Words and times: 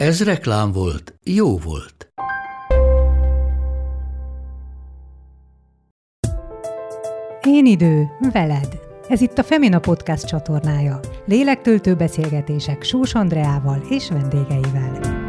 Ez 0.00 0.24
reklám 0.24 0.72
volt, 0.72 1.14
jó 1.24 1.58
volt. 1.58 2.12
Én 7.46 7.66
idő, 7.66 8.08
veled. 8.32 8.80
Ez 9.08 9.20
itt 9.20 9.38
a 9.38 9.42
Femina 9.42 9.78
Podcast 9.78 10.26
csatornája. 10.26 11.00
Lélektöltő 11.24 11.94
beszélgetések 11.94 12.82
Sós 12.82 13.14
Andreával 13.14 13.82
és 13.88 14.08
vendégeivel. 14.08 15.19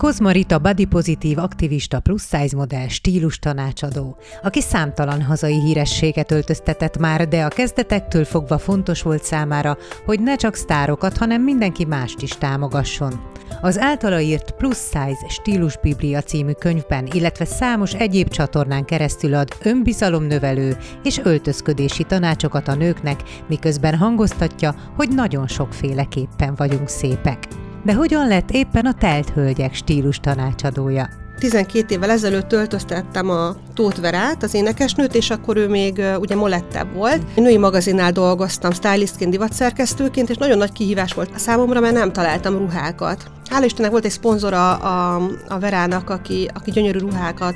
Kozma 0.00 0.30
Rita 0.30 0.58
body 0.58 0.84
pozitív 0.84 1.38
aktivista 1.38 2.00
plusz 2.00 2.28
size 2.28 2.56
modell 2.56 2.88
stílus 2.88 3.38
tanácsadó, 3.38 4.16
aki 4.42 4.60
számtalan 4.60 5.22
hazai 5.22 5.60
hírességet 5.60 6.30
öltöztetett 6.30 6.98
már, 6.98 7.28
de 7.28 7.44
a 7.44 7.48
kezdetektől 7.48 8.24
fogva 8.24 8.58
fontos 8.58 9.02
volt 9.02 9.24
számára, 9.24 9.76
hogy 10.04 10.20
ne 10.20 10.36
csak 10.36 10.54
sztárokat, 10.54 11.16
hanem 11.16 11.42
mindenki 11.42 11.84
mást 11.84 12.22
is 12.22 12.30
támogasson. 12.30 13.20
Az 13.60 13.78
általa 13.78 14.20
írt 14.20 14.50
Plus 14.50 14.76
Size 14.76 15.28
Stílus 15.28 15.78
Biblia 15.78 16.22
című 16.22 16.52
könyvben, 16.52 17.08
illetve 17.12 17.44
számos 17.44 17.94
egyéb 17.94 18.28
csatornán 18.28 18.84
keresztül 18.84 19.34
ad 19.34 19.48
önbizalomnövelő 19.62 20.76
és 21.02 21.20
öltözködési 21.22 22.04
tanácsokat 22.04 22.68
a 22.68 22.74
nőknek, 22.74 23.22
miközben 23.48 23.96
hangoztatja, 23.96 24.74
hogy 24.96 25.08
nagyon 25.08 25.46
sokféleképpen 25.46 26.54
vagyunk 26.54 26.88
szépek. 26.88 27.68
De 27.82 27.94
hogyan 27.94 28.28
lett 28.28 28.50
éppen 28.50 28.86
a 28.86 28.94
telt 28.94 29.30
hölgyek 29.30 29.74
stílus 29.74 30.18
tanácsadója? 30.18 31.08
12 31.38 31.94
évvel 31.94 32.10
ezelőtt 32.10 32.48
töltöztettem 32.48 33.30
a 33.30 33.56
Tóth 33.74 34.00
Verát, 34.00 34.42
az 34.42 34.54
énekesnőt, 34.54 35.14
és 35.14 35.30
akkor 35.30 35.56
ő 35.56 35.68
még 35.68 36.02
ugye 36.18 36.34
molettebb 36.34 36.94
volt. 36.94 37.22
Én 37.34 37.44
női 37.44 37.58
magazinnál 37.58 38.12
dolgoztam, 38.12 38.72
stylistként, 38.72 39.30
divatszerkesztőként, 39.30 40.30
és 40.30 40.36
nagyon 40.36 40.58
nagy 40.58 40.72
kihívás 40.72 41.12
volt 41.12 41.30
a 41.34 41.38
számomra, 41.38 41.80
mert 41.80 41.94
nem 41.94 42.12
találtam 42.12 42.58
ruhákat. 42.58 43.30
Hála 43.50 43.64
Istennek 43.64 43.90
volt 43.90 44.04
egy 44.04 44.10
szponzora 44.10 44.74
a, 44.74 45.22
a 45.48 45.58
Verának, 45.58 46.10
aki, 46.10 46.50
aki 46.54 46.70
gyönyörű 46.70 46.98
ruhákat 46.98 47.54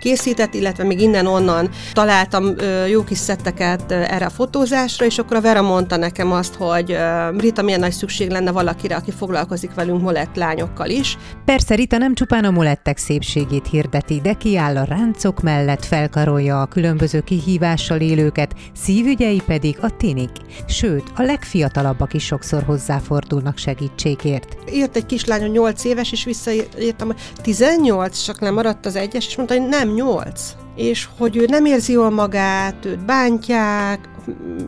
készített, 0.00 0.54
illetve 0.54 0.84
még 0.84 1.00
innen-onnan 1.00 1.70
találtam 1.92 2.54
jó 2.88 3.04
kis 3.04 3.18
szetteket 3.18 3.92
erre 3.92 4.26
a 4.26 4.30
fotózásra, 4.30 5.06
és 5.06 5.18
akkor 5.18 5.36
a 5.36 5.40
Vera 5.40 5.62
mondta 5.62 5.96
nekem 5.96 6.32
azt, 6.32 6.54
hogy 6.54 6.96
Rita, 7.38 7.62
milyen 7.62 7.80
nagy 7.80 7.92
szükség 7.92 8.30
lenne 8.30 8.50
valakire, 8.50 8.96
aki 8.96 9.10
foglalkozik 9.10 9.74
velünk 9.74 10.02
molett 10.02 10.36
lányokkal 10.36 10.88
is. 10.88 11.18
Persze 11.44 11.74
Rita 11.74 11.98
nem 11.98 12.14
csupán 12.14 12.44
a 12.44 12.50
molettek 12.50 12.98
szépségét 12.98 13.66
hirdeti, 13.66 14.20
de 14.20 14.32
kiáll 14.32 14.76
a 14.76 14.84
ráncok 14.84 15.40
mellett, 15.40 15.84
felkarolja 15.84 16.60
a 16.60 16.66
különböző 16.66 17.20
kihívással 17.20 18.00
élőket, 18.00 18.54
szívügyei 18.74 19.42
pedig 19.46 19.78
a 19.80 19.96
tinik. 19.96 20.30
Sőt, 20.66 21.04
a 21.16 21.22
legfiatalabbak 21.22 22.14
is 22.14 22.24
sokszor 22.24 22.62
hozzáfordulnak 22.62 23.58
segítségért. 23.58 24.56
Írt 24.72 24.96
egy 24.96 25.06
kislányon 25.28 25.50
8 25.50 25.84
éves, 25.84 26.12
és 26.12 26.24
visszaírtam, 26.24 27.06
hogy 27.06 27.16
18, 27.42 28.22
csak 28.22 28.40
lemaradt 28.40 28.86
az 28.86 28.96
egyes, 28.96 29.26
és 29.26 29.36
mondta, 29.36 29.54
hogy 29.54 29.68
nem, 29.68 29.86
nem 29.86 29.94
nyolc, 29.94 30.42
és 30.76 31.08
hogy 31.18 31.36
ő 31.36 31.44
nem 31.48 31.64
érzi 31.64 31.92
jól 31.92 32.10
magát, 32.10 32.84
őt 32.84 33.04
bántják, 33.04 34.08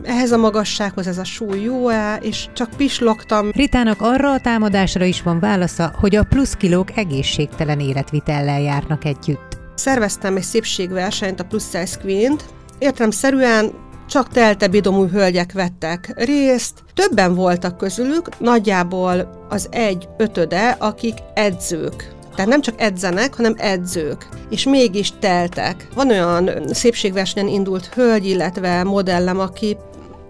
ehhez 0.03 0.31
a 0.31 0.37
magassághoz 0.37 1.07
ez 1.07 1.17
a 1.17 1.23
súly 1.23 1.61
jó-e, 1.61 2.15
és 2.15 2.47
csak 2.53 2.69
pislogtam. 2.77 3.51
Ritának 3.51 4.01
arra 4.01 4.31
a 4.31 4.39
támadásra 4.39 5.05
is 5.05 5.21
van 5.21 5.39
válasza, 5.39 5.93
hogy 5.99 6.15
a 6.15 6.23
plusz 6.23 6.53
kilók 6.53 6.97
egészségtelen 6.97 7.79
életvitellel 7.79 8.61
járnak 8.61 9.05
együtt. 9.05 9.57
Szerveztem 9.75 10.35
egy 10.35 10.43
szépségversenyt, 10.43 11.39
a 11.39 11.43
Plus 11.43 11.63
Size 11.63 11.97
Queen-t, 12.01 12.43
értelemszerűen 12.79 13.71
csak 14.11 14.29
telte 14.29 14.67
bidomú 14.67 15.07
hölgyek 15.07 15.51
vettek 15.51 16.13
részt. 16.15 16.83
Többen 16.93 17.35
voltak 17.35 17.77
közülük, 17.77 18.39
nagyjából 18.39 19.45
az 19.49 19.67
egy 19.71 20.07
ötöde, 20.17 20.75
akik 20.79 21.17
edzők. 21.33 22.13
Tehát 22.35 22.51
nem 22.51 22.61
csak 22.61 22.81
edzenek, 22.81 23.35
hanem 23.35 23.55
edzők, 23.57 24.27
és 24.49 24.63
mégis 24.63 25.13
teltek. 25.19 25.87
Van 25.95 26.09
olyan 26.09 26.49
szépségversenyen 26.69 27.47
indult 27.47 27.85
hölgy, 27.85 28.25
illetve 28.25 28.83
modellem, 28.83 29.39
aki 29.39 29.77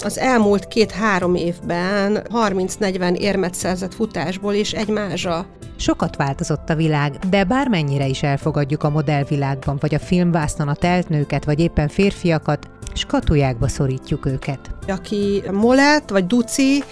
az 0.03 0.19
elmúlt 0.19 0.67
két-három 0.67 1.35
évben 1.35 2.27
30-40 2.33 3.15
érmet 3.15 3.53
szerzett 3.53 3.93
futásból 3.93 4.53
és 4.53 4.71
egy 4.71 4.87
mázsa. 4.87 5.45
Sokat 5.75 6.15
változott 6.15 6.69
a 6.69 6.75
világ, 6.75 7.11
de 7.29 7.43
bármennyire 7.43 8.07
is 8.07 8.23
elfogadjuk 8.23 8.83
a 8.83 8.89
modellvilágban, 8.89 9.77
vagy 9.79 9.95
a 9.95 9.99
filmvásznon 9.99 10.67
a 10.67 10.75
telt 10.75 11.09
nőket, 11.09 11.45
vagy 11.45 11.59
éppen 11.59 11.87
férfiakat, 11.87 12.69
skatujákba 12.93 13.67
szorítjuk 13.67 14.25
őket. 14.25 14.59
Aki 14.87 15.43
Molett 15.51 16.09
vagy 16.09 16.25
Duci, 16.25 16.83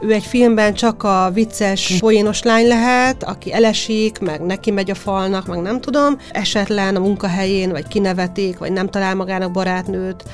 ő 0.00 0.12
egy 0.12 0.24
filmben 0.24 0.74
csak 0.74 1.02
a 1.02 1.30
vicces, 1.32 1.96
poénos 1.98 2.42
lány 2.42 2.66
lehet, 2.66 3.22
aki 3.22 3.52
elesik, 3.52 4.18
meg 4.18 4.40
neki 4.40 4.70
megy 4.70 4.90
a 4.90 4.94
falnak, 4.94 5.46
meg 5.46 5.60
nem 5.60 5.80
tudom, 5.80 6.18
esetlen 6.32 6.96
a 6.96 7.00
munkahelyén, 7.00 7.70
vagy 7.70 7.88
kinevetik, 7.88 8.58
vagy 8.58 8.72
nem 8.72 8.88
talál 8.88 9.14
magának 9.14 9.50
barátnőt, 9.50 10.24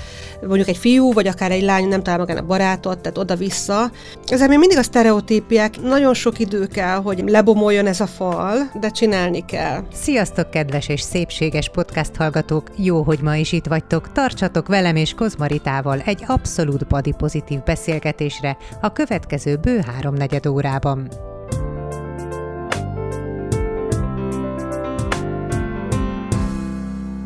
mondjuk 0.47 0.69
egy 0.69 0.77
fiú, 0.77 1.13
vagy 1.13 1.27
akár 1.27 1.51
egy 1.51 1.63
lány 1.63 1.89
nem 1.89 2.03
talál 2.03 2.19
magának 2.19 2.47
barátot, 2.47 2.99
tehát 2.99 3.19
oda-vissza. 3.19 3.91
Ezzel 4.27 4.49
még 4.49 4.59
mindig 4.59 4.79
a 4.79 4.83
sztereotípiák, 4.83 5.81
nagyon 5.81 6.15
sok 6.15 6.39
idő 6.39 6.67
kell, 6.67 6.97
hogy 6.97 7.23
lebomoljon 7.27 7.87
ez 7.87 8.01
a 8.01 8.07
fal, 8.07 8.71
de 8.81 8.91
csinálni 8.91 9.45
kell. 9.45 9.83
Sziasztok, 9.93 10.51
kedves 10.51 10.89
és 10.89 11.01
szépséges 11.01 11.69
podcast 11.69 12.17
hallgatók! 12.17 12.71
Jó, 12.77 13.03
hogy 13.03 13.19
ma 13.23 13.37
is 13.37 13.53
itt 13.53 13.67
vagytok. 13.67 14.13
Tartsatok 14.13 14.69
velem 14.69 14.97
és 14.97 15.15
Kozmaritával 15.15 16.03
egy 16.05 16.25
abszolút 16.27 16.87
body 16.87 17.13
pozitív 17.19 17.63
beszélgetésre 17.63 18.57
a 18.81 18.93
következő 18.93 19.52
bő 19.57 19.81
háromnegyed 19.81 20.47
órában. 20.47 21.09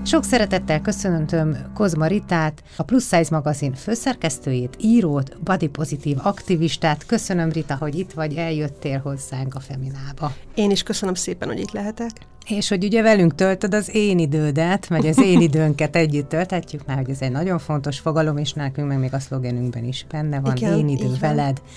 Sok 0.07 0.25
szeretettel 0.25 0.81
köszöntöm 0.81 1.57
Kozma 1.75 2.07
Ritát, 2.07 2.63
a 2.77 2.83
Plus 2.83 3.03
Size 3.03 3.29
magazin 3.31 3.75
főszerkesztőjét, 3.75 4.77
írót, 4.81 5.43
body 5.43 5.69
pozitív 5.69 6.17
aktivistát. 6.23 7.07
Köszönöm 7.07 7.51
Rita, 7.51 7.77
hogy 7.77 7.99
itt 7.99 8.13
vagy, 8.13 8.35
eljöttél 8.35 8.99
hozzánk 8.99 9.55
a 9.55 9.61
Feminába. 9.61 10.33
Én 10.55 10.71
is 10.71 10.83
köszönöm 10.83 11.15
szépen, 11.15 11.49
hogy 11.49 11.61
itt 11.61 11.71
lehetek. 11.71 12.11
És 12.49 12.69
hogy 12.69 12.85
ugye 12.85 13.03
velünk 13.03 13.35
töltöd 13.35 13.75
az 13.75 13.95
én 13.95 14.19
idődet, 14.19 14.87
vagy 14.87 15.07
az 15.07 15.23
én 15.23 15.41
időnket 15.41 15.97
együtt 15.97 16.29
tölthetjük, 16.29 16.87
mert 16.87 16.99
hogy 16.99 17.11
ez 17.11 17.21
egy 17.21 17.33
nagyon 17.33 17.59
fontos 17.59 17.99
fogalom, 17.99 18.37
és 18.37 18.53
nekünk 18.53 18.89
meg 18.89 18.99
még 18.99 19.15
a 19.15 19.19
szlogenünkben 19.19 19.85
is 19.85 20.07
benne 20.11 20.41
van, 20.41 20.57
Igen, 20.57 20.79
én 20.79 20.89
idő 20.89 21.11
veled. 21.21 21.61
Van. 21.61 21.69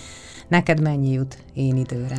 Neked 0.49 0.81
mennyi 0.81 1.11
jut 1.11 1.37
én 1.53 1.75
időre? 1.77 2.17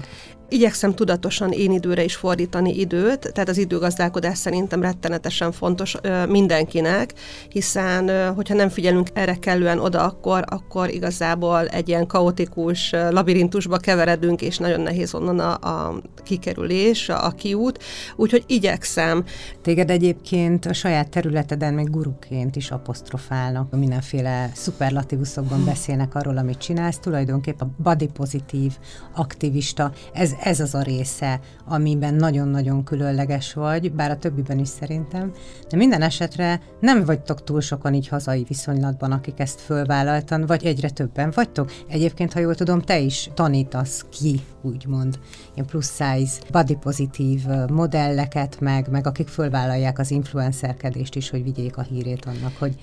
Igyekszem 0.53 0.95
tudatosan 0.95 1.51
én 1.51 1.73
időre 1.73 2.05
is 2.05 2.17
fordítani 2.17 2.79
időt, 2.79 3.33
tehát 3.33 3.49
az 3.49 3.59
időgazdálkodás 3.59 4.39
szerintem 4.39 4.83
rettenetesen 4.83 5.53
fontos 5.53 5.97
mindenkinek, 6.29 7.13
hiszen 7.49 8.35
hogyha 8.35 8.55
nem 8.55 8.69
figyelünk 8.69 9.09
erre 9.13 9.35
kellően 9.35 9.79
oda, 9.79 10.05
akkor, 10.05 10.45
akkor 10.47 10.91
igazából 10.91 11.67
egy 11.67 11.89
ilyen 11.89 12.07
kaotikus 12.07 12.91
labirintusba 13.11 13.77
keveredünk, 13.77 14.43
és 14.43 14.59
nagyon 14.59 14.81
nehéz 14.81 15.15
onnan 15.15 15.39
a, 15.39 15.53
a 15.53 16.01
kikerülés, 16.23 17.09
a, 17.09 17.27
a 17.27 17.31
kiút, 17.31 17.83
úgyhogy 18.17 18.45
igyekszem. 18.47 19.25
Téged 19.63 19.91
egyébként 19.91 20.67
a 20.67 20.73
saját 20.73 21.09
területeden 21.09 21.75
még 21.75 21.91
guruként 21.91 22.57
is 22.57 22.71
apostrofálnak, 22.71 23.77
mindenféle 23.77 24.51
szuperlatívuszokban 24.55 25.65
beszélnek 25.65 26.15
arról, 26.15 26.37
amit 26.37 26.59
csinálsz, 26.59 26.99
tulajdonképpen 26.99 27.69
a 27.69 27.83
body 27.83 28.07
pozitív 28.07 28.73
aktivista, 29.15 29.93
ez 30.13 30.35
ez 30.43 30.61
az 30.61 30.75
a 30.75 30.83
része, 30.83 31.41
amiben 31.65 32.15
nagyon-nagyon 32.15 32.85
különleges 32.85 33.53
vagy, 33.53 33.93
bár 33.93 34.11
a 34.11 34.17
többiben 34.17 34.59
is 34.59 34.69
szerintem, 34.69 35.33
de 35.69 35.77
minden 35.77 36.03
esetre 36.03 36.61
nem 36.81 37.05
vagytok 37.05 37.45
túl 37.45 37.61
sokan 37.61 37.95
így 37.95 38.09
hazai 38.09 38.45
viszonylatban, 38.49 39.13
akik 39.13 39.41
ezt 39.41 39.61
fölvállaltan, 39.61 40.47
vagy 40.47 40.65
egyre 40.65 40.91
többen 40.91 41.33
vagytok. 41.35 41.73
Egyébként, 41.89 42.33
ha 42.33 42.41
jól 42.41 42.55
tudom, 42.55 42.81
te 42.81 42.99
is 42.99 43.31
tanítasz 43.35 44.05
ki, 44.11 44.41
úgymond, 44.63 45.19
ilyen 45.55 45.67
plusz 45.67 45.91
size, 45.91 46.41
body 46.51 46.75
pozitív 46.75 47.47
modelleket, 47.69 48.61
meg, 48.61 48.89
meg 48.91 49.07
akik 49.07 49.29
fölvállalják 49.29 49.99
az 49.99 50.11
influencerkedést 50.11 51.15
is, 51.15 51.31
hogy 51.31 51.43
vigyék 51.43 51.77
a 51.77 51.83
hírét 51.83 52.25
annak, 52.25 52.53
hogy 52.59 52.75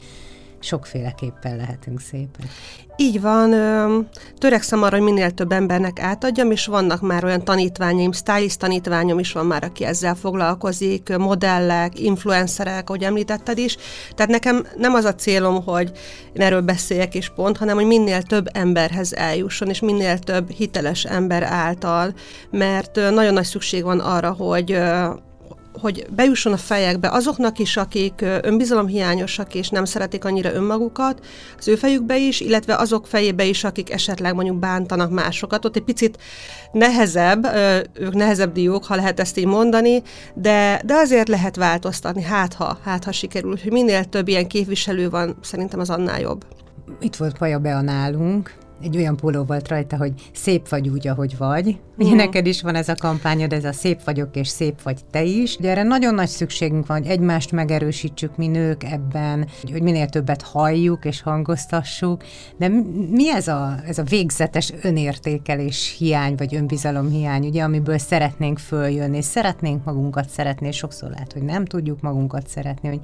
sokféleképpen 0.59 1.56
lehetünk 1.56 2.00
szépek. 2.00 2.45
Így 3.00 3.21
van, 3.21 3.50
törekszem 4.38 4.83
arra, 4.83 4.95
hogy 4.95 5.06
minél 5.06 5.31
több 5.31 5.51
embernek 5.51 6.00
átadjam, 6.00 6.51
és 6.51 6.65
vannak 6.65 7.01
már 7.01 7.24
olyan 7.24 7.44
tanítványaim, 7.44 8.12
stylist 8.12 8.59
tanítványom 8.59 9.19
is 9.19 9.31
van 9.31 9.45
már, 9.45 9.63
aki 9.63 9.86
ezzel 9.86 10.15
foglalkozik, 10.15 11.18
modellek, 11.18 12.00
influencerek, 12.00 12.89
ahogy 12.89 13.04
említetted 13.04 13.57
is. 13.57 13.77
Tehát 14.15 14.31
nekem 14.31 14.65
nem 14.77 14.94
az 14.94 15.06
a 15.06 15.15
célom, 15.15 15.63
hogy 15.63 15.92
én 16.33 16.42
erről 16.42 16.62
beszéljek 16.62 17.15
és 17.15 17.30
pont, 17.30 17.57
hanem 17.57 17.75
hogy 17.75 17.86
minél 17.86 18.21
több 18.21 18.48
emberhez 18.54 19.13
eljusson, 19.13 19.69
és 19.69 19.80
minél 19.80 20.19
több 20.19 20.50
hiteles 20.50 21.06
ember 21.06 21.44
által, 21.44 22.13
mert 22.51 22.95
nagyon 22.95 23.33
nagy 23.33 23.45
szükség 23.45 23.83
van 23.83 24.00
arra, 24.00 24.31
hogy 24.31 24.80
hogy 25.82 26.06
bejusson 26.16 26.54
a 26.54 26.58
fejekbe 26.58 27.10
azoknak 27.10 27.60
is, 27.60 27.78
akik 27.78 28.26
önbizalomhiányosak 28.42 29.56
és 29.56 29.70
nem 29.70 29.86
szeretik 29.86 30.26
annyira 30.26 30.54
önmagukat, 30.54 31.26
az 31.58 31.68
ő 31.68 31.76
fejükbe 31.76 32.18
is, 32.18 32.40
illetve 32.40 32.76
azok 32.76 33.08
fejébe 33.08 33.46
is, 33.46 33.64
akik 33.64 33.92
esetleg 33.92 34.34
mondjuk 34.34 34.58
bántanak 34.58 35.12
másokat. 35.12 35.66
Ott 35.66 35.76
egy 35.76 35.84
picit 35.84 36.18
nehezebb, 36.72 37.48
ők 37.94 38.14
nehezebb 38.14 38.52
diók, 38.54 38.86
ha 38.86 38.96
lehet 38.96 39.20
ezt 39.20 39.38
így 39.38 39.46
mondani, 39.46 40.02
de, 40.34 40.82
de 40.86 40.94
azért 40.94 41.28
lehet 41.28 41.56
változtatni, 41.56 42.24
hát 42.24 42.54
ha, 42.54 42.78
hát 42.84 43.04
ha 43.04 43.12
sikerül, 43.12 43.58
hogy 43.62 43.72
minél 43.72 44.04
több 44.06 44.28
ilyen 44.28 44.48
képviselő 44.48 45.10
van, 45.10 45.38
szerintem 45.42 45.80
az 45.80 45.90
annál 45.90 46.20
jobb. 46.20 46.46
Itt 47.00 47.16
volt 47.16 47.38
Paja 47.38 47.60
Bea 47.60 47.82
nálunk, 47.82 48.54
egy 48.82 48.98
olyan 48.98 49.16
póló 49.16 49.44
volt 49.44 49.68
rajta, 49.68 49.98
hogy 49.98 50.14
szép 50.34 50.70
vagy 50.70 50.90
úgy, 50.90 51.08
ahogy 51.08 51.38
vagy. 51.38 51.78
Ugye 51.98 52.14
mm. 52.14 52.16
neked 52.16 52.46
is 52.46 52.62
van 52.62 52.76
ez 52.76 52.90
a 52.90 52.96
kampányod, 52.96 53.54
ez 53.54 53.64
a 53.64 53.74
szép 53.74 54.04
vagyok 54.04 54.36
és 54.36 54.48
szép 54.48 54.82
vagy 54.82 55.00
te 55.12 55.24
is. 55.24 55.56
Ugye 55.56 55.70
erre 55.70 55.84
nagyon 55.84 56.14
nagy 56.14 56.28
szükségünk 56.28 56.88
van, 56.88 56.98
hogy 56.98 57.08
egymást 57.08 57.52
megerősítsük 57.52 58.38
mi 58.38 58.48
nők 58.48 58.84
ebben, 58.84 59.48
hogy 59.72 59.82
minél 59.82 60.08
többet 60.10 60.42
halljuk 60.42 61.06
és 61.06 61.22
hangoztassuk. 61.22 62.24
De 62.58 62.68
mi 63.10 63.30
ez 63.30 63.48
a, 63.48 63.76
ez 63.86 63.98
a 63.98 64.04
végzetes 64.04 64.74
önértékelés 64.82 65.96
hiány, 65.98 66.36
vagy 66.36 66.56
önbizalom 66.56 67.10
hiány, 67.10 67.46
ugye, 67.46 67.64
amiből 67.64 67.98
szeretnénk 67.98 68.60
följönni, 68.60 69.22
szeretnénk 69.22 69.84
magunkat 69.84 70.30
szeretni, 70.30 70.68
és 70.68 70.76
sokszor 70.76 71.10
lehet, 71.10 71.34
hogy 71.34 71.44
nem 71.44 71.66
tudjuk 71.66 72.02
magunkat 72.02 72.48
szeretni, 72.48 72.90
hogy 72.90 73.00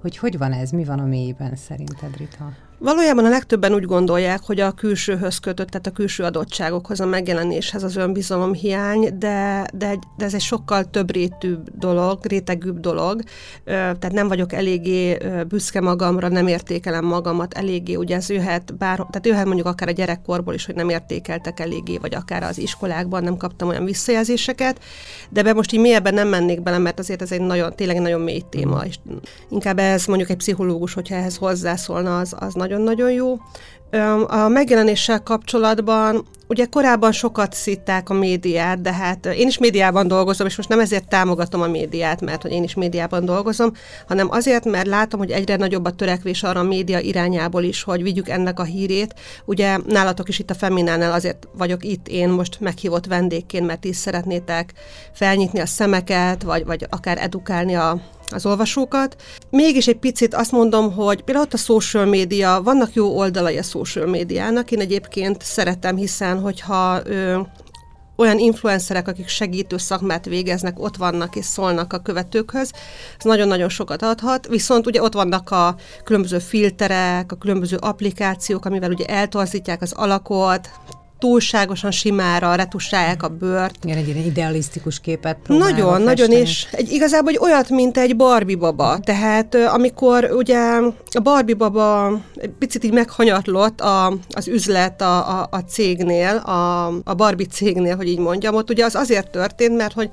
hogy 0.00 0.16
hogy 0.16 0.38
van 0.38 0.52
ez, 0.52 0.70
mi 0.70 0.84
van 0.84 0.98
a 0.98 1.06
mélyben 1.06 1.56
szerinted, 1.56 2.16
Rita? 2.16 2.52
Valójában 2.78 3.24
a 3.24 3.28
legtöbben 3.28 3.74
úgy 3.74 3.84
gondolják, 3.84 4.40
hogy 4.42 4.60
a 4.60 4.72
külsőhöz 4.72 5.38
kötött, 5.38 5.68
tehát 5.68 5.86
a 5.86 5.90
külső 5.90 6.24
adottságokhoz, 6.24 7.00
a 7.00 7.06
megjelenéshez 7.06 7.82
az 7.82 7.96
önbizalom 7.96 8.27
hiány, 8.52 9.18
de, 9.18 9.66
de, 9.74 9.98
de 10.16 10.24
ez 10.24 10.34
egy 10.34 10.40
sokkal 10.40 10.90
több 10.90 11.12
rétűbb 11.12 11.68
dolog, 11.78 12.18
rétegűbb 12.22 12.80
dolog, 12.80 13.22
tehát 13.64 14.12
nem 14.12 14.28
vagyok 14.28 14.52
eléggé 14.52 15.18
büszke 15.48 15.80
magamra, 15.80 16.28
nem 16.28 16.46
értékelem 16.46 17.04
magamat 17.04 17.54
eléggé, 17.54 17.94
ugye 17.94 18.16
ez 18.16 18.30
jöhet, 18.30 18.76
bár, 18.76 18.96
tehát 18.96 19.26
jöhet 19.26 19.44
mondjuk 19.44 19.66
akár 19.66 19.88
a 19.88 19.92
gyerekkorból 19.92 20.54
is, 20.54 20.66
hogy 20.66 20.74
nem 20.74 20.88
értékeltek 20.88 21.60
eléggé, 21.60 21.96
vagy 21.96 22.14
akár 22.14 22.42
az 22.42 22.58
iskolákban 22.58 23.22
nem 23.22 23.36
kaptam 23.36 23.68
olyan 23.68 23.84
visszajelzéseket, 23.84 24.80
de 25.30 25.42
be 25.42 25.52
most 25.52 25.72
így 25.72 25.80
mélyebben 25.80 26.14
nem 26.14 26.28
mennék 26.28 26.62
bele, 26.62 26.78
mert 26.78 26.98
azért 26.98 27.22
ez 27.22 27.32
egy 27.32 27.40
nagyon, 27.40 27.72
tényleg 27.74 28.00
nagyon 28.00 28.20
mély 28.20 28.42
téma, 28.50 28.84
és 28.84 28.98
inkább 29.50 29.78
ez 29.78 30.06
mondjuk 30.06 30.30
egy 30.30 30.36
pszichológus, 30.36 30.94
hogyha 30.94 31.14
ehhez 31.14 31.36
hozzászólna, 31.36 32.18
az, 32.18 32.34
az 32.38 32.54
nagyon-nagyon 32.54 33.10
jó. 33.10 33.36
A 34.26 34.48
megjelenéssel 34.48 35.22
kapcsolatban 35.22 36.26
ugye 36.48 36.64
korábban 36.64 37.12
sokat 37.12 37.52
szitták 37.54 38.10
a 38.10 38.14
médiát, 38.14 38.80
de 38.80 38.92
hát 38.92 39.26
én 39.26 39.46
is 39.46 39.58
médiában 39.58 40.08
dolgozom, 40.08 40.46
és 40.46 40.56
most 40.56 40.68
nem 40.68 40.80
ezért 40.80 41.08
támogatom 41.08 41.60
a 41.60 41.66
médiát, 41.66 42.20
mert 42.20 42.42
hogy 42.42 42.50
én 42.50 42.62
is 42.62 42.74
médiában 42.74 43.24
dolgozom, 43.24 43.72
hanem 44.08 44.30
azért, 44.30 44.64
mert 44.64 44.86
látom, 44.86 45.20
hogy 45.20 45.30
egyre 45.30 45.56
nagyobb 45.56 45.84
a 45.84 45.90
törekvés 45.90 46.42
arra 46.42 46.60
a 46.60 46.62
média 46.62 46.98
irányából 46.98 47.62
is, 47.62 47.82
hogy 47.82 48.02
vigyük 48.02 48.28
ennek 48.28 48.60
a 48.60 48.64
hírét. 48.64 49.14
Ugye 49.44 49.78
nálatok 49.86 50.28
is 50.28 50.38
itt 50.38 50.50
a 50.50 50.54
Feminánál 50.54 51.12
azért 51.12 51.48
vagyok 51.52 51.84
itt 51.84 52.08
én 52.08 52.28
most 52.28 52.60
meghívott 52.60 53.06
vendégként, 53.06 53.66
mert 53.66 53.84
is 53.84 53.96
szeretnétek 53.96 54.72
felnyitni 55.12 55.60
a 55.60 55.66
szemeket, 55.66 56.42
vagy, 56.42 56.64
vagy 56.64 56.86
akár 56.90 57.18
edukálni 57.18 57.74
a 57.74 58.00
az 58.34 58.46
olvasókat. 58.46 59.16
Mégis 59.50 59.86
egy 59.86 59.98
picit 59.98 60.34
azt 60.34 60.52
mondom, 60.52 60.92
hogy 60.92 61.22
például 61.22 61.46
ott 61.46 61.52
a 61.52 61.56
social 61.56 62.04
média, 62.04 62.60
vannak 62.62 62.94
jó 62.94 63.18
oldalai 63.18 63.58
a 63.58 63.62
social 63.62 64.06
médiának, 64.06 64.70
én 64.70 64.80
egyébként 64.80 65.42
szeretem, 65.42 65.96
hiszen 65.96 66.40
hogyha 66.40 67.00
ö, 67.04 67.40
olyan 68.18 68.38
influencerek, 68.38 69.08
akik 69.08 69.28
segítő 69.28 69.76
szakmát 69.76 70.24
végeznek, 70.24 70.80
ott 70.80 70.96
vannak 70.96 71.36
és 71.36 71.44
szólnak 71.44 71.92
a 71.92 71.98
követőkhöz, 71.98 72.72
ez 73.18 73.24
nagyon-nagyon 73.24 73.68
sokat 73.68 74.02
adhat, 74.02 74.46
viszont 74.46 74.86
ugye 74.86 75.02
ott 75.02 75.12
vannak 75.12 75.50
a 75.50 75.76
különböző 76.04 76.38
filterek, 76.38 77.32
a 77.32 77.36
különböző 77.36 77.76
applikációk, 77.80 78.64
amivel 78.64 78.90
ugye 78.90 79.04
eltorzítják 79.04 79.82
az 79.82 79.92
alakot, 79.92 80.70
túlságosan 81.18 81.90
simára 81.90 82.54
retusálják 82.54 83.22
a 83.22 83.28
bört. 83.28 83.84
Igen, 83.84 83.96
egy 83.96 84.08
ilyen 84.08 84.24
idealisztikus 84.24 85.00
képet 85.00 85.36
Nagyon, 85.46 85.70
festeni. 85.70 86.04
nagyon, 86.04 86.30
és 86.30 86.66
egy, 86.72 86.92
igazából 86.92 87.30
egy 87.30 87.38
olyat, 87.38 87.70
mint 87.70 87.98
egy 87.98 88.16
Barbie 88.16 88.56
baba. 88.56 88.98
Tehát 88.98 89.54
amikor 89.54 90.30
ugye 90.32 90.58
a 91.12 91.20
Barbie 91.22 91.54
baba 91.54 92.20
egy 92.34 92.50
picit 92.58 92.84
így 92.84 92.92
meghanyatlott 92.92 93.80
a, 93.80 94.12
az 94.28 94.48
üzlet 94.48 95.00
a, 95.00 95.40
a, 95.40 95.48
a 95.50 95.58
cégnél, 95.58 96.36
a, 96.36 96.86
a 96.86 97.14
Barbie 97.14 97.46
cégnél, 97.46 97.96
hogy 97.96 98.08
így 98.08 98.18
mondjam, 98.18 98.54
ott 98.54 98.70
ugye 98.70 98.84
az 98.84 98.94
azért 98.94 99.30
történt, 99.30 99.76
mert 99.76 99.92
hogy 99.92 100.10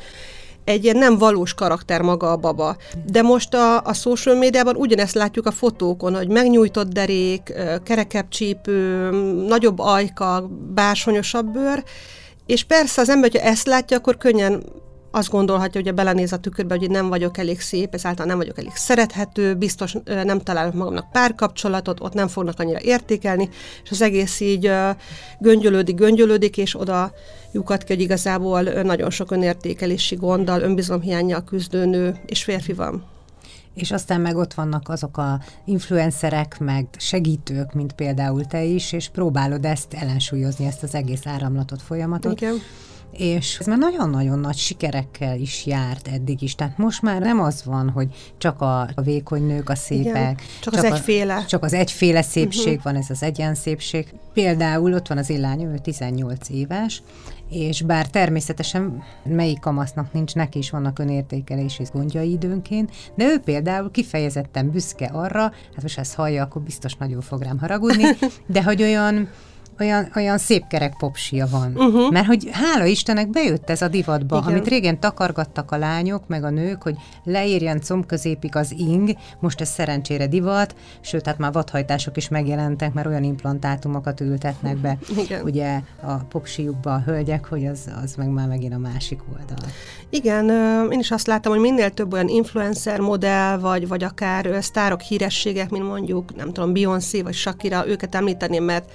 egy 0.65 0.83
ilyen 0.83 0.97
nem 0.97 1.17
valós 1.17 1.53
karakter 1.53 2.01
maga 2.01 2.31
a 2.31 2.37
baba. 2.37 2.75
De 3.05 3.21
most 3.21 3.53
a, 3.53 3.81
a 3.83 3.93
social 3.93 4.35
médiában 4.35 4.75
ugyanezt 4.75 5.13
látjuk 5.13 5.45
a 5.45 5.51
fotókon, 5.51 6.15
hogy 6.15 6.27
megnyújtott 6.27 6.87
derék, 6.87 7.53
kerekebb 7.83 8.27
csípő, 8.27 9.09
nagyobb 9.47 9.79
ajka, 9.79 10.49
bársonyosabb 10.73 11.47
bőr, 11.47 11.83
és 12.45 12.63
persze 12.63 13.01
az 13.01 13.09
ember, 13.09 13.31
hogyha 13.31 13.47
ezt 13.47 13.67
látja, 13.67 13.97
akkor 13.97 14.17
könnyen 14.17 14.63
azt 15.15 15.29
gondolhatja, 15.29 15.81
hogy 15.81 15.89
a 15.89 15.93
belenéz 15.93 16.31
a 16.31 16.37
tükörbe, 16.37 16.75
hogy 16.77 16.89
nem 16.89 17.09
vagyok 17.09 17.37
elég 17.37 17.61
szép, 17.61 17.93
ezáltal 17.93 18.25
nem 18.25 18.37
vagyok 18.37 18.57
elég 18.57 18.75
szerethető, 18.75 19.53
biztos 19.53 19.95
nem 20.23 20.39
találok 20.39 20.73
magamnak 20.73 21.11
párkapcsolatot, 21.11 21.99
ott 21.99 22.13
nem 22.13 22.27
fognak 22.27 22.59
annyira 22.59 22.79
értékelni, 22.81 23.49
és 23.83 23.91
az 23.91 24.01
egész 24.01 24.39
így 24.39 24.71
göngyölődik, 25.39 25.95
göngyölődik, 25.95 26.57
és 26.57 26.79
oda 26.79 27.11
lyukat 27.51 27.83
ki, 27.83 27.93
hogy 27.93 28.01
igazából 28.01 28.61
nagyon 28.61 29.09
sok 29.09 29.31
önértékelési 29.31 30.15
gonddal, 30.15 30.61
önbizalomhiányjal 30.61 31.43
küzdő 31.43 31.85
nő 31.85 32.15
és 32.25 32.43
férfi 32.43 32.73
van. 32.73 33.03
És 33.73 33.91
aztán 33.91 34.21
meg 34.21 34.35
ott 34.35 34.53
vannak 34.53 34.89
azok 34.89 35.17
a 35.17 35.39
influencerek, 35.65 36.59
meg 36.59 36.87
segítők, 36.97 37.73
mint 37.73 37.93
például 37.93 38.45
te 38.45 38.63
is, 38.63 38.91
és 38.91 39.09
próbálod 39.09 39.65
ezt 39.65 39.93
ellensúlyozni, 39.93 40.65
ezt 40.65 40.83
az 40.83 40.95
egész 40.95 41.25
áramlatot, 41.25 41.81
folyamatot. 41.81 42.41
Igen 42.41 42.55
és 43.17 43.57
ez 43.59 43.65
már 43.65 43.77
nagyon-nagyon 43.77 44.39
nagy 44.39 44.57
sikerekkel 44.57 45.39
is 45.39 45.65
járt 45.65 46.07
eddig 46.07 46.41
is. 46.41 46.55
Tehát 46.55 46.77
most 46.77 47.01
már 47.01 47.21
nem 47.21 47.39
az 47.39 47.63
van, 47.63 47.89
hogy 47.89 48.07
csak 48.37 48.61
a, 48.61 48.81
a 48.81 49.01
vékony 49.03 49.45
nők 49.45 49.69
a 49.69 49.75
szépek. 49.75 50.05
Igen, 50.05 50.35
csak, 50.35 50.73
csak 50.73 50.73
az 50.73 50.83
a, 50.83 50.93
egyféle. 50.93 51.45
Csak 51.45 51.63
az 51.63 51.73
egyféle 51.73 52.21
szépség 52.21 52.67
uh-huh. 52.67 52.83
van, 52.83 52.95
ez 52.95 53.09
az 53.09 53.23
egyen 53.23 53.55
szépség. 53.55 54.13
Például 54.33 54.93
ott 54.93 55.07
van 55.07 55.17
az 55.17 55.29
én 55.29 55.39
lányom, 55.39 55.73
ő 55.73 55.77
18 55.77 56.49
éves, 56.49 57.01
és 57.49 57.81
bár 57.81 58.07
természetesen 58.07 59.03
melyik 59.23 59.59
kamasznak 59.59 60.13
nincs, 60.13 60.35
neki 60.35 60.57
is 60.57 60.69
vannak 60.69 60.99
önértékelési 60.99 61.83
gondjai 61.93 62.31
időnként, 62.31 62.91
de 63.15 63.25
ő 63.25 63.39
például 63.39 63.91
kifejezetten 63.91 64.71
büszke 64.71 65.05
arra, 65.05 65.41
hát 65.41 65.81
most 65.81 65.99
ezt 65.99 66.15
hallja, 66.15 66.43
akkor 66.43 66.61
biztos 66.61 66.95
nagyon 66.95 67.21
fog 67.21 67.41
rám 67.41 67.59
haragudni, 67.59 68.03
de 68.47 68.63
hogy 68.63 68.81
olyan 68.81 69.29
olyan, 69.79 70.11
olyan 70.15 70.37
szép 70.37 70.67
kerek 70.67 70.97
popsia 70.97 71.47
van. 71.51 71.71
Uh-huh. 71.75 72.11
Mert 72.11 72.25
hogy 72.25 72.49
hála 72.51 72.85
Istennek 72.85 73.29
bejött 73.29 73.69
ez 73.69 73.81
a 73.81 73.87
divatba, 73.87 74.37
Igen. 74.37 74.49
amit 74.49 74.67
régen 74.67 74.99
takargattak 74.99 75.71
a 75.71 75.77
lányok, 75.77 76.27
meg 76.27 76.43
a 76.43 76.49
nők, 76.49 76.83
hogy 76.83 76.95
leérjen 77.23 77.81
combközépig 77.81 78.55
az 78.55 78.73
ing, 78.77 79.15
most 79.39 79.61
ez 79.61 79.69
szerencsére 79.69 80.27
divat, 80.27 80.75
sőt, 81.01 81.25
hát 81.25 81.37
már 81.37 81.51
vadhajtások 81.51 82.17
is 82.17 82.27
megjelentek, 82.27 82.93
mert 82.93 83.07
olyan 83.07 83.23
implantátumokat 83.23 84.21
ültetnek 84.21 84.77
be, 84.77 84.97
Igen. 85.23 85.41
ugye 85.41 85.79
a 86.01 86.13
popsiukba 86.13 86.93
a 86.93 87.01
hölgyek, 87.05 87.45
hogy 87.45 87.65
az, 87.65 87.89
az 88.03 88.15
meg 88.15 88.29
már 88.29 88.47
megint 88.47 88.73
a 88.73 88.77
másik 88.77 89.19
oldal. 89.33 89.69
Igen, 90.09 90.49
én 90.91 90.99
is 90.99 91.11
azt 91.11 91.27
láttam, 91.27 91.51
hogy 91.51 91.61
minél 91.61 91.89
több 91.89 92.13
olyan 92.13 92.27
influencer 92.27 92.99
modell, 92.99 93.57
vagy, 93.57 93.87
vagy 93.87 94.03
akár 94.03 94.57
sztárok, 94.61 95.01
hírességek, 95.01 95.69
mint 95.69 95.87
mondjuk, 95.87 96.35
nem 96.35 96.53
tudom, 96.53 96.73
Beyoncé 96.73 97.21
vagy 97.21 97.33
Shakira, 97.33 97.87
őket 97.87 98.15
említeném, 98.15 98.63
mert 98.63 98.91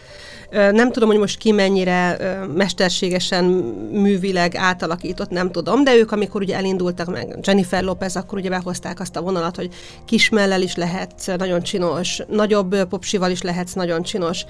nem 0.50 0.92
tudom, 0.92 1.09
hogy 1.09 1.19
most 1.19 1.38
ki 1.38 1.52
mennyire 1.52 2.19
mesterségesen 2.54 3.45
művileg 3.92 4.54
átalakított, 4.54 5.30
nem 5.30 5.50
tudom, 5.52 5.85
de 5.85 5.95
ők, 5.95 6.12
amikor 6.12 6.42
ugye 6.42 6.57
elindultak 6.57 7.11
meg 7.11 7.38
Jennifer 7.42 7.83
Lopez, 7.83 8.16
akkor 8.16 8.38
ugye 8.38 8.49
behozták 8.49 9.00
azt 9.00 9.16
a 9.16 9.23
vonalat, 9.23 9.57
hogy 9.57 9.75
kismellel 10.04 10.62
is 10.62 10.76
lehetsz 10.76 11.26
nagyon 11.26 11.62
csinos, 11.62 12.23
nagyobb 12.28 12.85
popsival 12.85 13.30
is 13.30 13.42
lehetsz 13.42 13.73
nagyon 13.73 14.02
csinos. 14.02 14.45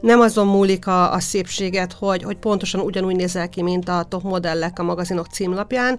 Nem 0.00 0.20
azon 0.20 0.46
múlik 0.46 0.86
a, 0.86 1.12
a 1.12 1.20
szépséget, 1.20 1.92
hogy, 1.92 2.22
hogy 2.22 2.36
pontosan 2.36 2.80
ugyanúgy 2.80 3.16
nézel 3.16 3.48
ki, 3.48 3.62
mint 3.62 3.88
a 3.88 4.06
top 4.08 4.22
modellek 4.22 4.78
a 4.78 4.82
magazinok 4.82 5.26
címlapján, 5.26 5.98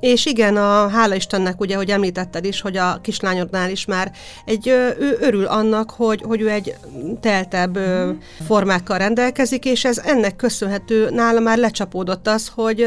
És 0.00 0.26
igen, 0.26 0.56
a, 0.56 0.88
hála 0.88 1.14
Istennek, 1.14 1.60
ugye, 1.60 1.76
hogy 1.76 1.90
említetted 1.90 2.44
is, 2.44 2.60
hogy 2.60 2.76
a 2.76 2.98
kislányodnál 3.00 3.70
is 3.70 3.84
már 3.84 4.12
egy, 4.44 4.68
ő 4.98 5.16
örül 5.20 5.44
annak, 5.44 5.90
hogy, 5.90 6.22
hogy 6.22 6.40
ő 6.40 6.50
egy 6.50 6.74
teltebb 7.20 7.78
mm. 7.78 8.10
formákkal 8.46 8.98
rendelkezik, 8.98 9.64
és 9.64 9.84
ez 9.84 9.98
ennek 9.98 10.36
köszönhető, 10.36 11.10
nála 11.10 11.40
már 11.40 11.58
lecsapódott 11.58 12.28
az, 12.28 12.48
hogy, 12.54 12.86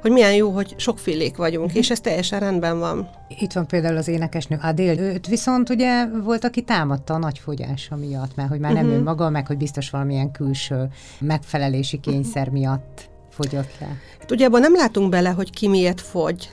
hogy 0.00 0.10
milyen 0.10 0.34
jó, 0.34 0.50
hogy 0.50 0.74
sokfélék 0.76 1.36
vagyunk, 1.36 1.72
mm. 1.72 1.76
és 1.76 1.90
ez 1.90 2.00
teljesen 2.00 2.40
rendben 2.40 2.78
van. 2.78 3.08
Itt 3.38 3.52
van 3.52 3.66
például 3.66 3.96
az 3.96 4.08
énekesnő 4.08 4.58
Adél, 4.62 4.98
őt 4.98 5.26
viszont 5.26 5.70
ugye 5.70 6.06
volt, 6.06 6.44
aki 6.44 6.62
támadta 6.62 7.14
a 7.14 7.18
nagy 7.18 7.38
fogyása 7.38 7.96
miatt, 7.96 8.34
mert 8.36 8.48
hogy 8.48 8.60
már 8.60 8.72
nem 8.72 8.84
uh-huh. 8.84 8.98
ő 8.98 9.02
maga, 9.02 9.30
meg 9.30 9.46
hogy 9.46 9.56
biztos 9.56 9.90
valamilyen 9.90 10.30
külső 10.30 10.88
megfelelési 11.18 12.00
kényszer 12.00 12.48
miatt 12.48 13.10
fogyott 13.32 13.70
le. 13.80 13.86
Hát 14.20 14.30
ugye 14.30 14.46
abban 14.46 14.60
nem 14.60 14.74
látunk 14.74 15.08
bele, 15.08 15.28
hogy 15.28 15.50
ki 15.50 15.68
miért 15.68 16.00
fogy. 16.00 16.50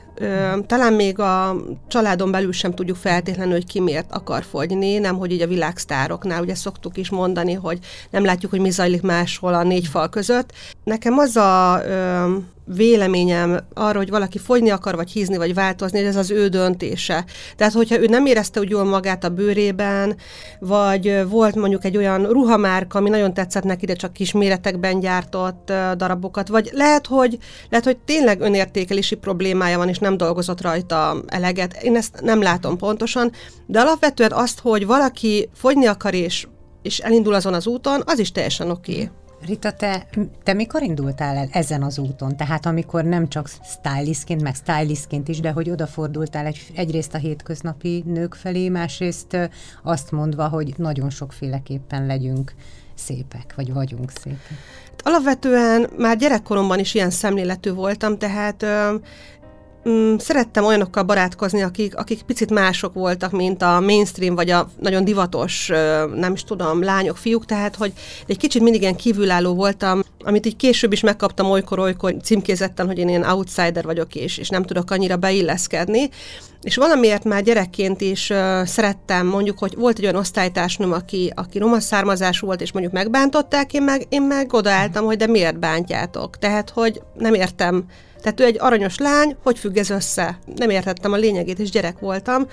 Talán 0.66 0.94
még 0.94 1.20
a 1.20 1.56
családon 1.88 2.32
belül 2.32 2.52
sem 2.52 2.74
tudjuk 2.74 2.98
feltétlenül, 2.98 3.54
hogy 3.54 3.66
ki 3.66 3.80
miért 3.80 4.12
akar 4.12 4.44
fogyni, 4.44 4.98
nem 4.98 5.18
hogy 5.18 5.32
így 5.32 5.42
a 5.42 5.48
világsztároknál, 5.48 6.42
ugye 6.42 6.56
szoktuk 6.56 6.98
is 6.98 7.10
mondani, 7.10 7.54
hogy 7.54 7.80
nem 8.10 8.26
látjuk, 8.26 8.52
hogy 8.52 8.60
mi 8.60 8.70
zajlik 8.70 9.02
máshol 9.02 9.54
a 9.54 9.64
négy 9.64 9.88
fal 9.88 10.10
között. 10.10 10.52
Nekem 10.84 11.18
az 11.18 11.36
a 11.36 11.82
véleményem 12.76 13.60
arra, 13.74 13.98
hogy 13.98 14.10
valaki 14.10 14.38
fogyni 14.38 14.70
akar, 14.70 14.96
vagy 14.96 15.12
hízni, 15.12 15.38
vagy 15.38 15.54
változni, 15.54 16.00
ez 16.00 16.16
az 16.16 16.32
ő 16.32 16.48
döntése. 16.48 17.26
Tehát, 17.56 17.74
hogyha 17.74 18.00
ő 18.00 18.06
nem 18.06 18.26
érezte 18.26 18.60
úgy 18.60 18.70
jól 18.70 18.84
magát 18.84 19.24
a 19.24 19.30
bőrében, 19.30 20.16
vagy 20.60 21.30
volt 21.30 21.56
mondjuk 21.56 21.86
egy 21.86 21.98
olyan 21.98 22.26
ruhamárka, 22.26 22.98
ami 22.98 23.10
nagyon 23.10 23.34
tetszett 23.34 23.64
neki, 23.64 23.86
de 23.86 23.94
csak 23.94 24.14
kis 24.14 24.32
méretekben 24.32 25.00
gyártott 25.00 25.74
darabokat, 25.96 26.48
vagy 26.48 26.70
lehet, 26.74 27.08
hogy, 27.08 27.38
lehet, 27.70 27.86
hogy 27.86 27.98
tényleg 27.98 28.42
önértékelési 28.42 29.16
problémája 29.16 29.78
van, 29.78 29.90
és 29.90 29.98
nem 29.98 30.18
dolgozott 30.18 30.62
rajta 30.62 31.24
eleget. 31.28 31.84
Én 31.84 31.96
ezt 31.96 32.22
nem 32.22 32.42
látom 32.42 32.78
pontosan, 32.78 33.32
de 33.66 33.80
alapvetően 33.80 34.32
azt, 34.32 34.60
hogy 34.60 34.86
valaki 34.86 35.50
fogyni 35.54 35.86
akar, 35.86 36.14
és 36.14 36.48
és 36.82 37.00
elindul 37.00 37.34
azon 37.34 37.54
az 37.54 37.68
úton, 37.68 38.02
az 38.06 38.20
is 38.20 38.32
teljesen 38.32 38.70
oké. 38.70 38.92
Okay. 38.92 39.10
Rita, 39.46 39.72
te, 39.72 40.08
te 40.44 40.54
mikor 40.54 40.82
indultál 40.82 41.36
el 41.36 41.48
ezen 41.52 41.84
az 41.84 41.98
úton? 41.98 42.38
Tehát 42.38 42.66
amikor 42.66 43.04
nem 43.04 43.28
csak 43.28 43.50
stylistként, 43.64 44.42
meg 44.42 44.56
stylistként 44.56 45.28
is, 45.28 45.40
de 45.40 45.52
hogy 45.52 45.70
odafordultál 45.70 46.46
egy, 46.46 46.72
egyrészt 46.76 47.14
a 47.14 47.18
hétköznapi 47.18 48.04
nők 48.06 48.34
felé, 48.34 48.70
másrészt 48.70 49.38
azt 49.84 50.12
mondva, 50.12 50.48
hogy 50.48 50.74
nagyon 50.78 51.10
sokféleképpen 51.10 52.06
legyünk 52.06 52.54
szépek, 52.96 53.54
vagy 53.56 53.74
vagyunk 53.74 54.12
szépek. 54.12 54.58
Alapvetően 55.04 55.90
már 55.98 56.18
gyerekkoromban 56.18 56.80
is 56.80 56.94
ilyen 56.94 57.10
szemléletű 57.10 57.72
voltam, 57.72 58.18
tehát 58.18 58.66
Mm, 59.88 60.16
szerettem 60.18 60.66
olyanokkal 60.66 61.04
barátkozni, 61.04 61.62
akik, 61.62 61.98
akik 61.98 62.22
picit 62.22 62.50
mások 62.50 62.94
voltak, 62.94 63.32
mint 63.32 63.62
a 63.62 63.80
mainstream, 63.80 64.36
vagy 64.36 64.50
a 64.50 64.70
nagyon 64.80 65.04
divatos, 65.04 65.68
nem 66.16 66.34
is 66.34 66.44
tudom, 66.44 66.84
lányok, 66.84 67.18
fiúk, 67.18 67.46
tehát, 67.46 67.76
hogy 67.76 67.94
egy 68.28 68.38
kicsit 68.38 68.62
mindig 68.62 68.82
ilyen 68.82 68.96
kívülálló 68.96 69.54
voltam, 69.54 70.02
amit 70.24 70.46
így 70.46 70.56
később 70.56 70.92
is 70.92 71.02
megkaptam 71.02 71.50
olykor-olykor 71.50 72.16
címkézetten, 72.24 72.86
hogy 72.86 72.98
én 72.98 73.10
ilyen 73.10 73.24
outsider 73.24 73.84
vagyok, 73.84 74.16
és, 74.16 74.38
és 74.38 74.50
nem 74.50 74.64
tudok 74.64 74.92
annyira 74.92 75.18
beilleszkedni. 75.18 76.10
És 76.62 76.76
valamiért 76.76 77.24
már 77.24 77.44
gyerekként 77.44 78.02
is 78.02 78.30
uh, 78.30 78.66
szerettem, 78.66 79.28
mondjuk, 79.28 79.60
hogy 79.60 79.76
volt 79.76 79.98
egy 79.98 80.04
olyan 80.04 80.16
osztálytársnőm, 80.16 80.92
aki, 80.92 81.32
aki 81.36 81.58
roma 81.58 81.80
származású 81.80 82.46
volt, 82.46 82.62
és 82.62 82.72
mondjuk 82.72 82.94
megbántották, 82.94 83.74
én 83.74 83.84
meg, 83.84 84.06
én 84.10 84.22
meg 84.22 84.54
odaálltam, 84.54 85.06
hogy 85.06 85.18
de 85.18 85.28
miért 85.28 85.60
bántjátok? 85.60 86.38
Tehát, 86.38 86.70
hogy 86.70 87.02
nem 87.14 87.34
értem 87.34 87.86
tehát 88.34 88.40
ő 88.40 88.56
egy 88.56 88.66
aranyos 88.68 88.98
lány, 88.98 89.36
hogy 89.44 89.60
függ 89.60 89.78
ez 89.78 89.90
össze? 89.90 90.40
Nem 90.56 90.70
értettem 90.70 91.14
a 91.14 91.18
lényegét, 91.18 91.60
és 91.60 91.70
gyerek 91.70 92.00
voltam. 92.00 92.48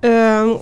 Ö, 0.00 0.52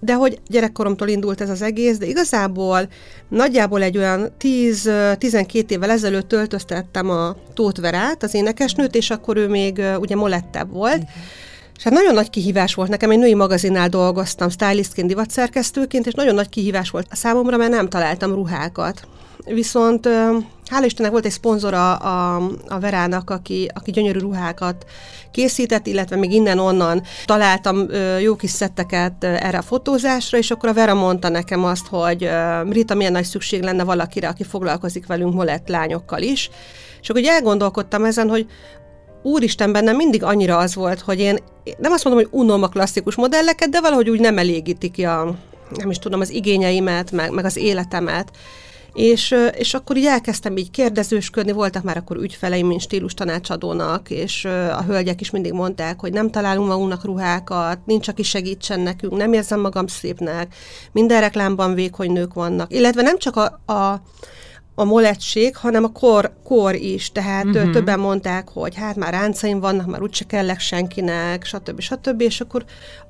de 0.00 0.14
hogy 0.14 0.38
gyerekkoromtól 0.46 1.08
indult 1.08 1.40
ez 1.40 1.50
az 1.50 1.62
egész, 1.62 1.98
de 1.98 2.06
igazából 2.06 2.88
nagyjából 3.28 3.82
egy 3.82 3.98
olyan 3.98 4.32
10-12 4.40 5.70
évvel 5.70 5.90
ezelőtt 5.90 6.28
töltöztettem 6.28 7.10
a 7.10 7.36
Tóth 7.54 7.80
Verát, 7.80 8.22
az 8.22 8.34
énekesnőt, 8.34 8.94
és 8.94 9.10
akkor 9.10 9.36
ő 9.36 9.48
még 9.48 9.82
ugye 9.98 10.16
molettebb 10.16 10.72
volt. 10.72 10.96
Uh-huh. 10.96 11.08
És 11.76 11.82
hát 11.82 11.92
nagyon 11.92 12.14
nagy 12.14 12.30
kihívás 12.30 12.74
volt 12.74 12.88
nekem, 12.88 13.10
egy 13.10 13.18
női 13.18 13.34
magazinnál 13.34 13.88
dolgoztam, 13.88 14.48
stylistként, 14.48 15.08
divatszerkesztőként, 15.08 16.06
és 16.06 16.12
nagyon 16.12 16.34
nagy 16.34 16.48
kihívás 16.48 16.90
volt 16.90 17.06
a 17.10 17.16
számomra, 17.16 17.56
mert 17.56 17.70
nem 17.70 17.88
találtam 17.88 18.34
ruhákat. 18.34 19.06
Viszont 19.44 20.08
hála 20.70 20.84
Istennek 20.84 21.10
volt 21.10 21.24
egy 21.24 21.30
szponzora 21.30 21.94
a, 21.94 22.36
a 22.68 22.78
Verának, 22.78 23.30
aki, 23.30 23.70
aki 23.74 23.90
gyönyörű 23.90 24.18
ruhákat 24.18 24.84
készített, 25.30 25.86
illetve 25.86 26.16
még 26.16 26.32
innen-onnan 26.32 27.02
találtam 27.24 27.86
jó 28.20 28.36
kis 28.36 28.50
szetteket 28.50 29.24
erre 29.24 29.58
a 29.58 29.62
fotózásra, 29.62 30.38
és 30.38 30.50
akkor 30.50 30.68
a 30.68 30.72
Vera 30.72 30.94
mondta 30.94 31.28
nekem 31.28 31.64
azt, 31.64 31.86
hogy 31.86 32.28
Rita, 32.70 32.94
milyen 32.94 33.12
nagy 33.12 33.24
szükség 33.24 33.62
lenne 33.62 33.84
valakire, 33.84 34.28
aki 34.28 34.44
foglalkozik 34.44 35.06
velünk 35.06 35.34
molett 35.34 35.68
lányokkal 35.68 36.22
is. 36.22 36.50
És 37.00 37.10
akkor 37.10 37.22
elgondolkodtam 37.24 38.04
ezen, 38.04 38.28
hogy 38.28 38.46
úristen, 39.22 39.72
bennem 39.72 39.96
mindig 39.96 40.22
annyira 40.22 40.56
az 40.56 40.74
volt, 40.74 41.00
hogy 41.00 41.20
én 41.20 41.38
nem 41.78 41.92
azt 41.92 42.04
mondom, 42.04 42.22
hogy 42.22 42.40
unom 42.40 42.62
a 42.62 42.68
klasszikus 42.68 43.14
modelleket, 43.14 43.68
de 43.68 43.80
valahogy 43.80 44.10
úgy 44.10 44.20
nem 44.20 44.38
elégíti 44.38 44.90
ki 44.90 45.04
a, 45.04 45.34
nem 45.76 45.90
is 45.90 45.98
tudom, 45.98 46.20
az 46.20 46.30
igényeimet, 46.30 47.10
meg, 47.10 47.30
meg 47.30 47.44
az 47.44 47.56
életemet. 47.56 48.30
És, 48.94 49.34
és 49.56 49.74
akkor 49.74 49.96
így 49.96 50.06
elkezdtem 50.06 50.56
így 50.56 50.70
kérdezősködni, 50.70 51.52
voltak 51.52 51.82
már 51.82 51.96
akkor 51.96 52.16
ügyfeleim, 52.16 52.66
mint 52.66 52.80
stílus 52.80 53.14
tanácsadónak, 53.14 54.10
és 54.10 54.44
a 54.44 54.82
hölgyek 54.82 55.20
is 55.20 55.30
mindig 55.30 55.52
mondták, 55.52 56.00
hogy 56.00 56.12
nem 56.12 56.30
találunk 56.30 56.68
magunknak 56.68 57.04
ruhákat, 57.04 57.78
nincs, 57.86 58.08
aki 58.08 58.22
segítsen 58.22 58.80
nekünk, 58.80 59.16
nem 59.16 59.32
érzem 59.32 59.60
magam 59.60 59.86
szépnek, 59.86 60.54
minden 60.92 61.20
reklámban 61.20 61.74
vékony 61.74 62.12
nők 62.12 62.34
vannak. 62.34 62.72
Illetve 62.72 63.02
nem 63.02 63.18
csak 63.18 63.36
a, 63.36 63.72
a 63.72 64.02
a 64.74 64.84
molettség, 64.84 65.56
hanem 65.56 65.84
a 65.84 65.92
kor, 65.92 66.32
kor 66.44 66.74
is. 66.74 67.12
Tehát 67.12 67.44
uh-huh. 67.44 67.70
többen 67.70 67.98
mondták, 68.00 68.48
hogy 68.48 68.74
hát 68.74 68.96
már 68.96 69.12
ráncaim 69.12 69.60
vannak, 69.60 69.86
már 69.86 70.02
úgyse 70.02 70.24
kellek 70.24 70.60
senkinek, 70.60 71.44
stb. 71.44 71.80
stb. 71.80 72.20
És 72.20 72.40
akkor 72.40 72.64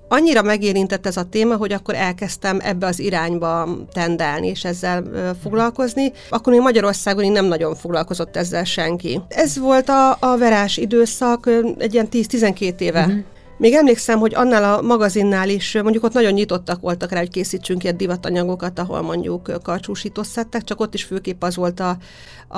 annyira 0.09 0.43
megérintett 0.43 1.07
ez 1.07 1.17
a 1.17 1.25
téma, 1.25 1.57
hogy 1.57 1.73
akkor 1.73 1.95
elkezdtem 1.95 2.59
ebbe 2.63 2.87
az 2.87 2.99
irányba 2.99 3.69
tendálni 3.93 4.47
és 4.47 4.65
ezzel 4.65 5.05
foglalkozni. 5.43 6.13
Akkor 6.29 6.53
még 6.53 6.63
Magyarországon 6.63 7.33
nem 7.33 7.45
nagyon 7.45 7.75
foglalkozott 7.75 8.37
ezzel 8.37 8.65
senki. 8.65 9.21
Ez 9.29 9.59
volt 9.59 9.89
a, 9.89 10.17
a 10.21 10.37
verás 10.39 10.77
időszak 10.77 11.51
egy 11.79 11.95
ilyen 11.95 12.09
10-12 12.11 12.81
éve. 12.81 13.01
Uh-huh. 13.01 13.19
Még 13.57 13.73
emlékszem, 13.75 14.19
hogy 14.19 14.35
annál 14.35 14.75
a 14.75 14.83
magazinnál 14.83 15.49
is, 15.49 15.79
mondjuk 15.83 16.05
ott 16.05 16.13
nagyon 16.13 16.33
nyitottak 16.33 16.81
voltak 16.81 17.11
rá, 17.11 17.19
hogy 17.19 17.31
készítsünk 17.31 17.83
ilyen 17.85 17.97
divatanyagokat, 17.97 18.79
ahol 18.79 19.03
mondjuk 19.03 19.53
karcsúsítószettek, 19.63 20.65
csak 20.65 20.81
ott 20.81 20.95
is 20.95 21.05
főképp 21.05 21.43
az 21.43 21.57
volt 21.57 21.81
a, 21.81 21.97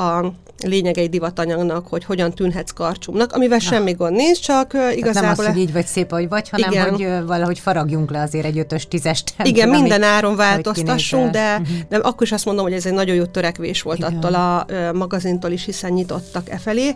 a 0.00 0.33
lényeg 0.62 0.99
egy 0.99 1.11
divatanyagnak, 1.11 1.87
hogy 1.87 2.05
hogyan 2.05 2.33
tűnhetsz 2.33 2.71
karcsúmnak, 2.71 3.33
amivel 3.33 3.59
Na. 3.62 3.65
semmi 3.65 3.93
gond 3.93 4.17
nincs, 4.17 4.41
csak 4.41 4.69
Tehát 4.69 4.97
igazából... 4.97 5.31
nem 5.31 5.38
az, 5.38 5.47
hogy 5.47 5.62
így 5.62 5.73
vagy 5.73 5.87
szép, 5.87 6.11
vagy 6.11 6.29
vagy, 6.29 6.49
hanem 6.49 6.71
igen. 6.71 6.91
hogy 6.91 7.26
valahogy 7.26 7.59
faragjunk 7.59 8.11
le 8.11 8.21
azért 8.21 8.45
egy 8.45 8.59
ötös, 8.59 8.88
tízest. 8.88 9.35
Igen, 9.43 9.69
minden 9.69 10.03
áron 10.03 10.37
változtassunk, 10.37 11.31
de, 11.31 11.59
uh-huh. 11.61 11.76
de 11.88 11.97
akkor 11.97 12.23
is 12.23 12.33
azt 12.33 12.45
mondom, 12.45 12.65
hogy 12.65 12.75
ez 12.75 12.87
egy 12.87 12.93
nagyon 12.93 13.15
jó 13.15 13.25
törekvés 13.25 13.83
volt 13.83 13.99
igen. 13.99 14.15
attól 14.15 14.35
a 14.35 14.67
magazintól 14.93 15.50
is, 15.50 15.65
hiszen 15.65 15.93
nyitottak 15.93 16.50
e 16.50 16.59
felé. 16.59 16.95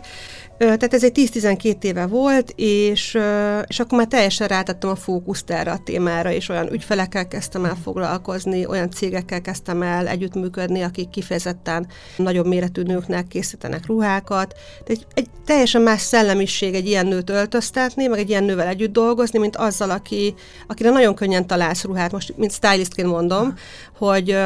Tehát 0.61 0.93
ez 0.93 1.03
egy 1.03 1.29
10-12 1.33 1.83
éve 1.83 2.05
volt, 2.05 2.53
és, 2.55 3.17
és 3.67 3.79
akkor 3.79 3.97
már 3.97 4.07
teljesen 4.07 4.47
rátettem 4.47 4.89
a 4.89 4.95
fókuszt 4.95 5.49
erre 5.49 5.71
a 5.71 5.81
témára, 5.83 6.31
és 6.31 6.49
olyan 6.49 6.73
ügyfelekkel 6.73 7.27
kezdtem 7.27 7.65
el 7.65 7.77
foglalkozni, 7.83 8.65
olyan 8.65 8.91
cégekkel 8.91 9.41
kezdtem 9.41 9.81
el 9.81 10.07
együttműködni, 10.07 10.81
akik 10.81 11.09
kifejezetten 11.09 11.87
nagyobb 12.17 12.45
méretű 12.45 12.81
nőknek 12.81 13.27
készítenek 13.27 13.85
ruhákat. 13.85 14.53
Tehát 14.83 14.89
egy, 14.89 15.05
egy 15.13 15.27
teljesen 15.45 15.81
más 15.81 16.01
szellemiség 16.01 16.73
egy 16.73 16.87
ilyen 16.87 17.07
nőt 17.07 17.29
öltöztetni, 17.29 18.07
meg 18.07 18.19
egy 18.19 18.29
ilyen 18.29 18.43
nővel 18.43 18.67
együtt 18.67 18.93
dolgozni, 18.93 19.39
mint 19.39 19.55
azzal, 19.55 19.89
aki, 19.89 20.33
akire 20.67 20.89
nagyon 20.89 21.15
könnyen 21.15 21.47
találsz 21.47 21.83
ruhát, 21.83 22.11
most 22.11 22.33
mint 22.37 22.51
stylistként 22.51 23.07
mondom, 23.07 23.53
hogy 23.97 24.37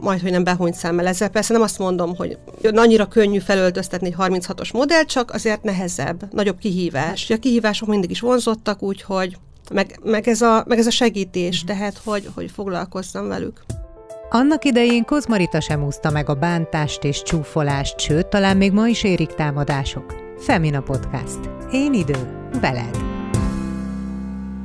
majd, 0.00 0.20
hogy 0.20 0.30
nem 0.30 0.44
behúnyt 0.44 0.74
szemmel 0.74 1.06
ezzel. 1.06 1.28
Persze 1.28 1.52
nem 1.52 1.62
azt 1.62 1.78
mondom, 1.78 2.16
hogy 2.16 2.38
annyira 2.74 3.06
könnyű 3.06 3.38
felöltöztetni 3.38 4.06
egy 4.06 4.14
36-os 4.18 4.72
modell, 4.72 5.04
csak 5.04 5.30
azért 5.30 5.57
nehezebb, 5.62 6.32
nagyobb 6.32 6.58
kihívás. 6.58 7.30
A 7.30 7.38
kihívások 7.38 7.88
mindig 7.88 8.10
is 8.10 8.20
vonzottak, 8.20 8.82
úgyhogy 8.82 9.36
meg, 9.72 9.98
meg, 10.04 10.28
ez, 10.28 10.40
a, 10.40 10.64
meg 10.66 10.78
ez 10.78 10.86
a 10.86 10.90
segítés, 10.90 11.64
tehát 11.64 12.00
hogy, 12.04 12.28
hogy 12.34 12.50
foglalkozzam 12.50 13.28
velük. 13.28 13.64
Annak 14.30 14.64
idején 14.64 15.04
Kozmarita 15.04 15.60
sem 15.60 15.84
úszta 15.84 16.10
meg 16.10 16.28
a 16.28 16.34
bántást 16.34 17.04
és 17.04 17.22
csúfolást, 17.22 18.00
sőt, 18.00 18.26
talán 18.26 18.56
még 18.56 18.72
ma 18.72 18.88
is 18.88 19.02
érik 19.02 19.34
támadások. 19.34 20.14
Femina 20.38 20.80
Podcast. 20.80 21.38
Én 21.72 21.92
idő, 21.92 22.48
veled. 22.60 23.17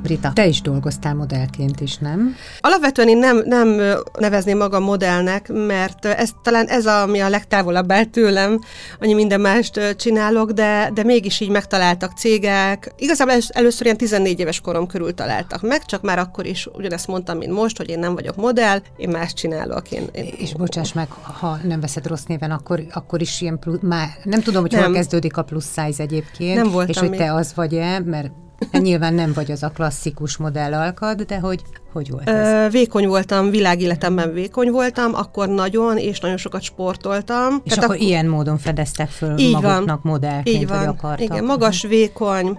Brita, 0.04 0.32
te 0.34 0.46
is 0.46 0.62
dolgoztál 0.62 1.14
modellként 1.14 1.80
is, 1.80 1.98
nem? 1.98 2.36
Alapvetően 2.60 3.08
én 3.08 3.18
nem, 3.18 3.42
nem 3.46 3.82
nevezném 4.20 4.58
magam 4.58 4.84
modellnek, 4.84 5.50
mert 5.54 6.06
ez 6.06 6.30
talán 6.44 6.66
ez, 6.66 6.86
ami 6.86 7.20
a 7.20 7.30
legtávolabb 7.30 7.92
áll 7.92 8.04
tőlem, 8.04 8.60
annyi 9.00 9.14
minden 9.14 9.42
mást 9.42 9.96
csinálok, 9.96 10.52
de, 10.52 10.92
de 10.94 11.04
mégis 11.04 11.40
így 11.40 11.50
megtaláltak 11.50 12.18
cégek. 12.18 12.94
Igazából 12.98 13.36
először 13.48 13.86
ilyen 13.86 13.98
14 13.98 14.40
éves 14.40 14.62
korom 14.62 14.88
körül 14.88 15.14
találtak 15.14 15.62
meg, 15.62 15.86
csak 15.86 16.02
már 16.02 16.20
akkor 16.20 16.46
is 16.46 16.68
ugyanezt 16.74 17.08
mondtam, 17.08 17.38
mint 17.38 17.52
most, 17.52 17.78
hogy 17.78 17.90
én 17.90 18.00
nem 18.00 18.14
vagyok 18.14 18.36
modell, 18.36 18.82
én 18.98 19.10
más 19.10 19.34
csinálok. 19.34 19.92
Én, 19.92 20.08
én... 20.12 20.34
És 20.38 20.54
bocsáss 20.54 20.94
meg, 20.94 21.12
ha 21.12 21.58
nem 21.64 21.80
veszed 21.80 22.08
rossz 22.08 22.24
néven, 22.24 22.52
akkor, 22.52 22.84
akkor 22.92 23.22
is 23.22 23.42
ilyen 23.42 23.60
plusz, 23.60 23.80
már 23.82 24.08
nem 24.24 24.42
tudom, 24.42 24.62
hogy 24.62 24.72
nem. 24.72 24.84
hol 24.84 24.94
kezdődik 24.94 25.38
a 25.38 25.44
plusz 25.44 25.74
size 25.74 26.04
egyébként, 26.04 26.56
nem 26.56 26.72
voltam 26.72 26.90
és 26.90 26.98
hogy 26.98 27.10
még. 27.10 27.20
te 27.20 27.34
az 27.34 27.52
vagy-e, 27.56 28.00
mert 28.00 28.32
Hát 28.72 28.82
nyilván 28.82 29.14
nem 29.14 29.34
vagy 29.34 29.52
az 29.52 29.64
a 29.64 29.70
klasszikus 29.70 30.38
modellalkad, 30.38 31.22
de 31.22 31.40
hogy, 31.40 31.62
hogy 31.94 32.10
volt 32.10 32.30
ez? 32.30 32.72
vékony 32.72 33.08
voltam, 33.08 33.50
világéletemben 33.50 34.34
vékony 34.34 34.72
voltam, 34.72 35.14
akkor 35.16 35.48
nagyon, 35.50 35.98
és 35.98 36.20
nagyon 36.20 36.38
sokat 36.38 36.62
sportoltam. 36.62 37.62
És 37.64 37.70
Tehát 37.70 37.84
akkor 37.84 37.96
ak- 37.96 38.04
ilyen 38.06 38.26
módon 38.26 38.58
fedeztek 38.58 39.10
föl 39.10 39.38
így 39.38 39.52
maguknak 39.52 40.02
van, 40.04 40.12
modellként, 40.12 40.62
így 40.62 40.68
van. 40.68 40.78
hogy 40.78 40.88
akartak. 40.88 41.20
Igen, 41.26 41.44
magas, 41.44 41.82
vékony, 41.82 42.58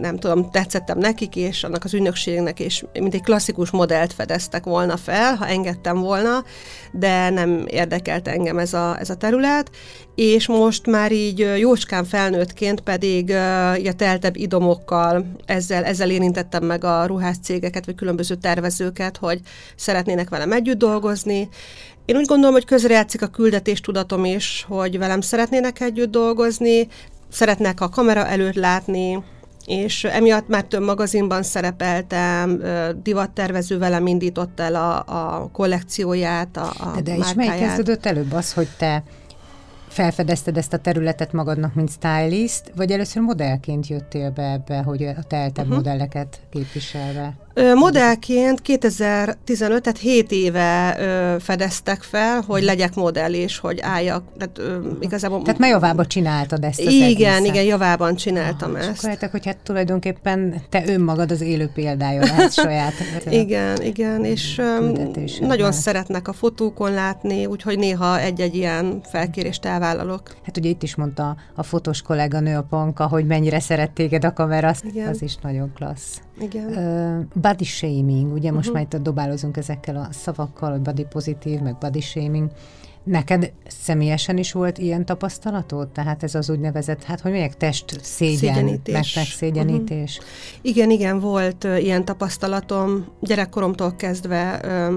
nem 0.00 0.16
tudom, 0.18 0.50
tetszettem 0.50 0.98
nekik, 0.98 1.36
és 1.36 1.64
annak 1.64 1.84
az 1.84 1.94
ügynökségnek, 1.94 2.60
és 2.60 2.84
mint 2.92 3.14
egy 3.14 3.22
klasszikus 3.22 3.70
modellt 3.70 4.12
fedeztek 4.12 4.64
volna 4.64 4.96
fel, 4.96 5.34
ha 5.34 5.46
engedtem 5.46 6.00
volna, 6.00 6.44
de 6.92 7.30
nem 7.30 7.64
érdekelt 7.66 8.28
engem 8.28 8.58
ez 8.58 8.72
a, 8.72 8.96
ez 9.00 9.10
a 9.10 9.14
terület, 9.14 9.70
és 10.14 10.46
most 10.46 10.86
már 10.86 11.12
így 11.12 11.58
jócskán 11.58 12.04
felnőttként 12.04 12.80
pedig 12.80 13.30
a 13.84 13.92
teltebb 13.96 14.36
idomokkal 14.36 15.26
ezzel, 15.46 15.84
ezzel 15.84 16.10
érintettem 16.10 16.64
meg 16.64 16.84
a 16.84 17.06
ruhász 17.06 17.38
cégeket, 17.42 17.86
vagy 17.86 17.94
különböző 17.94 18.34
tervezőket, 18.34 19.16
hogy 19.16 19.40
szeretnének 19.76 20.28
velem 20.28 20.52
együtt 20.52 20.78
dolgozni, 20.78 21.48
én 22.04 22.16
úgy 22.16 22.26
gondolom, 22.26 22.54
hogy 22.54 22.64
közrejátszik 22.64 23.22
a 23.22 23.26
küldetéstudatom 23.26 24.24
is, 24.24 24.64
hogy 24.68 24.98
velem 24.98 25.20
szeretnének 25.20 25.80
együtt 25.80 26.10
dolgozni, 26.10 26.88
szeretnek 27.32 27.80
a 27.80 27.88
kamera 27.88 28.26
előtt 28.26 28.54
látni, 28.54 29.22
és 29.66 30.04
emiatt 30.04 30.48
már 30.48 30.64
több 30.64 30.82
magazinban 30.82 31.42
szerepeltem, 31.42 32.62
divattervező 33.02 33.78
velem 33.78 34.06
indított 34.06 34.60
el 34.60 34.74
a, 34.74 34.98
a 35.06 35.48
kollekcióját, 35.52 36.56
a, 36.56 36.72
a 36.78 36.90
De, 36.94 37.00
de 37.00 37.16
és 37.16 37.34
melyik 37.34 37.58
kezdődött 37.58 38.06
előbb 38.06 38.32
az, 38.32 38.52
hogy 38.52 38.68
te 38.78 39.02
felfedezted 39.88 40.56
ezt 40.56 40.72
a 40.72 40.78
területet 40.78 41.32
magadnak, 41.32 41.74
mint 41.74 41.90
stylist, 41.90 42.72
vagy 42.76 42.90
először 42.90 43.22
modellként 43.22 43.86
jöttél 43.86 44.30
be 44.30 44.50
ebbe, 44.50 44.82
hogy 44.82 45.02
a 45.02 45.22
teltebb 45.22 45.64
uh-huh. 45.64 45.76
modelleket 45.76 46.40
képviselve? 46.50 47.34
Modellként 47.74 48.60
2015, 48.60 49.82
tehát 49.82 49.98
7 49.98 50.30
éve 50.30 50.96
ö, 50.98 51.36
fedeztek 51.40 52.02
fel, 52.02 52.42
hogy 52.46 52.62
legyek 52.62 52.94
modell, 52.94 53.32
és 53.32 53.58
hogy 53.58 53.80
álljak. 53.80 54.24
Tehát, 54.38 54.58
ö, 54.58 54.88
igazából... 55.00 55.42
tehát 55.42 55.60
már 55.60 55.70
javába 55.70 56.06
csináltad 56.06 56.64
ezt 56.64 56.80
az 56.80 56.92
Igen, 56.92 57.08
egészet. 57.08 57.44
igen, 57.44 57.64
javában 57.64 58.14
csináltam 58.14 58.74
Aha, 58.74 58.78
ezt. 58.78 59.06
És 59.06 59.14
akkor 59.14 59.30
hogy 59.30 59.46
hát 59.46 59.56
tulajdonképpen 59.56 60.54
te 60.68 60.82
önmagad 60.86 61.30
az 61.30 61.40
élő 61.40 61.70
példája 61.74 62.20
lehet 62.20 62.52
saját. 62.52 62.92
igen, 63.30 63.82
igen, 63.82 64.24
és 64.24 64.58
ö, 64.58 64.92
nagyon 65.40 65.72
szeretnek 65.72 66.28
a 66.28 66.32
fotókon 66.32 66.92
látni, 66.92 67.46
úgyhogy 67.46 67.78
néha 67.78 68.20
egy-egy 68.20 68.54
ilyen 68.54 69.00
felkérést 69.10 69.64
elvállalok. 69.64 70.36
Hát 70.44 70.56
ugye 70.56 70.68
itt 70.68 70.82
is 70.82 70.94
mondta 70.94 71.36
a 71.54 71.62
fotós 71.62 72.02
kolléganő 72.02 72.56
a 72.56 72.62
Panka, 72.62 73.06
hogy 73.06 73.26
mennyire 73.26 73.60
szeret 73.60 73.90
téged 73.90 74.24
a 74.24 74.32
kamera, 74.32 74.74
igen. 74.82 75.08
az 75.08 75.22
is 75.22 75.36
nagyon 75.36 75.72
klassz. 75.74 76.20
Igen. 76.40 76.66
Uh, 76.66 77.40
body 77.42 77.64
shaming, 77.64 78.32
ugye 78.32 78.52
most 78.52 78.68
uh-huh. 78.68 78.82
már 78.82 78.94
itt 78.94 79.02
dobálozunk 79.02 79.56
ezekkel 79.56 79.96
a 79.96 80.08
szavakkal, 80.10 80.70
hogy 80.70 80.80
body 80.80 81.04
pozitív, 81.04 81.60
meg 81.60 81.76
body 81.78 82.00
shaming. 82.00 82.50
Neked 83.04 83.52
személyesen 83.66 84.36
is 84.36 84.52
volt 84.52 84.78
ilyen 84.78 85.04
tapasztalatod? 85.04 85.88
Tehát 85.88 86.22
ez 86.22 86.34
az 86.34 86.50
úgynevezett, 86.50 87.02
hát 87.02 87.20
hogy 87.20 87.30
mondják, 87.30 87.56
test 87.56 87.98
szégyen, 88.02 88.54
szégyenítés. 88.54 89.34
szégyenítés? 89.36 90.18
Uh-huh. 90.18 90.30
Igen, 90.62 90.90
igen, 90.90 91.20
volt 91.20 91.64
uh, 91.64 91.82
ilyen 91.82 92.04
tapasztalatom 92.04 93.06
gyerekkoromtól 93.20 93.94
kezdve. 93.96 94.60
Uh, 94.64 94.94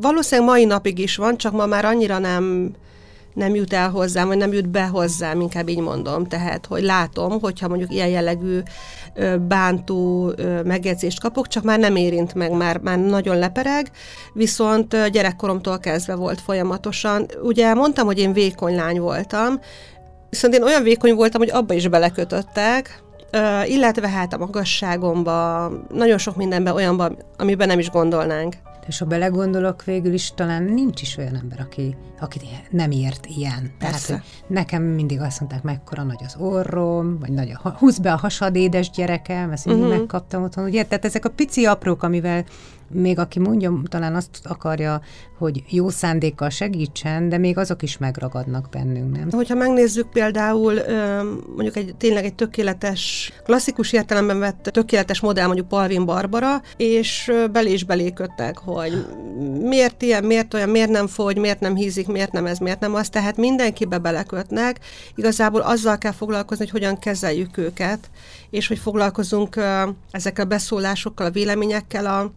valószínűleg 0.00 0.50
mai 0.50 0.64
napig 0.64 0.98
is 0.98 1.16
van, 1.16 1.36
csak 1.36 1.52
ma 1.52 1.66
már 1.66 1.84
annyira 1.84 2.18
nem 2.18 2.74
nem 3.34 3.54
jut 3.54 3.72
el 3.72 3.90
hozzám, 3.90 4.26
vagy 4.26 4.36
nem 4.36 4.52
jut 4.52 4.68
be 4.68 4.86
hozzám, 4.86 5.40
inkább 5.40 5.68
így 5.68 5.80
mondom. 5.80 6.24
Tehát, 6.24 6.66
hogy 6.66 6.82
látom, 6.82 7.40
hogyha 7.40 7.68
mondjuk 7.68 7.92
ilyen 7.92 8.08
jellegű 8.08 8.60
bántó 9.48 10.32
megjegyzést 10.64 11.20
kapok, 11.20 11.48
csak 11.48 11.62
már 11.62 11.78
nem 11.78 11.96
érint 11.96 12.34
meg, 12.34 12.52
már, 12.52 12.78
már 12.78 12.98
nagyon 12.98 13.38
lepereg, 13.38 13.90
viszont 14.32 15.10
gyerekkoromtól 15.10 15.78
kezdve 15.78 16.14
volt 16.14 16.40
folyamatosan. 16.40 17.26
Ugye 17.42 17.74
mondtam, 17.74 18.06
hogy 18.06 18.18
én 18.18 18.32
vékony 18.32 18.74
lány 18.74 19.00
voltam, 19.00 19.60
viszont 20.30 20.54
én 20.54 20.62
olyan 20.62 20.82
vékony 20.82 21.14
voltam, 21.14 21.40
hogy 21.40 21.50
abba 21.50 21.74
is 21.74 21.88
belekötöttek, 21.88 23.02
illetve 23.64 24.08
hát 24.08 24.32
a 24.32 24.38
magasságomba, 24.38 25.70
nagyon 25.88 26.18
sok 26.18 26.36
mindenben 26.36 26.74
olyanban, 26.74 27.18
amiben 27.38 27.68
nem 27.68 27.78
is 27.78 27.90
gondolnánk. 27.90 28.54
És 28.86 28.98
ha 28.98 29.04
belegondolok, 29.04 29.84
végül 29.84 30.12
is 30.12 30.32
talán 30.34 30.62
nincs 30.62 31.02
is 31.02 31.16
olyan 31.16 31.36
ember, 31.36 31.60
aki, 31.60 31.96
aki 32.20 32.38
nem 32.70 32.90
ért 32.90 33.26
ilyen. 33.26 33.72
Persze. 33.78 34.06
Tehát, 34.06 34.24
nekem 34.46 34.82
mindig 34.82 35.20
azt 35.20 35.40
mondták, 35.40 35.62
mekkora 35.62 36.02
nagy 36.02 36.22
az 36.24 36.36
orrom, 36.38 37.18
vagy 37.18 37.32
nagy 37.32 37.56
a, 37.62 37.68
húz 37.68 37.98
be 37.98 38.12
a 38.12 38.16
hasad 38.16 38.56
édes 38.56 38.90
gyerekem, 38.90 39.50
ezt 39.50 39.66
uh-huh. 39.66 39.88
megkaptam 39.88 40.42
otthon. 40.42 40.64
Ugye, 40.64 40.84
tehát 40.84 41.04
ezek 41.04 41.24
a 41.24 41.30
pici 41.30 41.64
aprók, 41.64 42.02
amivel 42.02 42.44
még 42.94 43.18
aki 43.18 43.38
mondja, 43.38 43.80
talán 43.88 44.14
azt 44.14 44.40
akarja, 44.42 45.00
hogy 45.38 45.64
jó 45.68 45.88
szándékkal 45.88 46.50
segítsen, 46.50 47.28
de 47.28 47.38
még 47.38 47.58
azok 47.58 47.82
is 47.82 47.98
megragadnak 47.98 48.68
bennünk, 48.70 49.16
nem? 49.16 49.28
Hogyha 49.30 49.54
megnézzük 49.54 50.08
például 50.08 50.74
mondjuk 51.46 51.76
egy 51.76 51.94
tényleg 51.96 52.24
egy 52.24 52.34
tökéletes, 52.34 53.32
klasszikus 53.44 53.92
értelemben 53.92 54.38
vett 54.38 54.62
tökéletes 54.72 55.20
modell, 55.20 55.46
mondjuk 55.46 55.68
Palvin 55.68 56.04
Barbara, 56.04 56.62
és 56.76 57.32
belé 57.52 57.72
is 57.72 57.84
beléköttek, 57.84 58.58
hogy 58.58 59.06
miért 59.60 60.02
ilyen, 60.02 60.24
miért 60.24 60.54
olyan, 60.54 60.68
miért 60.68 60.90
nem 60.90 61.06
fogy, 61.06 61.38
miért 61.38 61.60
nem 61.60 61.74
hízik, 61.74 62.06
miért 62.06 62.32
nem 62.32 62.46
ez, 62.46 62.58
miért 62.58 62.80
nem 62.80 62.94
az, 62.94 63.08
tehát 63.08 63.36
mindenkibe 63.36 63.98
belekötnek. 63.98 64.80
Igazából 65.14 65.60
azzal 65.60 65.98
kell 65.98 66.12
foglalkozni, 66.12 66.64
hogy 66.64 66.80
hogyan 66.80 66.98
kezeljük 66.98 67.56
őket, 67.56 68.10
és 68.50 68.66
hogy 68.66 68.78
foglalkozunk 68.78 69.60
ezekkel 70.10 70.44
a 70.44 70.48
beszólásokkal, 70.48 71.26
a 71.26 71.30
véleményekkel, 71.30 72.06
a, 72.06 72.32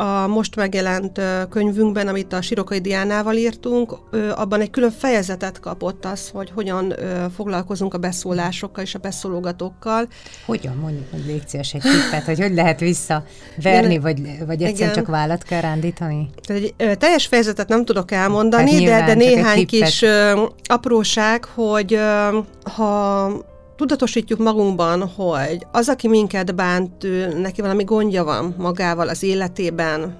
a 0.00 0.26
most 0.26 0.56
megjelent 0.56 1.20
könyvünkben, 1.50 2.08
amit 2.08 2.32
a 2.32 2.42
Sirokai 2.42 2.78
Diánával 2.78 3.34
írtunk, 3.34 3.94
abban 4.34 4.60
egy 4.60 4.70
külön 4.70 4.90
fejezetet 4.90 5.60
kapott 5.60 6.04
az, 6.04 6.28
hogy 6.28 6.50
hogyan 6.54 6.94
foglalkozunk 7.36 7.94
a 7.94 7.98
beszólásokkal 7.98 8.84
és 8.84 8.94
a 8.94 8.98
beszólogatókkal. 8.98 10.08
Hogyan 10.46 10.76
mondjuk, 10.76 11.04
hogy 11.10 11.24
légy 11.26 11.48
szíves 11.48 11.74
egy 11.74 11.80
tippet, 11.80 12.24
hogy 12.24 12.40
hogy 12.40 12.54
lehet 12.54 12.80
visszaverni, 12.80 13.90
igen, 13.90 14.00
vagy, 14.00 14.46
vagy 14.46 14.62
egyszer 14.62 14.94
csak 14.94 15.06
vállat 15.06 15.42
kell 15.42 15.60
rándítani? 15.60 16.30
Tehát 16.46 16.62
egy 16.62 16.98
teljes 16.98 17.26
fejezetet 17.26 17.68
nem 17.68 17.84
tudok 17.84 18.10
elmondani, 18.10 18.84
hát 18.84 19.00
de, 19.00 19.06
de 19.06 19.14
néhány 19.14 19.66
kis 19.66 20.04
apróság, 20.62 21.44
hogy 21.44 22.00
ha 22.74 23.30
tudatosítjuk 23.78 24.38
magunkban, 24.38 25.08
hogy 25.08 25.66
az, 25.72 25.88
aki 25.88 26.08
minket 26.08 26.54
bánt, 26.54 27.06
neki 27.40 27.60
valami 27.60 27.84
gondja 27.84 28.24
van 28.24 28.54
magával 28.58 29.08
az 29.08 29.22
életében, 29.22 30.16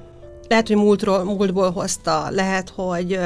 lehet, 0.48 0.66
hogy 0.66 0.76
múltról, 0.76 1.24
múltból 1.24 1.70
hozta, 1.70 2.30
lehet, 2.30 2.72
hogy 2.74 3.18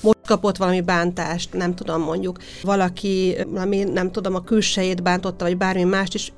most 0.00 0.18
kapott 0.26 0.56
valami 0.56 0.80
bántást, 0.80 1.52
nem 1.52 1.74
tudom, 1.74 2.02
mondjuk 2.02 2.38
valaki, 2.62 3.36
valami, 3.46 3.82
nem 3.82 4.10
tudom, 4.10 4.34
a 4.34 4.44
külsejét 4.44 5.02
bántotta, 5.02 5.44
vagy 5.44 5.56
bármi 5.56 5.84
mást, 5.84 6.14
és 6.14 6.32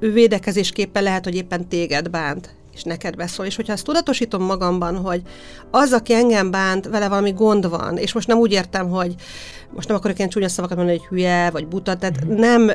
ő 0.00 0.12
védekezésképpen 0.12 1.02
lehet, 1.02 1.24
hogy 1.24 1.34
éppen 1.34 1.68
téged 1.68 2.10
bánt 2.10 2.54
és 2.74 2.82
neked 2.82 3.16
beszól. 3.16 3.46
És 3.46 3.56
hogyha 3.56 3.72
azt 3.72 3.84
tudatosítom 3.84 4.42
magamban, 4.42 4.96
hogy 4.96 5.22
az, 5.70 5.92
aki 5.92 6.14
engem 6.14 6.50
bánt, 6.50 6.86
vele 6.86 7.08
valami 7.08 7.32
gond 7.32 7.68
van, 7.68 7.96
és 7.96 8.12
most 8.12 8.26
nem 8.28 8.38
úgy 8.38 8.52
értem, 8.52 8.90
hogy 8.90 9.14
most 9.74 9.88
nem 9.88 9.96
akarok 9.96 10.18
ilyen 10.18 10.30
csúnya 10.30 10.48
szavakat 10.48 10.76
mondani, 10.76 10.98
hogy 10.98 11.08
hülye, 11.08 11.50
vagy 11.50 11.66
buta, 11.66 11.96
tehát 11.96 12.24
mm. 12.24 12.34
nem, 12.34 12.68
ö, 12.68 12.74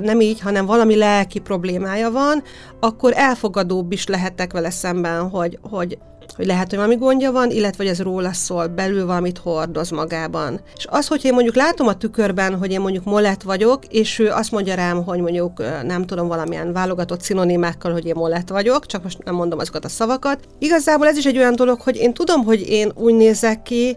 nem 0.00 0.20
így, 0.20 0.40
hanem 0.40 0.66
valami 0.66 0.96
lelki 0.96 1.38
problémája 1.38 2.10
van, 2.10 2.42
akkor 2.80 3.12
elfogadóbb 3.16 3.92
is 3.92 4.06
lehetek 4.06 4.52
vele 4.52 4.70
szemben, 4.70 5.28
hogy, 5.28 5.58
hogy 5.62 5.98
hogy 6.36 6.46
lehet, 6.46 6.68
hogy 6.68 6.78
valami 6.78 6.96
gondja 6.96 7.32
van, 7.32 7.50
illetve 7.50 7.82
hogy 7.82 7.92
ez 7.92 8.00
róla 8.02 8.32
szól, 8.32 8.66
belül 8.66 9.06
valamit 9.06 9.38
hordoz 9.38 9.90
magában. 9.90 10.60
És 10.76 10.86
az, 10.90 11.06
hogy 11.06 11.24
én 11.24 11.32
mondjuk 11.32 11.54
látom 11.54 11.86
a 11.86 11.96
tükörben, 11.96 12.58
hogy 12.58 12.70
én 12.70 12.80
mondjuk 12.80 13.04
molett 13.04 13.42
vagyok, 13.42 13.86
és 13.88 14.18
ő 14.18 14.30
azt 14.30 14.50
mondja 14.50 14.74
rám, 14.74 15.04
hogy 15.04 15.20
mondjuk 15.20 15.62
nem 15.82 16.06
tudom, 16.06 16.28
valamilyen 16.28 16.72
válogatott 16.72 17.22
szinonimákkal, 17.22 17.92
hogy 17.92 18.06
én 18.06 18.14
molett 18.16 18.48
vagyok, 18.48 18.86
csak 18.86 19.02
most 19.02 19.24
nem 19.24 19.34
mondom 19.34 19.58
azokat 19.58 19.84
a 19.84 19.88
szavakat. 19.88 20.38
Igazából 20.58 21.06
ez 21.06 21.16
is 21.16 21.24
egy 21.24 21.38
olyan 21.38 21.54
dolog, 21.54 21.80
hogy 21.80 21.96
én 21.96 22.14
tudom, 22.14 22.44
hogy 22.44 22.68
én 22.68 22.92
úgy 22.94 23.14
nézek 23.14 23.62
ki, 23.62 23.96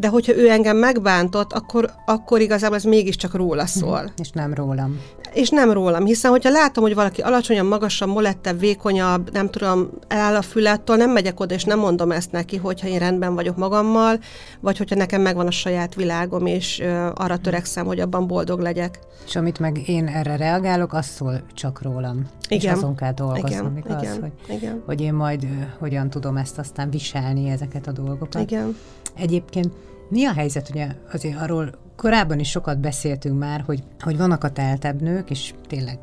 de 0.00 0.08
hogyha 0.08 0.36
ő 0.36 0.48
engem 0.50 0.76
megbántott, 0.76 1.52
akkor, 1.52 1.90
akkor 2.06 2.40
igazából 2.40 2.76
ez 2.76 2.84
mégiscsak 2.84 3.34
róla 3.34 3.62
Mhm. 3.62 3.70
szól. 3.70 4.12
És 4.18 4.30
nem 4.30 4.54
rólam. 4.54 5.00
És 5.32 5.48
nem 5.50 5.70
rólam, 5.72 6.04
hiszen 6.04 6.30
hogyha 6.30 6.50
látom, 6.50 6.84
hogy 6.84 6.94
valaki 6.94 7.20
alacsonyan, 7.20 7.66
magasabb, 7.66 8.08
molettebb, 8.08 8.58
vékonyabb, 8.58 9.32
nem 9.32 9.50
tudom, 9.50 9.88
eláll 10.08 10.34
a 10.36 10.42
fülettől, 10.42 10.96
nem 10.96 11.10
megyek 11.10 11.40
oda, 11.40 11.54
és 11.54 11.64
nem 11.64 11.78
mondom 11.78 12.10
ezt 12.12 12.32
neki, 12.32 12.56
hogyha 12.56 12.88
én 12.88 12.98
rendben 12.98 13.34
vagyok 13.34 13.56
magammal, 13.56 14.18
vagy 14.60 14.78
hogyha 14.78 14.96
nekem 14.96 15.20
megvan 15.22 15.46
a 15.46 15.50
saját 15.50 15.94
világom, 15.94 16.46
és 16.46 16.82
arra 17.14 17.36
törekszem, 17.36 17.86
hogy 17.86 18.00
abban 18.00 18.26
boldog 18.26 18.60
legyek. 18.60 18.98
És 19.26 19.36
amit 19.36 19.58
meg 19.58 19.88
én 19.88 20.06
erre 20.06 20.36
reagálok, 20.36 20.92
az 20.92 21.06
szól 21.06 21.40
csak 21.54 21.82
rólam. 21.82 22.26
És 22.48 22.62
Igen. 22.62 22.74
azon 22.76 22.94
kell 22.96 23.12
dolgoznom, 23.12 23.76
Igen, 23.76 23.90
igaz? 23.90 24.02
igen, 24.02 24.20
hogy, 24.20 24.56
igen. 24.56 24.82
hogy 24.86 25.00
én 25.00 25.14
majd 25.14 25.46
hogyan 25.78 26.10
tudom 26.10 26.36
ezt 26.36 26.58
aztán 26.58 26.90
viselni, 26.90 27.48
ezeket 27.50 27.86
a 27.86 27.92
dolgokat. 27.92 28.42
Igen. 28.42 28.76
Egyébként 29.16 29.72
mi 30.08 30.24
a 30.24 30.32
helyzet, 30.32 30.68
ugye 30.68 30.88
azért 31.12 31.40
arról 31.40 31.70
korábban 31.96 32.38
is 32.38 32.50
sokat 32.50 32.80
beszéltünk 32.80 33.38
már, 33.38 33.62
hogy, 33.66 33.82
hogy 34.00 34.16
vannak 34.16 34.44
a 34.44 34.50
teltebb 34.50 35.00
nők, 35.00 35.30
és 35.30 35.54
tényleg 35.66 35.98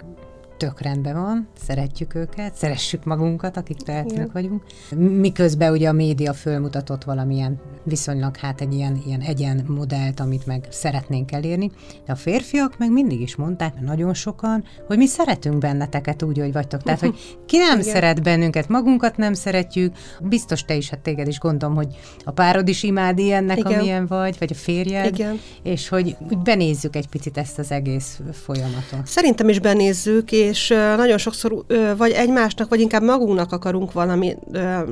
tök 0.57 0.81
rendben 0.81 1.15
van, 1.15 1.47
szeretjük 1.65 2.15
őket, 2.15 2.55
szeressük 2.55 3.03
magunkat, 3.03 3.57
akik 3.57 3.77
tehetők 3.77 4.31
vagyunk. 4.31 4.63
Miközben 4.95 5.71
ugye 5.71 5.89
a 5.89 5.93
média 5.93 6.33
fölmutatott 6.33 7.03
valamilyen 7.03 7.59
viszonylag 7.83 8.37
hát 8.37 8.61
egy 8.61 8.73
ilyen, 8.73 9.01
ilyen 9.05 9.21
egyen 9.21 9.65
modellt, 9.67 10.19
amit 10.19 10.45
meg 10.45 10.67
szeretnénk 10.69 11.31
elérni, 11.31 11.71
de 12.05 12.11
a 12.11 12.15
férfiak 12.15 12.77
meg 12.77 12.91
mindig 12.91 13.21
is 13.21 13.35
mondták, 13.35 13.79
nagyon 13.79 14.13
sokan, 14.13 14.63
hogy 14.87 14.97
mi 14.97 15.07
szeretünk 15.07 15.57
benneteket 15.57 16.23
úgy, 16.23 16.39
hogy 16.39 16.53
vagytok. 16.53 16.83
Tehát, 16.83 16.99
hogy 16.99 17.37
ki 17.45 17.57
nem 17.57 17.79
Igen. 17.79 17.93
szeret 17.93 18.23
bennünket, 18.23 18.67
magunkat 18.67 19.17
nem 19.17 19.33
szeretjük, 19.33 19.95
biztos 20.21 20.63
te 20.63 20.75
is, 20.75 20.89
hát 20.89 20.99
téged 20.99 21.27
is 21.27 21.39
gondolom, 21.39 21.75
hogy 21.75 21.87
a 22.23 22.31
párod 22.31 22.67
is 22.67 22.83
imád 22.83 23.19
ilyennek, 23.19 23.57
Igen. 23.57 23.73
amilyen 23.73 24.07
vagy, 24.07 24.35
vagy 24.39 24.51
a 24.51 24.55
férjed, 24.55 25.13
Igen. 25.13 25.39
és 25.63 25.89
hogy 25.89 26.15
úgy 26.29 26.37
benézzük 26.37 26.95
egy 26.95 27.07
picit 27.07 27.37
ezt 27.37 27.59
az 27.59 27.71
egész 27.71 28.19
folyamatot. 28.31 29.07
Szerintem 29.07 29.49
is 29.49 29.59
benézzük, 29.59 30.31
és 30.31 30.44
ö, 30.69 30.95
nagyon 30.95 31.17
sokszor 31.17 31.65
vagy 31.97 32.11
egymásnak, 32.11 32.69
vagy 32.69 32.79
inkább 32.79 33.03
magunknak 33.03 33.51
akarunk 33.51 33.91
valami 33.91 34.35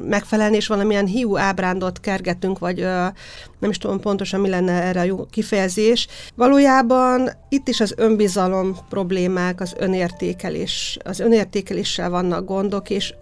megfelelni, 0.07 0.55
és 0.55 0.67
valamilyen 0.67 1.05
hiú 1.05 1.37
ábrándot 1.37 1.99
kergetünk, 1.99 2.59
vagy 2.59 2.77
nem 3.59 3.69
is 3.69 3.77
tudom 3.77 3.99
pontosan, 3.99 4.39
mi 4.39 4.49
lenne 4.49 4.81
erre 4.83 4.99
a 4.99 5.03
jó 5.03 5.25
kifejezés. 5.25 6.07
Valójában 6.35 7.29
itt 7.49 7.67
is 7.67 7.79
az 7.79 7.93
önbizalom 7.97 8.77
problémák, 8.89 9.61
az 9.61 9.75
önértékelés, 9.77 10.97
az 11.03 11.19
önértékeléssel 11.19 12.09
vannak 12.09 12.45
gondok, 12.45 12.89
és 12.89 13.13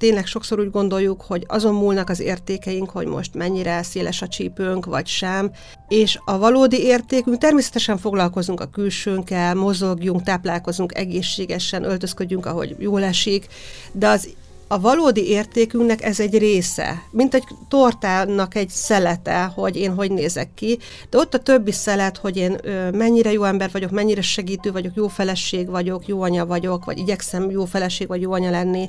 tényleg 0.00 0.26
sokszor 0.26 0.60
úgy 0.60 0.70
gondoljuk, 0.70 1.22
hogy 1.22 1.44
azon 1.48 1.74
múlnak 1.74 2.08
az 2.08 2.20
értékeink, 2.20 2.90
hogy 2.90 3.06
most 3.06 3.34
mennyire 3.34 3.82
széles 3.82 4.22
a 4.22 4.28
csípőnk, 4.28 4.84
vagy 4.84 5.06
sem, 5.06 5.50
és 5.88 6.18
a 6.24 6.38
valódi 6.38 6.82
értékünk, 6.82 7.38
természetesen 7.38 7.98
foglalkozunk 7.98 8.60
a 8.60 8.66
külsőnkkel, 8.66 9.54
mozogjunk, 9.54 10.22
táplálkozunk 10.22 10.94
egészségesen, 10.94 11.84
öltözködjünk, 11.84 12.46
ahogy 12.46 12.76
jól 12.78 13.02
esik, 13.02 13.46
de 13.92 14.08
az 14.08 14.28
a 14.72 14.80
valódi 14.80 15.28
értékünknek 15.28 16.02
ez 16.02 16.20
egy 16.20 16.38
része, 16.38 17.02
mint 17.10 17.34
egy 17.34 17.44
tortának 17.68 18.54
egy 18.54 18.68
szelete, 18.68 19.42
hogy 19.42 19.76
én 19.76 19.94
hogy 19.94 20.10
nézek 20.10 20.54
ki, 20.54 20.78
de 21.10 21.18
ott 21.18 21.34
a 21.34 21.38
többi 21.38 21.72
szelet, 21.72 22.16
hogy 22.16 22.36
én 22.36 22.60
mennyire 22.92 23.32
jó 23.32 23.44
ember 23.44 23.70
vagyok, 23.72 23.90
mennyire 23.90 24.22
segítő 24.22 24.72
vagyok, 24.72 24.92
jó 24.94 25.08
feleség 25.08 25.68
vagyok, 25.68 26.06
jó 26.06 26.22
anya 26.22 26.46
vagyok, 26.46 26.84
vagy 26.84 26.98
igyekszem 26.98 27.50
jó 27.50 27.64
feleség 27.64 28.08
vagy 28.08 28.20
jó 28.20 28.32
anya 28.32 28.50
lenni, 28.50 28.88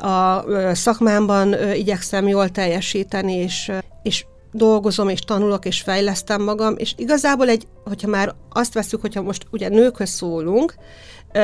a 0.00 0.44
szakmámban 0.72 1.74
igyekszem 1.74 2.28
jól 2.28 2.48
teljesíteni, 2.48 3.32
és, 3.32 3.72
és 4.02 4.24
dolgozom, 4.52 5.08
és 5.08 5.20
tanulok, 5.20 5.64
és 5.64 5.80
fejlesztem 5.80 6.42
magam, 6.42 6.74
és 6.76 6.94
igazából 6.96 7.48
egy, 7.48 7.66
hogyha 7.84 8.08
már 8.08 8.34
azt 8.50 8.74
veszük, 8.74 9.00
hogyha 9.00 9.22
most 9.22 9.46
ugye 9.50 9.68
nőkhöz 9.68 10.10
szólunk, 10.10 10.74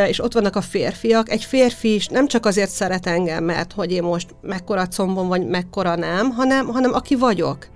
és 0.09 0.23
ott 0.23 0.33
vannak 0.33 0.57
a 0.57 0.61
férfiak, 0.61 1.31
egy 1.31 1.45
férfi 1.45 1.95
is 1.95 2.07
nem 2.07 2.27
csak 2.27 2.47
azért 2.47 2.71
szeret 2.71 3.07
engem, 3.07 3.45
mert 3.45 3.73
hogy 3.73 3.92
én 3.92 4.03
most 4.03 4.35
mekkora 4.40 4.87
combom, 4.87 5.29
vagy 5.29 5.47
mekkora 5.47 5.95
nem, 5.95 6.31
hanem, 6.31 6.66
hanem 6.66 6.95
aki 6.95 7.14
vagyok 7.14 7.69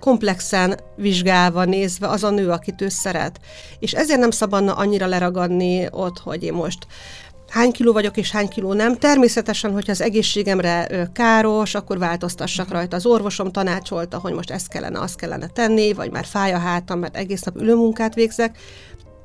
komplexen 0.00 0.78
vizsgálva, 0.96 1.64
nézve 1.64 2.08
az 2.08 2.24
a 2.24 2.30
nő, 2.30 2.50
akit 2.50 2.80
ő 2.80 2.88
szeret. 2.88 3.40
És 3.78 3.92
ezért 3.92 4.20
nem 4.20 4.30
szabadna 4.30 4.74
annyira 4.74 5.06
leragadni 5.06 5.88
ott, 5.90 6.18
hogy 6.18 6.42
én 6.42 6.52
most 6.52 6.86
hány 7.48 7.72
kiló 7.72 7.92
vagyok 7.92 8.16
és 8.16 8.30
hány 8.30 8.48
kiló 8.48 8.72
nem. 8.72 8.96
Természetesen, 8.96 9.72
hogyha 9.72 9.92
az 9.92 10.00
egészségemre 10.00 10.88
káros, 11.12 11.74
akkor 11.74 11.98
változtassak 11.98 12.70
rajta. 12.70 12.96
Az 12.96 13.06
orvosom 13.06 13.52
tanácsolta, 13.52 14.18
hogy 14.18 14.32
most 14.32 14.50
ezt 14.50 14.68
kellene, 14.68 15.00
azt 15.00 15.16
kellene 15.16 15.46
tenni, 15.46 15.92
vagy 15.92 16.10
már 16.10 16.24
fáj 16.24 16.52
a 16.52 16.58
hátam, 16.58 16.98
mert 16.98 17.16
egész 17.16 17.42
nap 17.42 17.56
ülőmunkát 17.56 18.14
végzek. 18.14 18.58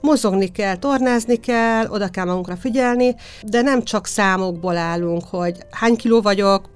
Mozogni 0.01 0.51
kell, 0.51 0.75
tornázni 0.75 1.35
kell, 1.35 1.87
oda 1.87 2.07
kell 2.07 2.25
magunkra 2.25 2.55
figyelni, 2.55 3.15
de 3.43 3.61
nem 3.61 3.83
csak 3.83 4.05
számokból 4.05 4.77
állunk, 4.77 5.23
hogy 5.29 5.57
hány 5.71 5.95
kiló 5.95 6.21
vagyok, 6.21 6.69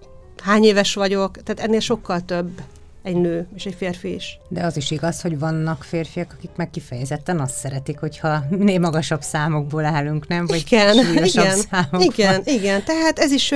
hány 0.43 0.63
éves 0.63 0.93
vagyok, 0.93 1.43
tehát 1.43 1.69
ennél 1.69 1.79
sokkal 1.79 2.19
több 2.19 2.61
egy 3.05 3.15
nő 3.15 3.47
és 3.55 3.65
egy 3.65 3.73
férfi 3.73 4.13
is. 4.13 4.39
De 4.47 4.63
az 4.63 4.77
is 4.77 4.91
igaz, 4.91 5.21
hogy 5.21 5.39
vannak 5.39 5.83
férfiak, 5.83 6.35
akik 6.37 6.49
meg 6.55 6.69
kifejezetten 6.69 7.39
azt 7.39 7.55
szeretik, 7.55 7.99
hogyha 7.99 8.43
minél 8.49 8.79
magasabb 8.79 9.21
számokból 9.21 9.85
állunk, 9.85 10.27
nem? 10.27 10.45
Vagy 10.45 10.63
Igen, 10.65 10.95
igen, 11.25 11.55
számokból. 11.55 12.01
igen, 12.01 12.41
igen. 12.45 12.83
Tehát 12.83 13.19
ez 13.19 13.31
is, 13.31 13.51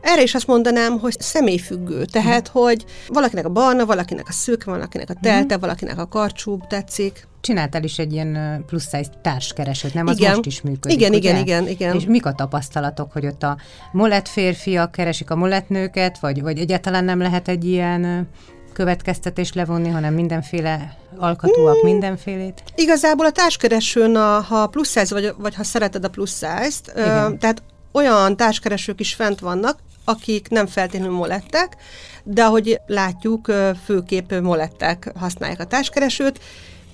erre 0.00 0.22
is 0.22 0.34
azt 0.34 0.46
mondanám, 0.46 0.98
hogy 0.98 1.20
személyfüggő. 1.20 2.04
Tehát, 2.04 2.48
hogy 2.48 2.84
valakinek 3.08 3.44
a 3.44 3.48
barna, 3.48 3.86
valakinek 3.86 4.28
a 4.28 4.32
szőke, 4.32 4.70
valakinek 4.70 5.10
a 5.10 5.14
telte, 5.20 5.56
valakinek 5.56 5.98
a 5.98 6.08
karcsúbb 6.08 6.66
tetszik. 6.66 7.26
Csináltál 7.40 7.82
is 7.82 7.98
egy 7.98 8.12
ilyen 8.12 8.62
plusz 8.66 8.84
size 8.84 9.10
társkeresőt, 9.22 9.94
nem? 9.94 10.06
Az 10.06 10.18
Igen. 10.18 10.30
most 10.34 10.46
is 10.46 10.60
működik, 10.60 10.96
Igen, 10.96 11.14
ugye? 11.14 11.18
igen, 11.18 11.40
igen, 11.40 11.68
igen. 11.68 11.96
És 11.96 12.04
mik 12.04 12.26
a 12.26 12.32
tapasztalatok, 12.32 13.12
hogy 13.12 13.26
ott 13.26 13.42
a 13.42 13.56
molett 13.92 14.28
férfiak 14.28 14.92
keresik 14.92 15.30
a 15.30 15.36
molett 15.36 15.68
nőket, 15.68 16.18
vagy, 16.18 16.42
vagy 16.42 16.58
egyáltalán 16.58 17.04
nem 17.04 17.18
lehet 17.18 17.48
egy 17.48 17.64
ilyen 17.64 18.28
következtetés 18.72 19.52
levonni, 19.52 19.88
hanem 19.88 20.14
mindenféle 20.14 20.96
alkatúak 21.16 21.80
Hmm. 21.80 21.90
mindenfélét? 21.90 22.62
Igazából 22.74 23.26
a 23.26 23.30
társkeresőn, 23.30 24.16
a, 24.16 24.40
ha 24.40 24.66
plusz 24.66 24.98
size 24.98 25.14
vagy, 25.14 25.34
vagy 25.38 25.54
ha 25.54 25.64
szereted 25.64 26.04
a 26.04 26.08
plusz 26.08 26.32
size-t, 26.32 26.92
ö, 26.94 27.00
tehát 27.38 27.62
olyan 27.92 28.36
társkeresők 28.36 29.00
is 29.00 29.14
fent 29.14 29.40
vannak, 29.40 29.78
akik 30.04 30.48
nem 30.48 30.66
feltétlenül 30.66 31.16
molettek, 31.16 31.76
de 32.24 32.44
ahogy 32.44 32.80
látjuk, 32.86 33.52
főképp 33.84 34.32
molettek 34.32 35.12
használják 35.18 35.60
a 35.60 35.64
társkeresőt, 35.64 36.40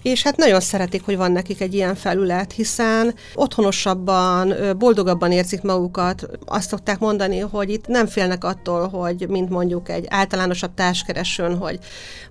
és 0.09 0.23
hát 0.23 0.37
nagyon 0.37 0.61
szeretik, 0.61 1.05
hogy 1.05 1.17
van 1.17 1.33
nekik 1.33 1.61
egy 1.61 1.75
ilyen 1.75 1.95
felület, 1.95 2.53
hiszen 2.53 3.15
otthonosabban, 3.35 4.55
boldogabban 4.79 5.33
érzik 5.33 5.63
magukat. 5.63 6.29
Azt 6.45 6.69
szokták 6.69 6.99
mondani, 6.99 7.39
hogy 7.39 7.71
itt 7.71 7.87
nem 7.87 8.07
félnek 8.07 8.45
attól, 8.45 8.89
hogy 8.89 9.27
mint 9.29 9.49
mondjuk 9.49 9.89
egy 9.89 10.07
általánosabb 10.09 10.75
társkeresőn, 10.75 11.57
hogy, 11.57 11.79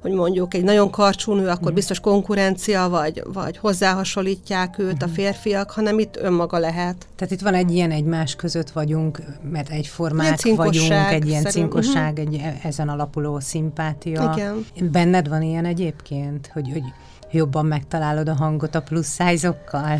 hogy 0.02 0.12
mondjuk 0.12 0.54
egy 0.54 0.64
nagyon 0.64 0.90
karcsú 0.90 1.34
nő, 1.34 1.48
akkor 1.48 1.74
biztos 1.74 2.00
konkurencia, 2.00 2.90
vagy, 2.90 3.24
vagy 3.34 3.58
hozzáhasonlítják 3.58 4.80
őt 4.80 5.04
a 5.04 5.08
férfiak, 5.08 5.72
hanem 5.72 6.00
itt 6.00 6.18
önmaga 6.18 6.58
lehet. 6.58 7.08
Tehát 7.16 7.34
itt 7.34 7.42
van 7.42 7.54
egy 7.54 7.72
ilyen 7.72 7.92
egymás 7.92 8.36
között 8.36 8.70
vagyunk, 8.70 9.22
mert 9.52 9.70
egyformák 9.70 10.44
Ilyen 10.44 10.58
vagyunk, 10.58 10.92
egy 10.92 11.28
ilyen 11.28 11.44
szerint, 11.44 11.72
cinkosság, 11.72 12.20
egy 12.20 12.36
e- 12.36 12.60
ezen 12.64 12.90
alapuló 12.90 13.40
szimpátia. 13.40 14.34
Igen. 14.36 14.66
Benned 14.92 15.30
van 15.30 15.42
ilyen 15.42 15.66
egyébként, 15.66 16.50
hogy, 16.54 16.70
hogy 16.74 16.84
jobban 17.32 17.66
megtalálod 17.66 18.30
a 18.30 18.36
hangot 18.36 18.76
a 18.76 18.82
plusz 18.82 19.08
szájzokkal? 19.08 20.00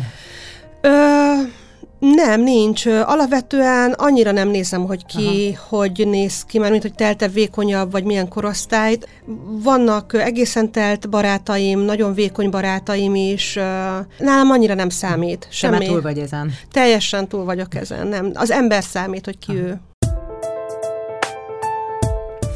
Nem, 1.98 2.42
nincs. 2.42 2.86
Alapvetően 2.86 3.92
annyira 3.92 4.30
nem 4.30 4.48
nézem, 4.48 4.84
hogy 4.86 5.06
ki, 5.06 5.56
Aha. 5.56 5.76
hogy 5.76 6.06
néz 6.06 6.44
ki, 6.44 6.58
mert 6.58 6.70
mint 6.70 6.82
hogy 6.82 6.94
telte 6.94 7.28
vékonyabb, 7.28 7.90
vagy 7.90 8.04
milyen 8.04 8.28
korosztályt. 8.28 9.08
Vannak 9.62 10.14
egészen 10.14 10.72
telt 10.72 11.10
barátaim, 11.10 11.80
nagyon 11.80 12.14
vékony 12.14 12.50
barátaim 12.50 13.14
is. 13.14 13.54
Nálam 14.18 14.50
annyira 14.50 14.74
nem 14.74 14.88
számít. 14.88 15.48
Te 15.60 15.68
már 15.68 15.80
Semmi. 15.80 15.92
túl 15.92 16.02
vagy 16.02 16.18
ezen. 16.18 16.52
Teljesen 16.70 17.28
túl 17.28 17.44
vagyok 17.44 17.74
ezen. 17.74 18.06
Nem. 18.06 18.30
Az 18.34 18.50
ember 18.50 18.82
számít, 18.82 19.24
hogy 19.24 19.38
ki 19.38 19.52
ő. 19.52 19.80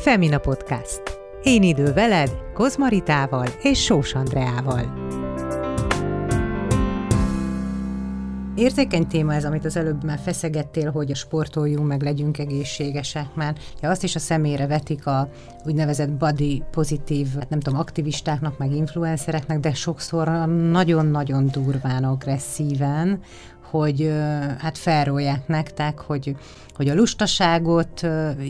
Femina 0.03 0.39
Podcast. 0.39 1.22
Én 1.43 1.63
idő 1.63 1.93
veled, 1.93 2.31
Kozmaritával 2.55 3.47
és 3.63 3.83
Sós 3.83 4.15
Andreával. 4.15 5.11
Érzékeny 8.55 9.07
téma 9.07 9.35
ez, 9.35 9.45
amit 9.45 9.65
az 9.65 9.77
előbb 9.77 10.05
már 10.05 10.19
feszegettél, 10.19 10.91
hogy 10.91 11.11
a 11.11 11.15
sportoljunk, 11.15 11.87
meg 11.87 12.03
legyünk 12.03 12.39
egészségesek, 12.39 13.35
mert 13.35 13.59
ja, 13.81 13.91
azt 13.91 14.03
is 14.03 14.15
a 14.15 14.19
szemére 14.19 14.67
vetik 14.67 15.07
a 15.07 15.29
úgynevezett 15.65 16.11
body 16.11 16.63
pozitív, 16.71 17.27
hát 17.39 17.49
nem 17.49 17.61
tudom, 17.61 17.79
aktivistáknak, 17.79 18.59
meg 18.59 18.73
influencereknek, 18.73 19.61
de 19.61 19.75
sokszor 19.75 20.29
nagyon-nagyon 20.71 21.49
durván, 21.53 22.05
agresszíven, 22.05 23.21
hogy 23.73 24.13
hát 24.59 24.79
felrólják 24.79 25.47
nektek, 25.47 25.99
hogy, 25.99 26.37
hogy 26.75 26.89
a 26.89 26.95
lustaságot 26.95 28.07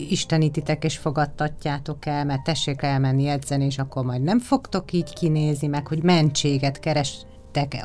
istenítitek 0.09 0.85
és 0.85 0.97
fogadtatjátok 0.97 2.07
el, 2.07 2.25
mert 2.25 2.43
tessék 2.43 2.83
elmenni 2.83 3.27
edzeni, 3.27 3.65
és 3.65 3.79
akkor 3.79 4.05
majd 4.05 4.23
nem 4.23 4.39
fogtok 4.39 4.93
így 4.93 5.13
kinézni, 5.13 5.67
meg 5.67 5.87
hogy 5.87 6.03
mentséget 6.03 6.81
keres 6.81 7.27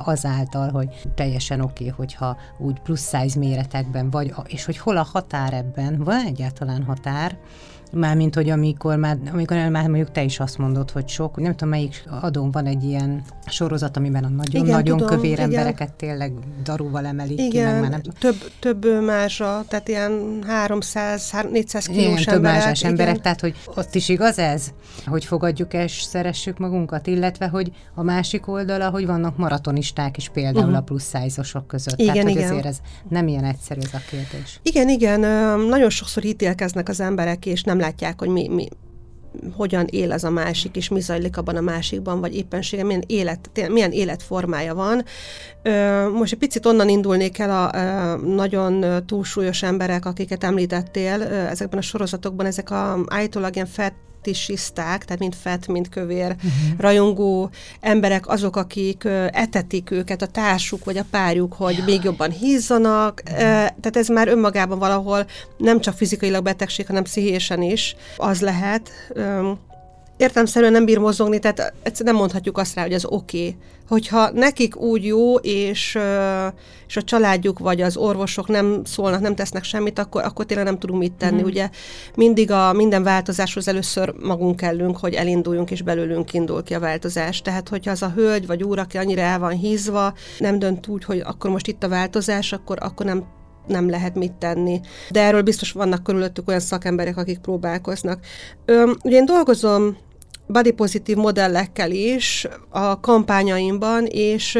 azáltal, 0.04 0.70
hogy 0.70 0.90
teljesen 1.16 1.62
oké, 1.62 1.84
okay, 1.84 1.96
hogyha 1.98 2.38
úgy 2.58 2.80
plusz 2.80 3.18
size 3.18 3.40
méretekben 3.40 4.10
vagy, 4.10 4.34
és 4.48 4.66
hogy 4.66 4.78
hol 4.78 4.98
a 4.98 5.08
határ 5.12 5.54
ebben, 5.54 6.04
van 6.04 6.26
egyáltalán 6.26 6.84
határ, 6.84 7.38
Mármint, 7.92 8.36
hogy 8.36 8.50
amikor 8.50 8.96
már, 8.96 9.18
amikor 9.34 9.58
már 9.58 9.88
mondjuk 9.88 10.12
te 10.12 10.24
is 10.24 10.40
azt 10.40 10.58
mondod, 10.58 10.92
hogy 10.92 11.08
sok, 11.08 11.38
nem 11.38 11.52
tudom, 11.52 11.70
melyik 11.70 12.04
adón 12.22 12.52
van 12.52 12.66
egy 12.66 12.84
ilyen 12.84 13.24
sorozat, 13.46 13.98
amiben 13.98 14.24
a 14.24 14.30
nagyon-nagyon 14.30 14.98
kövér 14.98 15.32
igen. 15.32 15.44
embereket 15.44 15.94
tényleg 15.94 16.34
darúval 16.64 17.06
emelik 17.06 17.40
igen, 17.40 17.50
ki, 17.50 17.72
meg 17.72 17.82
már 17.82 17.90
nem 17.90 18.02
több, 18.02 18.36
több 18.60 19.04
mázsa, 19.04 19.64
tehát 19.68 19.88
ilyen 19.88 20.44
300-400 20.68 21.86
kilós 21.92 22.22
igen, 22.22 22.34
több 22.34 22.42
mázsás 22.42 22.84
emberek, 22.84 23.22
tehát 23.22 23.42
hogy 23.42 23.56
ott 23.76 23.96
is 23.96 24.10
igaz 24.10 24.40
ez, 24.40 24.68
hogy 25.06 25.26
fogadjuk 25.26 25.74
és 25.74 26.02
szeressük 26.02 26.58
magunkat, 26.58 27.08
illetve, 27.08 27.48
hogy 27.48 27.72
a 27.96 28.04
másik 28.04 28.48
oldala, 28.48 28.90
hogy 28.90 29.06
vannak 29.06 29.38
maratonisták 29.38 30.18
is 30.18 30.30
például 30.30 30.66
uh-huh. 30.66 30.78
a 30.78 30.82
plusz 30.82 31.04
szájzosok 31.04 31.68
között. 31.68 32.00
Igen, 32.00 32.14
tehát, 32.14 32.28
hogy 32.28 32.38
igen. 32.38 32.50
azért 32.50 32.66
ez 32.66 32.78
nem 33.10 33.28
ilyen 33.28 33.44
egyszerű 33.44 33.80
ez 33.80 33.94
a 33.94 34.02
kérdés. 34.10 34.60
Igen, 34.64 34.90
igen, 34.90 35.20
nagyon 35.60 35.90
sokszor 35.90 36.26
ítélkeznek 36.26 36.90
az 36.90 37.00
emberek, 37.00 37.46
és 37.46 37.64
nem 37.64 37.77
nem 37.78 37.86
látják, 37.88 38.20
hogy 38.20 38.30
mi, 38.30 38.48
mi, 38.48 38.68
hogyan 39.56 39.86
él 39.90 40.12
ez 40.12 40.24
a 40.24 40.30
másik, 40.30 40.76
és 40.76 40.90
mi 40.90 41.00
zajlik 41.00 41.38
abban 41.38 41.56
a 41.56 41.62
másikban, 41.62 42.20
vagy 42.20 42.36
éppensége, 42.36 42.84
milyen, 42.84 43.04
élet, 43.08 43.70
milyen 43.70 43.92
életformája 43.92 44.76
van. 44.76 45.04
Most 46.12 46.34
egy 46.34 46.40
picit 46.40 46.66
onnan 46.66 46.90
indulnék 46.90 47.40
el 47.40 47.50
a 47.50 48.16
nagyon 48.16 49.06
túlsúlyos 49.06 49.64
emberek, 49.64 50.06
akiket 50.06 50.44
említettél 50.44 51.24
ezekben 51.24 51.80
a 51.80 51.82
sorozatokban, 51.82 52.46
ezek 52.46 52.72
a 52.72 53.00
állítólag 53.08 53.56
ilyen 53.56 53.68
fett 53.68 53.96
fetisiszták, 54.28 55.06
tehát 55.06 55.20
mind 55.20 55.36
fett, 55.42 55.68
mind 55.68 55.90
kövér 55.90 56.36
uh-huh. 56.36 56.80
rajongó 56.80 57.50
emberek 57.80 58.28
azok, 58.28 58.56
akik 58.56 59.04
etetik 59.32 59.92
őket, 59.92 60.22
a 60.22 60.26
társuk 60.26 60.86
vagy 60.86 60.98
a 60.98 61.06
párjuk, 61.12 61.54
hogy 61.54 61.78
ja. 61.78 61.84
még 61.84 62.04
jobban 62.04 62.32
hízzanak, 62.32 63.22
uh-huh. 63.26 63.40
tehát 63.42 63.98
ez 63.98 64.08
már 64.08 64.28
önmagában 64.28 64.80
valahol 64.80 65.26
nem 65.58 65.80
csak 65.80 65.96
fizikailag 65.98 66.44
betegség, 66.44 66.88
hanem 66.88 67.04
pszichésen 67.04 67.62
is 67.62 67.96
az 68.18 68.42
lehet 68.42 68.92
értelmszerűen 70.18 70.72
nem 70.72 70.86
bír 70.86 70.98
mozogni, 70.98 71.40
tehát 71.40 71.74
egyszerűen 71.84 72.14
nem 72.14 72.16
mondhatjuk 72.16 72.58
azt 72.58 72.76
rá, 72.76 72.82
hogy 72.82 72.94
az 72.94 73.06
oké. 73.06 73.38
Okay. 73.38 73.56
Hogyha 73.88 74.30
nekik 74.34 74.78
úgy 74.78 75.06
jó, 75.06 75.36
és, 75.36 75.98
és 76.88 76.98
a 76.98 77.02
családjuk 77.02 77.60
vagy 77.60 77.82
az 77.82 77.98
orvosok 77.98 78.48
nem 78.48 78.82
szólnak, 78.84 79.22
nem 79.22 79.36
tesznek 79.36 79.64
semmit, 79.64 80.00
akkor, 80.00 80.24
akkor 80.24 80.46
tényleg 80.46 80.66
nem 80.66 80.80
tudunk 80.80 81.00
mit 81.00 81.14
tenni. 81.14 81.42
Mm. 81.42 81.46
Ugye 81.46 81.70
mindig 82.16 82.52
a 82.52 82.74
minden 82.74 83.04
változáshoz 83.04 83.68
először 83.68 84.14
magunk 84.20 84.56
kellünk, 84.56 84.98
hogy 84.98 85.14
elinduljunk, 85.14 85.72
és 85.72 85.82
belőlünk 85.82 86.34
indul 86.34 86.64
ki 86.64 86.74
a 86.74 86.80
változás. 86.80 87.42
Tehát, 87.42 87.70
hogyha 87.70 87.92
az 87.92 88.02
a 88.02 88.12
hölgy 88.16 88.48
vagy 88.48 88.64
úr, 88.64 88.80
aki 88.80 88.98
annyira 88.98 89.22
el 89.22 89.40
van 89.40 89.52
hízva, 89.52 90.14
nem 90.38 90.60
dönt 90.60 90.88
úgy, 90.88 91.04
hogy 91.04 91.20
akkor 91.26 91.50
most 91.50 91.68
itt 91.68 91.84
a 91.84 91.90
változás, 91.90 92.54
akkor, 92.54 92.78
akkor 92.82 93.06
nem 93.06 93.26
nem 93.68 93.90
lehet 93.90 94.16
mit 94.16 94.34
tenni. 94.34 94.80
De 95.10 95.22
erről 95.22 95.42
biztos 95.42 95.72
vannak 95.72 96.04
körülöttük 96.04 96.48
olyan 96.48 96.60
szakemberek, 96.60 97.18
akik 97.18 97.40
próbálkoznak. 97.40 98.20
Ö, 98.66 98.92
ugye 99.04 99.16
én 99.16 99.26
dolgozom 99.26 99.98
body 100.48 100.72
pozitív 100.72 101.16
modellekkel 101.16 101.92
is 101.92 102.48
a 102.70 103.00
kampányaimban, 103.00 104.06
és 104.06 104.60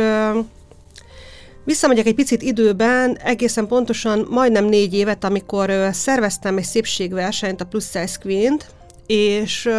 Visszamegyek 1.68 2.06
egy 2.06 2.16
picit 2.16 2.42
időben, 2.42 3.18
egészen 3.18 3.68
pontosan 3.68 4.28
majdnem 4.30 4.66
négy 4.66 4.94
évet, 4.94 5.24
amikor 5.24 5.72
szerveztem 5.92 6.58
egy 6.58 6.64
szépségversenyt, 6.64 7.62
a 7.62 7.66
Plus 7.66 7.84
Size 7.84 8.18
queen 8.22 8.60
és 9.06 9.70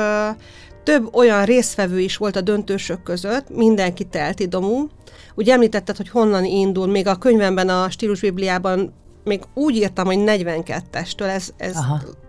több 0.83 1.15
olyan 1.15 1.45
résztvevő 1.45 2.01
is 2.01 2.17
volt 2.17 2.37
a 2.37 2.41
döntősök 2.41 3.03
között, 3.03 3.51
mindenki 3.51 4.05
telt 4.05 4.41
idomú. 4.41 4.89
Ugye 5.35 5.53
említetted, 5.53 5.97
hogy 5.97 6.09
honnan 6.09 6.45
indul, 6.45 6.87
még 6.87 7.07
a 7.07 7.17
könyvemben, 7.17 7.69
a 7.69 7.91
stílusbibliában 7.91 8.93
még 9.25 9.43
úgy 9.55 9.77
írtam, 9.77 10.07
hogy 10.07 10.19
42-estől, 10.21 11.29
ez, 11.29 11.49
ez 11.57 11.77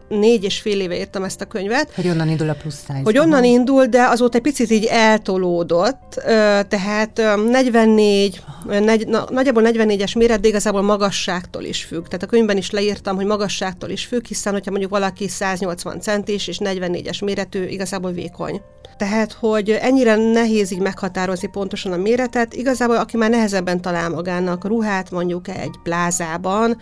négy 0.10 0.44
és 0.44 0.60
fél 0.60 0.82
éve 0.82 0.98
írtam 0.98 1.24
ezt 1.24 1.42
a 1.42 1.46
könyvet. 1.46 1.92
Hogy 1.96 2.08
onnan 2.08 2.30
indul 2.30 2.50
a 2.50 2.54
plusz 2.54 2.80
size. 2.86 3.02
Hogy 3.04 3.18
onnan 3.18 3.44
indul, 3.44 3.86
de 3.86 4.04
azóta 4.04 4.38
egy 4.38 4.44
picit 4.44 4.72
így 4.72 4.86
eltolódott, 4.86 6.22
tehát 6.68 7.22
44, 7.52 8.42
negy, 8.66 9.08
na, 9.08 9.26
nagyjából 9.30 9.64
44-es 9.66 10.18
méret, 10.18 10.40
de 10.40 10.48
igazából 10.48 10.82
magasságtól 10.82 11.64
is 11.64 11.84
függ. 11.84 12.04
Tehát 12.04 12.24
a 12.24 12.28
könyvben 12.28 12.58
is 12.58 12.72
leírtam, 12.72 13.16
hogy 13.16 13.26
magasságtól 13.26 13.90
is 13.90 14.06
függ, 14.06 14.26
hiszen 14.26 14.54
hogyha 14.54 14.72
mondjuk 14.72 14.92
valaki 14.92 15.28
180 15.28 16.00
centis 16.00 16.48
és 16.48 16.58
44-es 16.64 17.26
méretű, 17.26 17.66
igazából 17.66 18.12
vékony. 18.12 18.62
Tehát, 18.98 19.34
hogy 19.34 19.70
ennyire 19.70 20.16
nehéz 20.16 20.72
így 20.72 20.80
meghatározni 20.80 21.48
pontosan 21.48 21.92
a 21.92 21.98
méretet, 21.98 22.54
igazából 22.54 22.96
aki 22.96 23.18
már 23.18 23.30
nehezebben 23.30 23.82
talál 23.82 24.10
magának 24.10 24.66
ruhát 24.66 25.12
mondjuk 25.12 25.48
egy 25.48 25.76
plázában, 25.84 26.78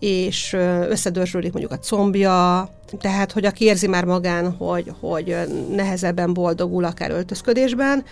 és 0.00 0.52
összedörzsölik 0.88 1.52
mondjuk 1.52 1.72
a 1.72 1.78
combja, 1.78 2.68
tehát, 3.00 3.32
hogy 3.32 3.44
aki 3.44 3.64
érzi 3.64 3.86
már 3.86 4.04
magán, 4.04 4.52
hogy, 4.52 4.92
hogy 5.00 5.36
nehezebben 5.70 6.34
boldogul 6.34 6.84
akár 6.84 7.10
öltözködésben. 7.10 8.04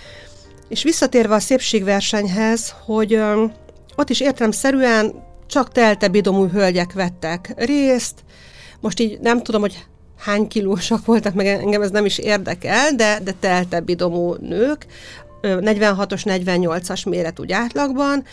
És 0.69 0.83
visszatérve 0.83 1.35
a 1.35 1.39
szépségversenyhez, 1.39 2.75
hogy 2.85 3.21
ott 3.97 4.11
is 4.11 4.21
értelemszerűen 4.21 5.27
csak 5.47 5.73
telte 5.73 6.09
bidomú 6.09 6.49
hölgyek 6.49 6.93
vettek 6.93 7.53
részt. 7.57 8.25
Most 8.81 9.01
így 9.01 9.19
nem 9.21 9.43
tudom, 9.43 9.61
hogy 9.61 9.85
hány 10.19 10.49
kilósak 10.49 11.05
voltak, 11.05 11.35
meg 11.35 11.47
engem 11.47 11.83
ez 11.83 11.91
nem 11.91 12.05
is 12.05 12.19
érdekel, 12.19 12.95
de, 12.95 13.21
de 13.23 13.35
telte 13.41 13.81
bidomú 13.81 14.35
nők, 14.35 14.87
46-os, 15.43 16.23
48-as 16.25 17.09
méret 17.09 17.41
úgy 17.41 17.53
átlagban, 17.53 18.25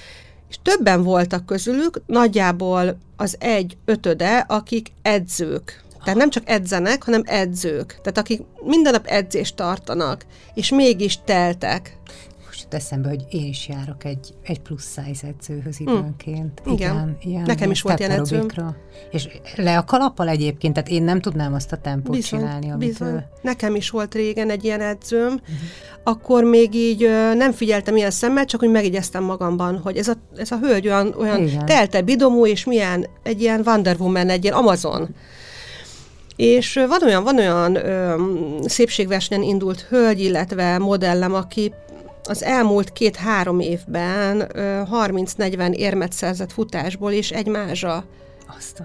és 0.49 0.55
többen 0.61 1.03
voltak 1.03 1.45
közülük, 1.45 2.01
nagyjából 2.05 2.97
az 3.15 3.35
egy 3.39 3.77
ötöde, 3.85 4.37
akik 4.37 4.91
edzők. 5.01 5.83
Tehát 6.03 6.19
nem 6.19 6.29
csak 6.29 6.49
edzenek, 6.49 7.03
hanem 7.03 7.21
edzők. 7.25 7.87
Tehát 7.87 8.17
akik 8.17 8.41
minden 8.61 8.91
nap 8.91 9.05
edzést 9.05 9.55
tartanak, 9.55 10.25
és 10.53 10.69
mégis 10.69 11.19
teltek 11.25 11.97
jut 12.61 12.73
eszembe, 12.73 13.09
hogy 13.09 13.25
én 13.29 13.45
is 13.45 13.67
járok 13.67 14.03
egy, 14.03 14.33
egy 14.43 14.59
plusz 14.59 14.93
size 14.93 15.27
edzőhöz 15.27 15.77
hm. 15.77 15.89
időnként. 15.89 16.61
Mm. 16.69 16.73
Igen. 16.73 16.93
Igen, 16.95 17.17
ilyen 17.21 17.43
Nekem 17.43 17.71
is 17.71 17.81
volt 17.81 17.99
ilyen 17.99 18.11
edzőm. 18.11 18.47
És 19.11 19.27
le 19.55 19.77
a 19.77 19.83
kalappal 19.83 20.27
egyébként, 20.27 20.73
tehát 20.73 20.89
én 20.89 21.03
nem 21.03 21.21
tudnám 21.21 21.53
azt 21.53 21.71
a 21.71 21.77
tempót 21.77 22.15
bizony, 22.15 22.39
csinálni, 22.39 22.71
amit 22.71 22.87
bizony. 22.87 23.13
Ő... 23.13 23.27
Nekem 23.41 23.75
is 23.75 23.89
volt 23.89 24.13
régen 24.13 24.49
egy 24.49 24.63
ilyen 24.63 24.81
edzőm, 24.81 25.33
uh-huh. 25.33 25.55
akkor 26.03 26.43
még 26.43 26.73
így 26.73 27.03
ö, 27.03 27.33
nem 27.33 27.51
figyeltem 27.51 27.95
ilyen 27.95 28.11
szemmel, 28.11 28.45
csak 28.45 28.59
hogy 28.59 28.71
megigyeztem 28.71 29.23
magamban, 29.23 29.77
hogy 29.77 29.97
ez 29.97 30.07
a, 30.07 30.13
ez 30.37 30.51
a 30.51 30.57
hölgy 30.57 30.87
olyan, 30.87 31.13
olyan 31.17 31.65
telte 31.65 32.01
bidomú, 32.01 32.45
és 32.45 32.65
milyen 32.65 33.07
egy 33.23 33.41
ilyen 33.41 33.61
Wonder 33.65 33.95
Woman, 33.99 34.29
egy 34.29 34.43
ilyen 34.43 34.55
Amazon. 34.55 35.15
És 36.35 36.73
van 36.73 37.03
olyan, 37.03 37.23
van 37.23 37.37
olyan 37.37 37.75
ö, 37.75 38.15
szépségversenyen 38.65 39.43
indult 39.43 39.81
hölgy, 39.81 40.19
illetve 40.19 40.77
modellem, 40.77 41.33
aki 41.33 41.73
az 42.27 42.43
elmúlt 42.43 42.91
két-három 42.91 43.59
évben 43.59 44.47
30-40 44.55 45.73
érmet 45.73 46.11
szerzett 46.11 46.51
futásból, 46.51 47.11
és 47.11 47.31
egy 47.31 47.47
mázsa. 47.47 48.03
Azt. 48.57 48.83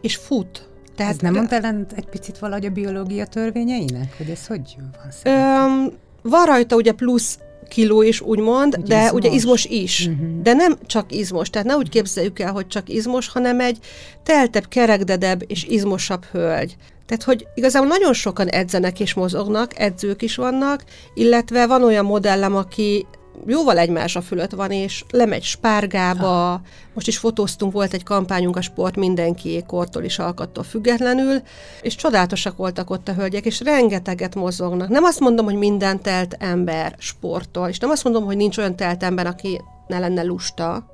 És 0.00 0.16
fut. 0.16 0.68
Tehát, 0.96 1.12
ez 1.12 1.18
nem 1.18 1.34
mond 1.34 1.52
ellen 1.52 1.86
egy 1.94 2.08
picit 2.08 2.38
valahogy 2.38 2.64
a 2.64 2.70
biológia 2.70 3.26
törvényeinek? 3.26 4.16
Hogy 4.16 4.30
ez 4.30 4.46
hogy 4.46 4.76
van 4.78 5.34
öm, 5.34 5.92
Van 6.22 6.44
rajta 6.44 6.76
ugye 6.76 6.92
plusz 6.92 7.38
kiló 7.68 8.02
is, 8.02 8.20
úgymond, 8.20 8.74
hogy 8.74 8.84
de 8.84 9.04
izmos. 9.04 9.12
ugye 9.12 9.30
izmos 9.30 9.64
is. 9.64 10.06
Uh-huh. 10.06 10.42
De 10.42 10.52
nem 10.52 10.78
csak 10.86 11.12
izmos, 11.12 11.50
tehát 11.50 11.66
ne 11.66 11.76
úgy 11.76 11.88
képzeljük 11.88 12.38
el, 12.38 12.52
hogy 12.52 12.66
csak 12.66 12.88
izmos, 12.88 13.28
hanem 13.28 13.60
egy 13.60 13.78
teltebb, 14.22 14.68
kerekdedebb 14.68 15.42
és 15.46 15.64
izmosabb 15.64 16.24
hölgy. 16.24 16.76
Tehát, 17.06 17.22
hogy 17.22 17.46
igazából 17.54 17.88
nagyon 17.88 18.12
sokan 18.12 18.48
edzenek 18.48 19.00
és 19.00 19.14
mozognak, 19.14 19.78
edzők 19.78 20.22
is 20.22 20.36
vannak, 20.36 20.84
illetve 21.14 21.66
van 21.66 21.84
olyan 21.84 22.04
modellem, 22.04 22.56
aki 22.56 23.06
jóval 23.46 23.78
egymásra 23.78 24.20
fölött 24.20 24.50
van, 24.50 24.70
és 24.70 25.04
lemegy 25.10 25.42
spárgába, 25.42 26.52
ah. 26.52 26.60
most 26.94 27.06
is 27.06 27.18
fotóztunk, 27.18 27.72
volt 27.72 27.92
egy 27.92 28.02
kampányunk 28.02 28.56
a 28.56 28.60
sport 28.60 28.96
mindenki 28.96 29.64
kortól 29.66 30.02
is 30.04 30.18
alkattól 30.18 30.64
függetlenül, 30.64 31.42
és 31.82 31.94
csodálatosak 31.94 32.56
voltak 32.56 32.90
ott 32.90 33.08
a 33.08 33.14
hölgyek, 33.14 33.44
és 33.44 33.60
rengeteget 33.60 34.34
mozognak. 34.34 34.88
Nem 34.88 35.04
azt 35.04 35.20
mondom, 35.20 35.44
hogy 35.44 35.56
minden 35.56 36.00
telt 36.00 36.36
ember 36.38 36.94
sportol, 36.98 37.68
és 37.68 37.78
nem 37.78 37.90
azt 37.90 38.04
mondom, 38.04 38.24
hogy 38.24 38.36
nincs 38.36 38.58
olyan 38.58 38.76
telt 38.76 39.02
ember, 39.02 39.26
aki 39.26 39.60
ne 39.86 39.98
lenne 39.98 40.22
lusta, 40.22 40.92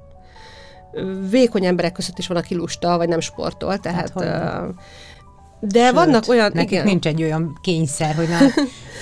vékony 1.31 1.65
emberek 1.65 1.93
között 1.93 2.19
is 2.19 2.27
van, 2.27 2.37
aki 2.37 2.55
lusta, 2.55 2.97
vagy 2.97 3.09
nem 3.09 3.21
sportol, 3.21 3.79
tehát... 3.79 4.13
Hát, 4.15 4.75
de 5.61 5.85
Sőt, 5.85 5.95
vannak 5.95 6.29
olyan... 6.29 6.51
Nekik 6.55 6.71
igen. 6.71 6.85
nincs 6.85 7.07
egy 7.07 7.23
olyan 7.23 7.59
kényszer, 7.63 8.15
hogy 8.15 8.29
már... 8.29 8.51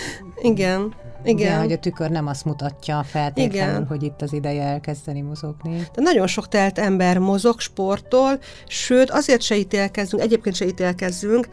igen. 0.50 0.94
Igen. 1.24 1.36
Ugye, 1.36 1.56
hogy 1.56 1.72
a 1.72 1.78
tükör 1.78 2.10
nem 2.10 2.26
azt 2.26 2.44
mutatja 2.44 3.02
feltétlenül, 3.02 3.74
Igen. 3.74 3.86
hogy 3.86 4.02
itt 4.02 4.22
az 4.22 4.32
ideje 4.32 4.62
elkezdeni 4.62 5.20
mozogni. 5.20 5.76
De 5.94 6.02
nagyon 6.02 6.26
sok 6.26 6.48
telt 6.48 6.78
ember 6.78 7.18
mozog, 7.18 7.60
sportol, 7.60 8.38
sőt, 8.66 9.10
azért 9.10 9.40
se 9.40 9.56
ítélkezzünk, 9.56 10.22
egyébként 10.22 10.54
se 10.56 10.66
ítélkezzünk, 10.66 11.48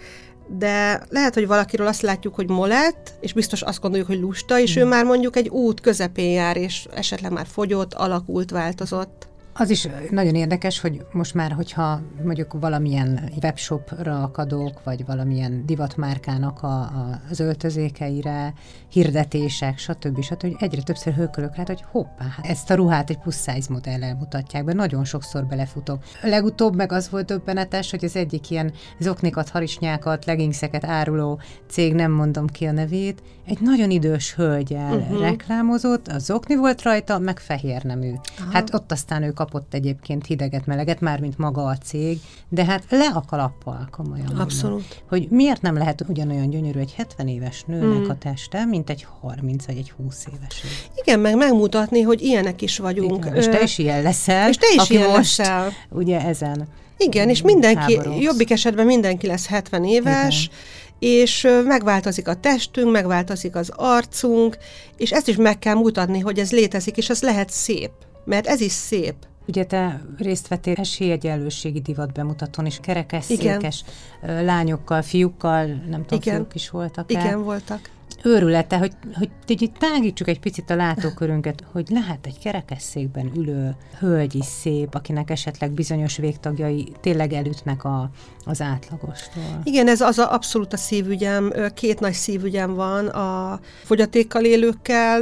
de 0.48 1.02
lehet, 1.10 1.34
hogy 1.34 1.48
valakiről 1.48 1.88
azt 1.88 2.02
látjuk, 2.02 2.36
hogy 2.36 2.50
molett, 2.50 3.14
és 3.20 3.34
biztos 3.34 3.62
azt 3.62 3.82
gondoljuk, 3.82 4.08
hogy 4.08 4.20
lusta, 4.20 4.60
és 4.60 4.76
mm. 4.76 4.78
ő 4.78 4.82
hmm. 4.82 4.90
már 4.90 5.06
mondjuk 5.06 5.36
egy 5.36 5.50
út 5.50 5.82
közepén 5.82 6.32
jár, 6.32 6.58
és 6.58 6.88
esetleg 6.96 7.32
már 7.32 7.46
fogyott, 7.46 7.94
alakult, 7.94 8.52
változott. 8.52 9.28
Az 9.58 9.70
is 9.70 9.88
nagyon 10.10 10.36
érdekes, 10.36 10.80
hogy 10.80 11.06
most 11.12 11.34
már, 11.34 11.52
hogyha 11.52 12.02
mondjuk 12.24 12.54
valamilyen 12.60 13.30
webshopra 13.44 14.24
akadok, 14.24 14.84
vagy 14.84 15.06
valamilyen 15.06 15.66
divatmárkának 15.66 16.64
a, 16.64 16.80
a, 16.80 17.22
az 17.30 17.40
öltözékeire, 17.40 18.54
hirdetések, 18.90 19.78
stb. 19.78 20.22
stb. 20.22 20.56
egyre 20.60 20.82
többször 20.82 21.14
hőkölök 21.14 21.56
rá, 21.56 21.64
hogy 21.66 21.84
hoppá, 21.92 22.26
hát 22.26 22.46
ezt 22.46 22.70
a 22.70 22.76
ruhát 22.76 23.10
egy 23.10 23.18
plus 23.18 23.36
size 23.36 23.68
modellel 23.70 24.16
mutatják 24.16 24.64
be, 24.64 24.74
nagyon 24.74 25.06
sokszor 25.06 25.46
belefutok. 25.46 26.04
Legutóbb 26.22 26.76
meg 26.76 26.92
az 26.92 27.10
volt 27.10 27.26
döbbenetes, 27.26 27.92
hogy 27.92 28.06
az 28.06 28.16
egyik 28.16 28.50
ilyen 28.50 28.74
zoknikat, 29.00 29.50
harisnyákat, 29.50 30.26
legginszeket 30.26 30.84
áruló 30.84 31.40
cég, 31.70 31.94
nem 31.94 32.12
mondom 32.12 32.48
ki 32.48 32.66
a 32.66 32.72
nevét, 32.72 33.24
egy 33.46 33.60
nagyon 33.62 33.90
idős 33.90 34.34
hölgyel 34.34 34.96
uh-huh. 34.96 35.20
reklámozott, 35.20 36.08
a 36.08 36.20
zokni 36.20 36.56
volt 36.56 36.82
rajta, 36.82 37.20
meg 37.20 37.40
fehér 37.40 37.84
nemű. 37.84 38.12
Aha. 38.40 38.52
Hát 38.52 38.74
ott 38.74 38.92
aztán 38.92 39.24
ő 39.24 39.32
kapott 39.46 39.74
egyébként 39.74 40.26
hideget, 40.26 40.66
meleget, 40.66 41.00
már 41.00 41.20
mint 41.20 41.38
maga 41.38 41.64
a 41.64 41.78
cég, 41.78 42.20
de 42.50 42.66
hát 42.66 42.84
le 42.90 43.12
a 43.14 43.24
kalappal 43.28 43.88
komolyan. 43.92 44.28
Abszolút. 44.28 44.80
Mondom, 44.80 44.98
hogy 45.08 45.28
miért 45.30 45.62
nem 45.62 45.78
lehet 45.78 46.06
ugyanolyan 46.08 46.50
gyönyörű 46.50 46.80
egy 46.80 46.94
70 46.94 47.28
éves 47.28 47.64
nőnek 47.68 48.06
mm. 48.06 48.10
a 48.10 48.18
teste, 48.18 48.66
mint 48.66 48.90
egy 48.90 49.06
30 49.22 49.66
vagy 49.66 49.78
egy 49.78 49.92
20 49.92 50.26
éves. 50.36 50.64
Igen, 50.96 51.20
meg 51.20 51.36
megmutatni, 51.36 52.02
hogy 52.02 52.22
ilyenek 52.22 52.62
is 52.62 52.78
vagyunk. 52.78 53.26
Igen, 53.26 53.36
és 53.36 53.46
te 53.46 53.62
is 53.62 53.78
ilyen 53.78 54.02
leszel. 54.02 54.50
És 54.50 54.56
te 54.56 54.68
is 54.76 54.90
ilyen 54.90 55.10
most, 55.10 55.38
leszel. 55.38 55.72
Ugye 55.90 56.22
ezen. 56.22 56.68
Igen, 56.98 57.30
és 57.30 57.42
mindenki, 57.42 57.96
háborús. 57.96 58.24
jobbik 58.24 58.52
esetben 58.52 58.86
mindenki 58.86 59.28
lesz 59.28 59.48
70 59.48 59.86
éves, 59.86 60.46
Igen 60.46 60.58
és 61.00 61.48
megváltozik 61.66 62.28
a 62.28 62.36
testünk, 62.36 62.92
megváltozik 62.92 63.56
az 63.56 63.72
arcunk, 63.76 64.58
és 64.98 65.12
ezt 65.12 65.28
is 65.28 65.36
meg 65.36 65.60
kell 65.60 65.74
mutatni, 65.74 66.20
hogy 66.20 66.40
ez 66.40 66.52
létezik, 66.52 66.98
és 66.98 67.10
ez 67.10 67.22
lehet 67.22 67.50
szép, 67.50 67.92
mert 68.26 68.48
ez 68.48 68.62
is 68.62 68.72
szép. 68.72 69.16
Ugye 69.48 69.66
te 69.66 70.02
részt 70.18 70.48
vettél 70.48 70.76
esélyegyenlőségi 70.78 71.82
divat 71.82 72.12
bemutatón, 72.12 72.66
és 72.66 72.80
kerekesszékes 72.82 73.84
lányokkal, 74.22 75.02
fiúkkal, 75.02 75.66
nem 75.66 76.06
tudom, 76.06 76.20
Igen. 76.22 76.36
fiúk 76.36 76.56
is 76.56 76.70
voltak 76.70 77.12
Igen, 77.12 77.28
el. 77.28 77.38
voltak 77.38 77.90
őrülete, 78.26 78.78
hogy, 78.78 78.92
hogy 79.14 79.30
így 79.48 79.72
tágítsuk 79.72 80.28
egy 80.28 80.40
picit 80.40 80.70
a 80.70 80.76
látókörünket, 80.76 81.64
hogy 81.72 81.88
lehet 81.90 82.26
egy 82.26 82.40
kerekesszékben 82.40 83.32
ülő 83.36 83.76
hölgy 84.00 84.36
is 84.36 84.46
szép, 84.46 84.96
akinek 84.96 85.30
esetleg 85.30 85.72
bizonyos 85.72 86.18
végtagjai 86.18 86.92
tényleg 87.02 87.34
elütnek 87.34 87.84
a, 87.84 88.10
az 88.46 88.62
átlagostól. 88.62 89.62
Igen, 89.64 89.88
ez 89.88 90.02
az 90.02 90.18
a, 90.18 90.34
abszolút 90.34 90.74
a 90.74 90.78
szívügyem. 90.78 91.54
Két 91.74 92.00
nagy 92.00 92.14
szívügyem 92.14 92.74
van, 92.74 93.08
a 93.08 93.60
fogyatékkal 93.84 94.44
élőkkel 94.44 95.22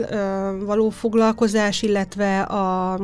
való 0.66 0.90
foglalkozás, 0.90 1.82
illetve 1.82 2.42
a 2.42 3.00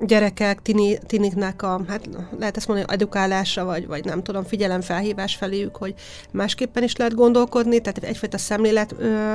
gyerekek, 0.00 0.62
tini, 0.62 0.98
tiniknek 1.06 1.62
a, 1.62 1.80
hát 1.88 2.08
lehet 2.38 2.56
ezt 2.56 2.66
mondani, 2.66 2.88
edukálása, 2.92 3.64
vagy, 3.64 3.86
vagy 3.86 4.04
nem 4.04 4.22
tudom, 4.22 4.44
figyelemfelhívás 4.44 5.34
feléjük, 5.36 5.76
hogy 5.76 5.94
másképpen 6.32 6.82
is 6.82 6.96
lehet 6.96 7.14
gondolkodni, 7.14 7.80
tehát 7.80 8.04
egyfajta 8.04 8.38
szemlélet 8.38 8.94
ö, 8.98 9.34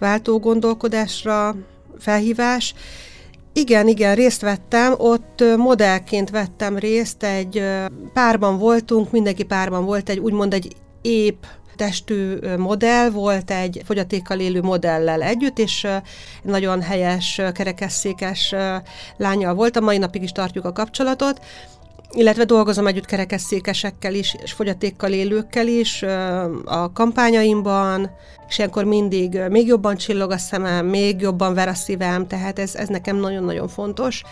uh-huh. 0.00 0.40
gondolkodásra 0.40 1.56
felhívás. 1.98 2.74
Igen, 3.52 3.88
igen, 3.88 4.14
részt 4.14 4.40
vettem, 4.40 4.94
ott 4.96 5.42
modellként 5.56 6.30
vettem 6.30 6.78
részt, 6.78 7.22
egy 7.22 7.62
párban 8.12 8.58
voltunk, 8.58 9.10
mindenki 9.10 9.42
párban 9.42 9.84
volt, 9.84 10.08
egy 10.08 10.18
úgymond 10.18 10.54
egy 10.54 10.76
épp 11.02 11.42
testű 11.80 12.38
modell 12.56 13.10
volt 13.10 13.50
egy 13.50 13.82
fogyatékkal 13.84 14.40
élő 14.40 14.60
modellel 14.60 15.22
együtt, 15.22 15.58
és 15.58 15.86
nagyon 16.42 16.82
helyes, 16.82 17.40
kerekesszékes 17.54 18.54
lánya 19.16 19.54
volt. 19.54 19.76
A 19.76 19.80
mai 19.80 19.98
napig 19.98 20.22
is 20.22 20.32
tartjuk 20.32 20.64
a 20.64 20.72
kapcsolatot, 20.72 21.40
illetve 22.12 22.44
dolgozom 22.44 22.86
együtt 22.86 23.04
kerekesszékesekkel 23.04 24.14
is, 24.14 24.36
és 24.42 24.52
fogyatékkal 24.52 25.12
élőkkel 25.12 25.66
is 25.66 26.02
a 26.64 26.92
kampányaimban, 26.92 28.10
és 28.48 28.58
ilyenkor 28.58 28.84
mindig 28.84 29.40
még 29.48 29.66
jobban 29.66 29.96
csillog 29.96 30.30
a 30.30 30.38
szemem, 30.38 30.86
még 30.86 31.20
jobban 31.20 31.54
ver 31.54 31.68
a 31.68 31.74
szívem, 31.74 32.26
tehát 32.26 32.58
ez, 32.58 32.74
ez 32.74 32.88
nekem 32.88 33.16
nagyon-nagyon 33.16 33.68
fontos. 33.68 34.22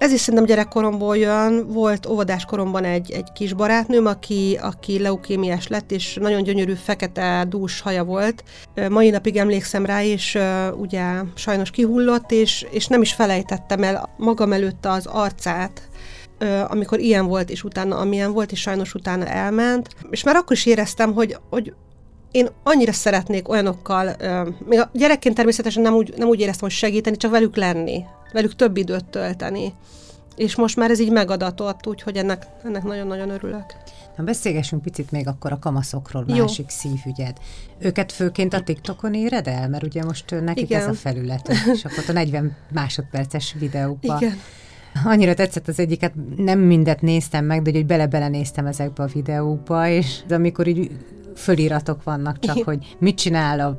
Ez 0.00 0.12
is 0.12 0.20
szerintem 0.20 0.44
gyerekkoromból 0.44 1.16
jön. 1.16 1.66
Volt 1.68 2.06
óvodás 2.06 2.44
koromban 2.44 2.84
egy, 2.84 3.10
egy 3.10 3.32
kis 3.32 3.52
barátnőm, 3.52 4.06
aki, 4.06 4.58
aki 4.62 4.98
leukémiás 4.98 5.66
lett, 5.66 5.90
és 5.90 6.14
nagyon 6.20 6.42
gyönyörű, 6.42 6.72
fekete, 6.72 7.44
dús 7.48 7.80
haja 7.80 8.04
volt. 8.04 8.44
Mai 8.88 9.10
napig 9.10 9.36
emlékszem 9.36 9.86
rá, 9.86 10.02
és 10.02 10.38
ugye 10.76 11.02
sajnos 11.34 11.70
kihullott, 11.70 12.30
és, 12.32 12.66
és 12.70 12.86
nem 12.86 13.02
is 13.02 13.12
felejtettem 13.12 13.82
el 13.82 14.14
magam 14.16 14.52
előtt 14.52 14.86
az 14.86 15.06
arcát, 15.06 15.88
amikor 16.68 16.98
ilyen 16.98 17.26
volt, 17.26 17.50
és 17.50 17.64
utána 17.64 17.96
amilyen 17.96 18.32
volt, 18.32 18.52
és 18.52 18.60
sajnos 18.60 18.94
utána 18.94 19.26
elment. 19.26 19.88
És 20.10 20.22
már 20.22 20.36
akkor 20.36 20.56
is 20.56 20.66
éreztem, 20.66 21.12
hogy, 21.12 21.36
hogy 21.50 21.72
én 22.30 22.48
annyira 22.62 22.92
szeretnék 22.92 23.48
olyanokkal, 23.48 24.16
még 24.64 24.78
a 24.80 24.90
gyerekként 24.92 25.34
természetesen 25.34 25.82
nem 25.82 25.94
úgy, 25.94 26.12
nem 26.16 26.28
úgy 26.28 26.40
éreztem, 26.40 26.68
hogy 26.68 26.78
segíteni, 26.78 27.16
csak 27.16 27.30
velük 27.30 27.56
lenni, 27.56 28.04
velük 28.32 28.56
több 28.56 28.76
időt 28.76 29.04
tölteni. 29.04 29.74
És 30.36 30.56
most 30.56 30.76
már 30.76 30.90
ez 30.90 31.00
így 31.00 31.10
megadatott, 31.10 31.86
úgyhogy 31.86 32.16
ennek, 32.16 32.46
ennek 32.64 32.82
nagyon-nagyon 32.82 33.30
örülök. 33.30 33.64
Na 34.16 34.24
beszélgessünk 34.24 34.82
picit 34.82 35.10
még 35.10 35.26
akkor 35.26 35.52
a 35.52 35.58
kamaszokról, 35.58 36.24
Jó. 36.28 36.36
másik 36.36 36.68
szívügyed. 36.68 37.36
Őket 37.78 38.12
főként 38.12 38.54
a 38.54 38.62
TikTokon 38.62 39.14
éred 39.14 39.46
el? 39.46 39.68
Mert 39.68 39.82
ugye 39.82 40.04
most 40.04 40.30
nekik 40.40 40.64
Igen. 40.64 40.80
ez 40.80 40.86
a 40.86 40.92
felület, 40.92 41.48
és 41.48 41.84
akkor 41.84 42.04
a 42.08 42.12
40 42.12 42.56
másodperces 42.72 43.54
videókban. 43.58 44.16
Igen. 44.22 44.36
Annyira 45.04 45.34
tetszett 45.34 45.68
az 45.68 45.78
egyiket, 45.78 46.12
nem 46.36 46.58
mindet 46.58 47.00
néztem 47.00 47.44
meg, 47.44 47.62
de 47.62 47.70
hogy 47.70 47.86
bele-bele 47.86 48.28
néztem 48.28 48.66
ezekbe 48.66 49.02
a 49.02 49.06
videókba, 49.06 49.88
és 49.88 50.20
amikor 50.30 50.66
így 50.66 50.90
föliratok 51.36 52.02
vannak 52.02 52.38
csak, 52.38 52.64
hogy 52.64 52.96
mit 52.98 53.16
csinál 53.16 53.60
a 53.60 53.76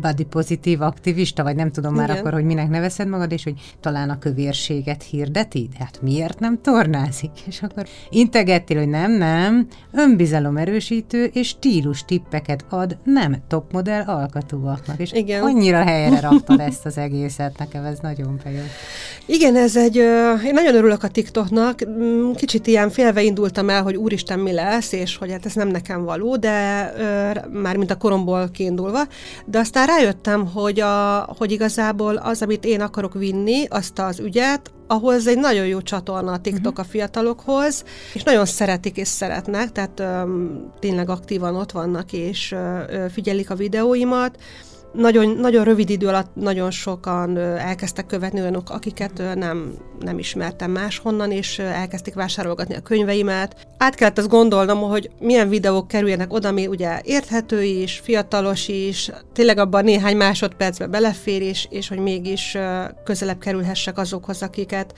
body 0.00 0.24
pozitív 0.24 0.80
aktivista, 0.80 1.42
vagy 1.42 1.56
nem 1.56 1.70
tudom 1.70 1.94
már 1.94 2.08
Igen. 2.08 2.20
akkor, 2.20 2.32
hogy 2.32 2.44
minek 2.44 2.68
nevezed 2.68 3.08
magad, 3.08 3.32
és 3.32 3.44
hogy 3.44 3.54
talán 3.80 4.10
a 4.10 4.18
kövérséget 4.18 5.02
hirdeti, 5.02 5.68
de 5.72 5.84
hát 5.84 6.02
miért 6.02 6.38
nem 6.38 6.60
tornázik? 6.62 7.30
És 7.46 7.62
akkor 7.62 7.86
integettél, 8.10 8.78
hogy 8.78 8.88
nem, 8.88 9.12
nem, 9.12 9.66
önbizalom 9.92 10.56
erősítő 10.56 11.24
és 11.24 11.48
stílus 11.48 12.04
tippeket 12.04 12.64
ad 12.68 12.96
nem 13.04 13.36
topmodell 13.48 14.02
alkatúaknak. 14.02 14.98
És 15.00 15.12
Igen. 15.12 15.42
annyira 15.42 15.82
helyre 15.82 16.20
raktad 16.20 16.60
ezt 16.60 16.86
az 16.86 16.98
egészet, 16.98 17.58
nekem 17.58 17.84
ez 17.84 17.98
nagyon 17.98 18.40
bejött. 18.44 18.70
Igen, 19.26 19.56
ez 19.56 19.76
egy, 19.76 19.96
én 20.44 20.52
nagyon 20.52 20.74
örülök 20.74 21.02
a 21.02 21.08
TikToknak, 21.08 21.88
mm, 21.88 22.32
kicsit 22.32 22.66
ilyen 22.66 22.90
félve 22.90 23.22
indultam 23.22 23.68
el, 23.68 23.82
hogy 23.82 23.96
úristen 23.96 24.38
mi 24.38 24.52
lesz, 24.52 24.92
és 24.92 25.16
hogy 25.16 25.30
hát 25.30 25.46
ez 25.46 25.54
nem 25.54 25.68
nekem 25.68 26.04
való, 26.04 26.36
de 26.36 26.92
már 27.52 27.76
mint 27.76 27.90
a 27.90 27.96
koromból 27.96 28.50
kiindulva, 28.52 29.00
de 29.44 29.58
aztán 29.58 29.81
aztán 29.82 29.96
rájöttem, 29.96 30.46
hogy, 30.46 30.80
a, 30.80 31.18
hogy 31.38 31.52
igazából 31.52 32.16
az, 32.16 32.42
amit 32.42 32.64
én 32.64 32.80
akarok 32.80 33.14
vinni, 33.14 33.64
azt 33.68 33.98
az 33.98 34.20
ügyet, 34.20 34.72
ahhoz 34.86 35.26
egy 35.26 35.38
nagyon 35.38 35.66
jó 35.66 35.80
csatorna 35.80 36.32
a 36.32 36.40
TikTok 36.40 36.72
uh-huh. 36.72 36.86
a 36.86 36.90
fiatalokhoz, 36.90 37.84
és 38.14 38.22
nagyon 38.22 38.44
szeretik 38.44 38.96
és 38.96 39.08
szeretnek, 39.08 39.72
tehát 39.72 40.00
öm, 40.00 40.72
tényleg 40.78 41.08
aktívan 41.08 41.56
ott 41.56 41.72
vannak, 41.72 42.12
és 42.12 42.52
ö, 42.52 43.04
figyelik 43.12 43.50
a 43.50 43.54
videóimat, 43.54 44.38
nagyon, 44.92 45.28
nagyon 45.28 45.64
rövid 45.64 45.90
idő 45.90 46.06
alatt 46.06 46.34
nagyon 46.34 46.70
sokan 46.70 47.38
elkezdtek 47.38 48.06
követni 48.06 48.40
olyanok, 48.40 48.70
akiket 48.70 49.22
nem, 49.34 49.74
nem 50.00 50.18
ismertem 50.18 50.70
máshonnan, 50.70 51.30
és 51.30 51.58
elkezdték 51.58 52.14
vásárolgatni 52.14 52.74
a 52.74 52.80
könyveimet. 52.80 53.66
Át 53.78 53.94
kellett 53.94 54.18
azt 54.18 54.28
gondolnom, 54.28 54.80
hogy 54.80 55.10
milyen 55.20 55.48
videók 55.48 55.88
kerüljenek 55.88 56.32
oda, 56.32 56.48
ami 56.48 56.66
ugye 56.66 57.00
érthető 57.04 57.62
is, 57.62 58.00
fiatalos 58.04 58.68
is, 58.68 59.10
tényleg 59.32 59.58
abban 59.58 59.84
néhány 59.84 60.16
másodpercbe 60.16 60.86
belefér 60.86 61.42
is, 61.42 61.66
és 61.70 61.88
hogy 61.88 61.98
mégis 61.98 62.56
közelebb 63.04 63.38
kerülhessek 63.38 63.98
azokhoz, 63.98 64.42
akiket 64.42 64.94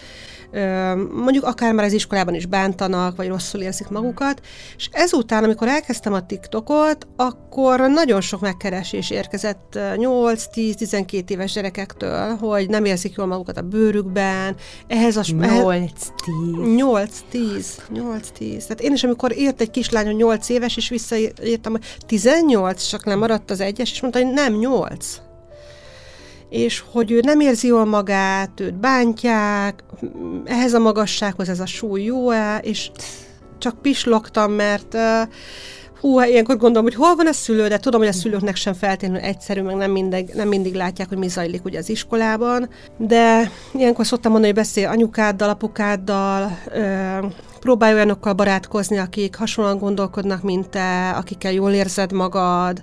mondjuk 1.12 1.44
akár 1.44 1.72
már 1.72 1.84
az 1.84 1.92
iskolában 1.92 2.34
is 2.34 2.46
bántanak, 2.46 3.16
vagy 3.16 3.28
rosszul 3.28 3.60
érzik 3.60 3.88
magukat, 3.88 4.40
és 4.76 4.88
ezután, 4.92 5.44
amikor 5.44 5.68
elkezdtem 5.68 6.12
a 6.12 6.26
TikTokot, 6.26 7.06
akkor 7.16 7.80
nagyon 7.80 8.20
sok 8.20 8.40
megkeresés 8.40 9.10
érkezett 9.10 9.78
8-10-12 9.78 11.30
éves 11.30 11.52
gyerekektől, 11.52 12.36
hogy 12.36 12.68
nem 12.68 12.84
érzik 12.84 13.14
jól 13.16 13.26
magukat 13.26 13.56
a 13.56 13.62
bőrükben, 13.62 14.56
ehhez 14.86 15.16
a... 15.16 15.22
8-10. 15.22 15.88
8-10. 17.32 17.66
8-10. 17.94 18.28
Tehát 18.38 18.80
én 18.80 18.92
is, 18.92 19.04
amikor 19.04 19.32
ért 19.36 19.60
egy 19.60 19.70
kislány, 19.70 20.06
hogy 20.06 20.16
8 20.16 20.48
éves, 20.48 20.76
és 20.76 20.88
visszaírtam, 20.88 21.72
hogy 21.72 21.84
18, 22.06 22.86
csak 22.86 23.06
lemaradt 23.06 23.50
az 23.50 23.60
egyes, 23.60 23.92
és 23.92 24.00
mondta, 24.00 24.22
hogy 24.22 24.32
nem 24.32 24.54
8 24.54 25.23
és 26.54 26.82
hogy 26.92 27.10
ő 27.10 27.20
nem 27.20 27.40
érzi 27.40 27.66
jól 27.66 27.84
magát, 27.84 28.60
őt 28.60 28.74
bántják, 28.74 29.84
ehhez 30.44 30.72
a 30.74 30.78
magassághoz 30.78 31.48
ez 31.48 31.60
a 31.60 31.66
súly 31.66 32.02
jó-e, 32.02 32.58
és 32.58 32.90
csak 33.58 33.82
pislogtam, 33.82 34.52
mert 34.52 34.94
uh, 34.94 35.28
hú, 36.04 36.16
hát 36.16 36.28
ilyenkor 36.28 36.56
gondolom, 36.56 36.84
hogy 36.84 36.94
hol 36.94 37.14
van 37.16 37.26
a 37.26 37.32
szülő, 37.32 37.68
de 37.68 37.78
tudom, 37.78 38.00
hogy 38.00 38.08
a 38.08 38.12
szülőknek 38.12 38.56
sem 38.56 38.72
feltétlenül 38.72 39.22
egyszerű, 39.22 39.62
meg 39.62 39.76
nem 39.76 39.90
mindig, 39.90 40.30
nem 40.34 40.48
mindig 40.48 40.74
látják, 40.74 41.08
hogy 41.08 41.18
mi 41.18 41.28
zajlik 41.28 41.64
ugye 41.64 41.78
az 41.78 41.88
iskolában, 41.88 42.68
de 42.98 43.50
ilyenkor 43.72 44.06
szoktam 44.06 44.32
mondani, 44.32 44.52
hogy 44.52 44.62
beszél 44.62 44.88
anyukáddal, 44.88 45.48
apukáddal, 45.48 46.58
ö, 46.72 47.16
próbálj 47.60 47.94
olyanokkal 47.94 48.32
barátkozni, 48.32 48.98
akik 48.98 49.36
hasonlóan 49.36 49.78
gondolkodnak, 49.78 50.42
mint 50.42 50.68
te, 50.68 51.10
akikkel 51.10 51.52
jól 51.52 51.72
érzed 51.72 52.12
magad, 52.12 52.82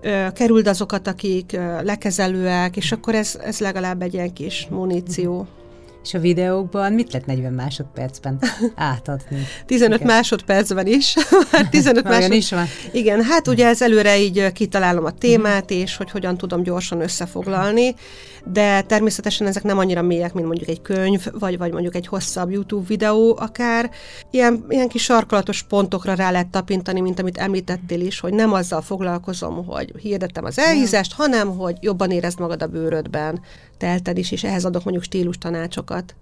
ö, 0.00 0.26
kerüld 0.34 0.66
azokat, 0.66 1.06
akik 1.06 1.52
ö, 1.52 1.82
lekezelőek, 1.82 2.76
és 2.76 2.92
akkor 2.92 3.14
ez, 3.14 3.38
ez 3.44 3.60
legalább 3.60 4.02
egy 4.02 4.14
ilyen 4.14 4.32
kis 4.32 4.66
muníció. 4.70 5.46
És 6.04 6.14
a 6.14 6.18
videókban 6.18 6.92
mit 6.92 7.12
lehet 7.12 7.26
40 7.26 7.52
másodpercben 7.52 8.38
átadni? 8.74 9.46
15 9.66 10.00
Igen. 10.00 10.14
másodpercben 10.14 10.86
is. 10.86 11.16
15 11.70 12.04
másod... 12.04 12.32
is 12.32 12.50
van. 12.50 12.66
Igen, 12.92 13.22
hát 13.22 13.48
ugye 13.48 13.66
ez 13.66 13.82
előre 13.82 14.18
így 14.18 14.52
kitalálom 14.52 15.04
a 15.04 15.10
témát, 15.10 15.70
és 15.70 15.96
hogy 15.96 16.10
hogyan 16.10 16.36
tudom 16.36 16.62
gyorsan 16.62 17.00
összefoglalni, 17.00 17.94
de 18.44 18.82
természetesen 18.82 19.46
ezek 19.46 19.62
nem 19.62 19.78
annyira 19.78 20.02
mélyek, 20.02 20.32
mint 20.32 20.46
mondjuk 20.46 20.68
egy 20.68 20.82
könyv, 20.82 21.26
vagy, 21.38 21.58
vagy 21.58 21.72
mondjuk 21.72 21.94
egy 21.94 22.06
hosszabb 22.06 22.50
YouTube 22.50 22.86
videó 22.86 23.36
akár. 23.40 23.90
Ilyen, 24.30 24.64
ilyen 24.68 24.88
kis 24.88 25.02
sarkalatos 25.02 25.62
pontokra 25.62 26.14
rá 26.14 26.30
lehet 26.30 26.48
tapintani, 26.48 27.00
mint 27.00 27.20
amit 27.20 27.38
említettél 27.38 28.00
is, 28.00 28.20
hogy 28.20 28.34
nem 28.34 28.52
azzal 28.52 28.82
foglalkozom, 28.82 29.66
hogy 29.66 29.92
hirdettem 29.96 30.44
az 30.44 30.58
elhízást, 30.58 31.12
hanem 31.12 31.56
hogy 31.56 31.76
jobban 31.80 32.10
érezd 32.10 32.40
magad 32.40 32.62
a 32.62 32.66
bőrödben, 32.66 33.40
telted 33.78 34.18
is, 34.18 34.32
és 34.32 34.44
ehhez 34.44 34.64
adok 34.64 34.84
mondjuk 34.84 35.04
stílus 35.04 35.38
tanácsokat. 35.38 36.14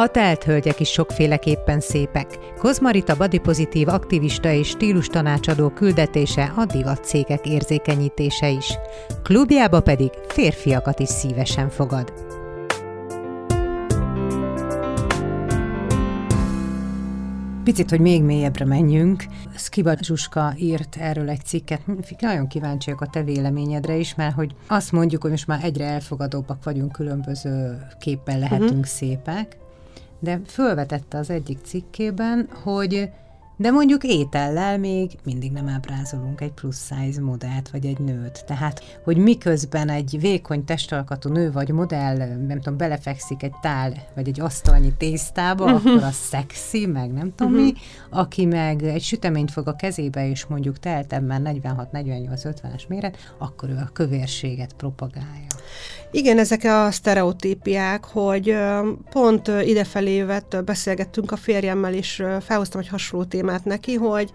A 0.00 0.08
telt 0.08 0.44
hölgyek 0.44 0.80
is 0.80 0.88
sokféleképpen 0.88 1.80
szépek. 1.80 2.26
Kozmarita 2.58 3.16
badipozitív 3.16 3.88
aktivista 3.88 4.50
és 4.50 4.68
stílus 4.68 5.06
tanácsadó 5.06 5.68
küldetése 5.68 6.52
a 6.56 6.64
divat 6.64 7.04
cégek 7.04 7.46
érzékenyítése 7.46 8.48
is. 8.48 8.78
Klubjába 9.22 9.80
pedig 9.80 10.10
férfiakat 10.28 11.00
is 11.00 11.08
szívesen 11.08 11.68
fogad. 11.68 12.12
Picit, 17.64 17.90
hogy 17.90 18.00
még 18.00 18.22
mélyebbre 18.22 18.64
menjünk. 18.64 19.24
Skiba 19.56 19.94
Zsuska 20.00 20.52
írt 20.56 20.96
erről 20.96 21.28
egy 21.28 21.44
cikket. 21.44 21.80
Nagyon 22.20 22.46
kíváncsiak 22.46 23.00
a 23.00 23.06
te 23.06 23.22
véleményedre 23.22 23.96
is, 23.96 24.14
mert 24.14 24.34
hogy 24.34 24.54
azt 24.66 24.92
mondjuk, 24.92 25.22
hogy 25.22 25.30
most 25.30 25.46
már 25.46 25.64
egyre 25.64 25.84
elfogadóbbak 25.84 26.64
vagyunk, 26.64 26.92
különböző 26.92 27.86
képpen 27.98 28.38
lehetünk 28.38 28.70
uh-huh. 28.70 28.84
szépek, 28.84 29.59
de 30.20 30.40
fölvetette 30.46 31.18
az 31.18 31.30
egyik 31.30 31.58
cikkében, 31.62 32.48
hogy 32.62 33.10
de 33.60 33.70
mondjuk 33.70 34.04
étellel 34.04 34.78
még 34.78 35.10
mindig 35.24 35.52
nem 35.52 35.68
ábrázolunk 35.68 36.40
egy 36.40 36.52
plusz 36.52 36.86
size 36.86 37.20
modellt, 37.20 37.70
vagy 37.70 37.86
egy 37.86 37.98
nőt. 37.98 38.44
Tehát, 38.46 39.00
hogy 39.04 39.16
miközben 39.16 39.88
egy 39.88 40.16
vékony 40.20 40.64
testalkatú 40.64 41.28
nő 41.28 41.52
vagy 41.52 41.68
modell, 41.68 42.16
nem 42.46 42.60
tudom, 42.60 42.76
belefekszik 42.76 43.42
egy 43.42 43.54
tál, 43.60 43.92
vagy 44.14 44.28
egy 44.28 44.40
asztalnyi 44.40 44.92
tésztába, 44.98 45.64
uh-huh. 45.64 45.92
akkor 45.92 46.02
a 46.02 46.10
szexi, 46.10 46.86
meg 46.86 47.12
nem 47.12 47.32
tudom 47.34 47.52
uh-huh. 47.52 47.66
mi, 47.66 47.74
aki 48.10 48.44
meg 48.44 48.82
egy 48.82 49.02
süteményt 49.02 49.50
fog 49.50 49.68
a 49.68 49.76
kezébe, 49.76 50.28
és 50.28 50.46
mondjuk 50.46 50.78
teltemben 50.78 51.42
46-48-50-es 51.62 52.88
méret, 52.88 53.16
akkor 53.38 53.68
ő 53.68 53.76
a 53.76 53.90
kövérséget 53.92 54.72
propagálja. 54.72 55.49
Igen, 56.12 56.38
ezek 56.38 56.64
a 56.64 56.90
sztereotípiák, 56.90 58.04
hogy 58.04 58.56
pont 59.10 59.50
idefelé 59.64 60.16
jövet, 60.16 60.64
beszélgettünk 60.64 61.32
a 61.32 61.36
férjemmel, 61.36 61.94
és 61.94 62.22
felhoztam 62.40 62.80
egy 62.80 62.88
hasonló 62.88 63.24
témát 63.24 63.64
neki, 63.64 63.94
hogy 63.94 64.32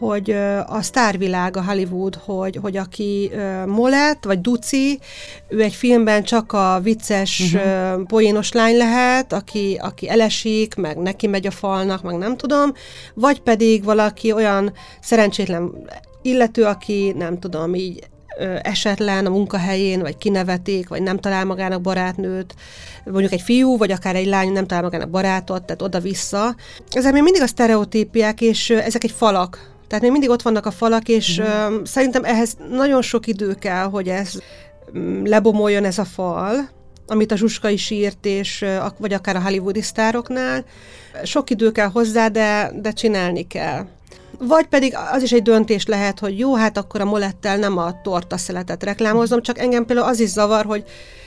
hogy 0.00 0.30
a 0.66 0.82
sztárvilág, 0.82 1.56
a 1.56 1.64
Hollywood, 1.64 2.14
hogy, 2.14 2.58
hogy 2.62 2.76
aki 2.76 3.30
Molett, 3.66 4.24
vagy 4.24 4.40
Duci, 4.40 4.98
ő 5.48 5.62
egy 5.62 5.74
filmben 5.74 6.22
csak 6.22 6.52
a 6.52 6.80
vicces, 6.82 7.40
uh-huh. 7.40 8.02
poénos 8.06 8.52
lány 8.52 8.76
lehet, 8.76 9.32
aki, 9.32 9.78
aki 9.80 10.08
elesik, 10.08 10.74
meg 10.74 10.96
neki 10.96 11.26
megy 11.26 11.46
a 11.46 11.50
falnak, 11.50 12.02
meg 12.02 12.16
nem 12.16 12.36
tudom, 12.36 12.72
vagy 13.14 13.40
pedig 13.40 13.84
valaki 13.84 14.32
olyan 14.32 14.72
szerencsétlen 15.00 15.72
illető, 16.22 16.64
aki 16.64 17.14
nem 17.16 17.38
tudom, 17.38 17.74
így 17.74 18.09
esetlen 18.62 19.26
a 19.26 19.30
munkahelyén, 19.30 20.00
vagy 20.00 20.16
kinevetik, 20.18 20.88
vagy 20.88 21.02
nem 21.02 21.18
talál 21.18 21.44
magának 21.44 21.80
barátnőt, 21.80 22.54
mondjuk 23.04 23.32
egy 23.32 23.40
fiú, 23.40 23.76
vagy 23.76 23.90
akár 23.90 24.16
egy 24.16 24.26
lány 24.26 24.52
nem 24.52 24.66
talál 24.66 24.82
magának 24.82 25.10
barátot, 25.10 25.62
tehát 25.62 25.82
oda-vissza. 25.82 26.54
Ezek 26.90 27.12
még 27.12 27.22
mindig 27.22 27.42
a 27.42 27.46
sztereotípiák, 27.46 28.40
és 28.40 28.70
ezek 28.70 29.04
egy 29.04 29.14
falak. 29.16 29.68
Tehát 29.88 30.02
még 30.02 30.12
mindig 30.12 30.30
ott 30.30 30.42
vannak 30.42 30.66
a 30.66 30.70
falak, 30.70 31.08
és 31.08 31.40
mm. 31.40 31.76
szerintem 31.84 32.24
ehhez 32.24 32.56
nagyon 32.70 33.02
sok 33.02 33.26
idő 33.26 33.54
kell, 33.54 33.84
hogy 33.84 34.08
ez 34.08 34.32
lebomoljon 35.24 35.84
ez 35.84 35.98
a 35.98 36.04
fal, 36.04 36.68
amit 37.06 37.32
a 37.32 37.36
Zsuska 37.36 37.68
is 37.68 37.90
írt, 37.90 38.26
és, 38.26 38.64
vagy 38.98 39.12
akár 39.12 39.36
a 39.36 39.42
hollywoodi 39.42 39.82
sztároknál. 39.82 40.64
Sok 41.24 41.50
idő 41.50 41.72
kell 41.72 41.88
hozzá, 41.88 42.28
de, 42.28 42.70
de 42.74 42.90
csinálni 42.90 43.46
kell. 43.46 43.86
Vagy 44.42 44.66
pedig 44.66 44.94
az 45.12 45.22
is 45.22 45.32
egy 45.32 45.42
döntés 45.42 45.86
lehet, 45.86 46.18
hogy 46.18 46.38
jó, 46.38 46.54
hát 46.54 46.76
akkor 46.76 47.00
a 47.00 47.04
molettel 47.04 47.56
nem 47.56 47.78
a 47.78 48.00
torta 48.02 48.36
szeletet 48.36 48.82
reklámozom, 48.82 49.42
csak 49.42 49.58
engem 49.58 49.84
például 49.84 50.08
az 50.08 50.20
is 50.20 50.28
zavar, 50.28 50.64
hogy 50.64 50.84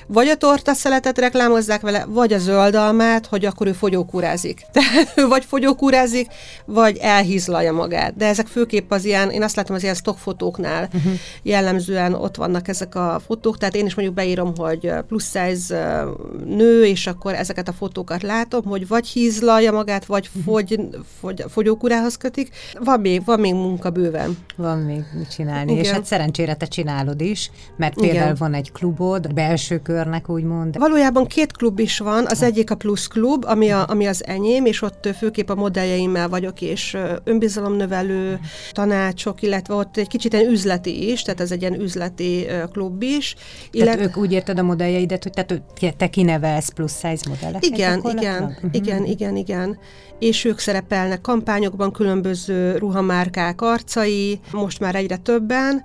vagy 0.07 0.27
a 0.27 0.35
torta 0.35 0.73
szeletet 0.73 1.17
reklámozzák 1.17 1.81
vele, 1.81 2.05
vagy 2.07 2.33
a 2.33 2.37
zöldalmát, 2.37 3.25
hogy 3.25 3.45
akkor 3.45 3.67
ő 3.67 3.71
fogyókúrázik. 3.71 4.65
Tehát 4.73 5.13
ő 5.15 5.27
vagy 5.27 5.45
fogyókúrázik, 5.45 6.27
vagy 6.65 6.97
elhízlalja 6.97 7.71
magát. 7.71 8.15
De 8.15 8.27
ezek 8.27 8.47
főképp 8.47 8.91
az 8.91 9.05
ilyen, 9.05 9.29
én 9.29 9.43
azt 9.43 9.55
látom 9.55 9.75
az 9.75 9.83
ilyen 9.83 9.95
stockfotóknál 9.95 10.89
uh-huh. 10.93 11.13
jellemzően 11.43 12.13
ott 12.13 12.35
vannak 12.35 12.67
ezek 12.67 12.95
a 12.95 13.21
fotók, 13.25 13.57
tehát 13.57 13.75
én 13.75 13.85
is 13.85 13.95
mondjuk 13.95 14.17
beírom, 14.17 14.53
hogy 14.57 14.91
plusz 15.07 15.31
size 15.31 16.05
nő, 16.45 16.85
és 16.85 17.07
akkor 17.07 17.33
ezeket 17.33 17.67
a 17.67 17.73
fotókat 17.73 18.21
látom, 18.21 18.65
hogy 18.65 18.87
vagy 18.87 19.07
hízlalja 19.07 19.71
magát, 19.71 20.05
vagy 20.05 20.29
uh-huh. 20.35 20.53
fogy, 20.53 20.79
fogy, 21.19 21.45
fogyókúrához 21.49 22.17
kötik. 22.17 22.55
Van 22.79 22.99
még, 22.99 23.25
van 23.25 23.39
még 23.39 23.53
munka 23.53 23.89
bőven. 23.89 24.37
Van 24.55 24.77
még 24.77 25.03
mit 25.17 25.31
csinálni, 25.31 25.71
Igen. 25.71 25.83
és 25.83 25.89
hát 25.89 26.05
szerencsére 26.05 26.53
te 26.53 26.65
csinálod 26.65 27.21
is, 27.21 27.51
mert 27.77 27.93
például 27.93 28.23
Igen. 28.23 28.35
van 28.39 28.53
egy 28.53 28.71
klubod, 28.71 29.33
belső 29.33 29.81
körnek 29.93 30.29
úgymond. 30.29 30.77
Valójában 30.77 31.25
két 31.25 31.51
klub 31.51 31.79
is 31.79 31.97
van, 31.97 32.25
az 32.27 32.41
egyik 32.41 32.71
a 32.71 32.75
Plus 32.75 33.07
Klub, 33.07 33.45
ami, 33.45 33.69
a, 33.69 33.85
ami 33.87 34.05
az 34.05 34.25
enyém, 34.25 34.65
és 34.65 34.81
ott 34.81 35.09
főképp 35.17 35.49
a 35.49 35.55
modelljeimmel 35.55 36.29
vagyok, 36.29 36.61
és 36.61 36.97
önbizalomnövelő 37.23 38.39
tanácsok, 38.71 39.41
illetve 39.41 39.73
ott 39.73 39.97
egy 39.97 40.07
kicsit 40.07 40.33
ilyen 40.33 40.51
üzleti 40.51 41.11
is, 41.11 41.21
tehát 41.21 41.39
ez 41.41 41.51
egy 41.51 41.61
ilyen 41.61 41.81
üzleti 41.81 42.45
klub 42.71 43.01
is. 43.01 43.35
Tehát 43.71 43.99
ők 43.99 44.17
úgy 44.17 44.31
érted 44.31 44.59
a 44.59 44.63
modelljeidet, 44.63 45.23
hogy 45.23 45.31
tehát 45.31 45.97
te 45.97 46.09
kinevelsz 46.09 46.69
plusz 46.69 46.99
size 46.99 47.29
modelleket? 47.29 47.63
Igen, 47.63 48.01
igen, 48.17 48.43
uh-huh. 48.43 48.69
igen, 48.71 49.05
igen, 49.05 49.35
igen. 49.35 49.77
És 50.19 50.45
ők 50.45 50.59
szerepelnek 50.59 51.21
kampányokban, 51.21 51.91
különböző 51.91 52.77
ruhamárkák 52.77 53.61
arcai, 53.61 54.39
most 54.51 54.79
már 54.79 54.95
egyre 54.95 55.17
többen, 55.17 55.83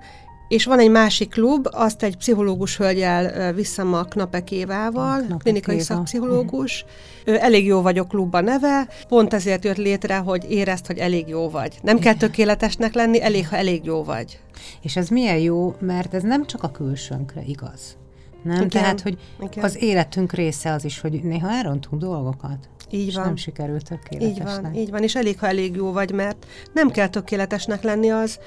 és 0.49 0.65
van 0.65 0.79
egy 0.79 0.89
másik 0.89 1.29
klub, 1.29 1.67
azt 1.71 2.03
egy 2.03 2.17
pszichológus 2.17 2.77
hölgyel 2.77 3.53
viszem 3.53 3.93
a 3.93 4.03
Knapek 4.03 4.51
Évával, 4.51 5.19
Knapek 5.19 5.37
klinikai 5.37 5.75
Éva. 5.75 5.83
szakpszichológus. 5.83 6.85
Uh-huh. 7.25 7.43
Elég 7.43 7.65
jó 7.65 7.81
vagyok 7.81 8.07
klubban 8.07 8.43
neve, 8.43 8.87
pont 9.07 9.33
ezért 9.33 9.65
jött 9.65 9.77
létre, 9.77 10.17
hogy 10.17 10.45
érezd, 10.51 10.87
hogy 10.87 10.97
elég 10.97 11.27
jó 11.27 11.49
vagy. 11.49 11.79
Nem 11.81 11.99
kell 11.99 12.13
tökéletesnek 12.13 12.93
lenni, 12.93 13.21
elég, 13.21 13.47
ha 13.47 13.55
elég 13.55 13.85
jó 13.85 14.03
vagy. 14.03 14.39
És 14.81 14.95
ez 14.95 15.07
milyen 15.07 15.37
jó, 15.37 15.75
mert 15.79 16.13
ez 16.13 16.23
nem 16.23 16.45
csak 16.45 16.63
a 16.63 16.71
külsőnkre 16.71 17.41
igaz. 17.45 17.97
Nem? 18.43 18.55
Igen, 18.55 18.69
Tehát, 18.69 19.01
hogy 19.01 19.17
igen. 19.41 19.63
az 19.63 19.81
életünk 19.81 20.33
része 20.33 20.71
az 20.71 20.85
is, 20.85 20.99
hogy 20.99 21.23
néha 21.23 21.51
elrontunk 21.51 22.01
dolgokat. 22.01 22.57
Így 22.89 23.13
van. 23.13 23.25
nem 23.25 23.35
sikerült 23.35 23.83
tökéletesnek. 23.83 24.47
Így 24.47 24.61
van, 24.61 24.75
így 24.75 24.89
van, 24.89 25.03
és 25.03 25.15
elég, 25.15 25.39
ha 25.39 25.47
elég 25.47 25.75
jó 25.75 25.91
vagy, 25.91 26.11
mert 26.11 26.45
nem 26.73 26.89
kell 26.89 27.07
tökéletesnek 27.07 27.83
lenni 27.83 28.09
az, 28.09 28.39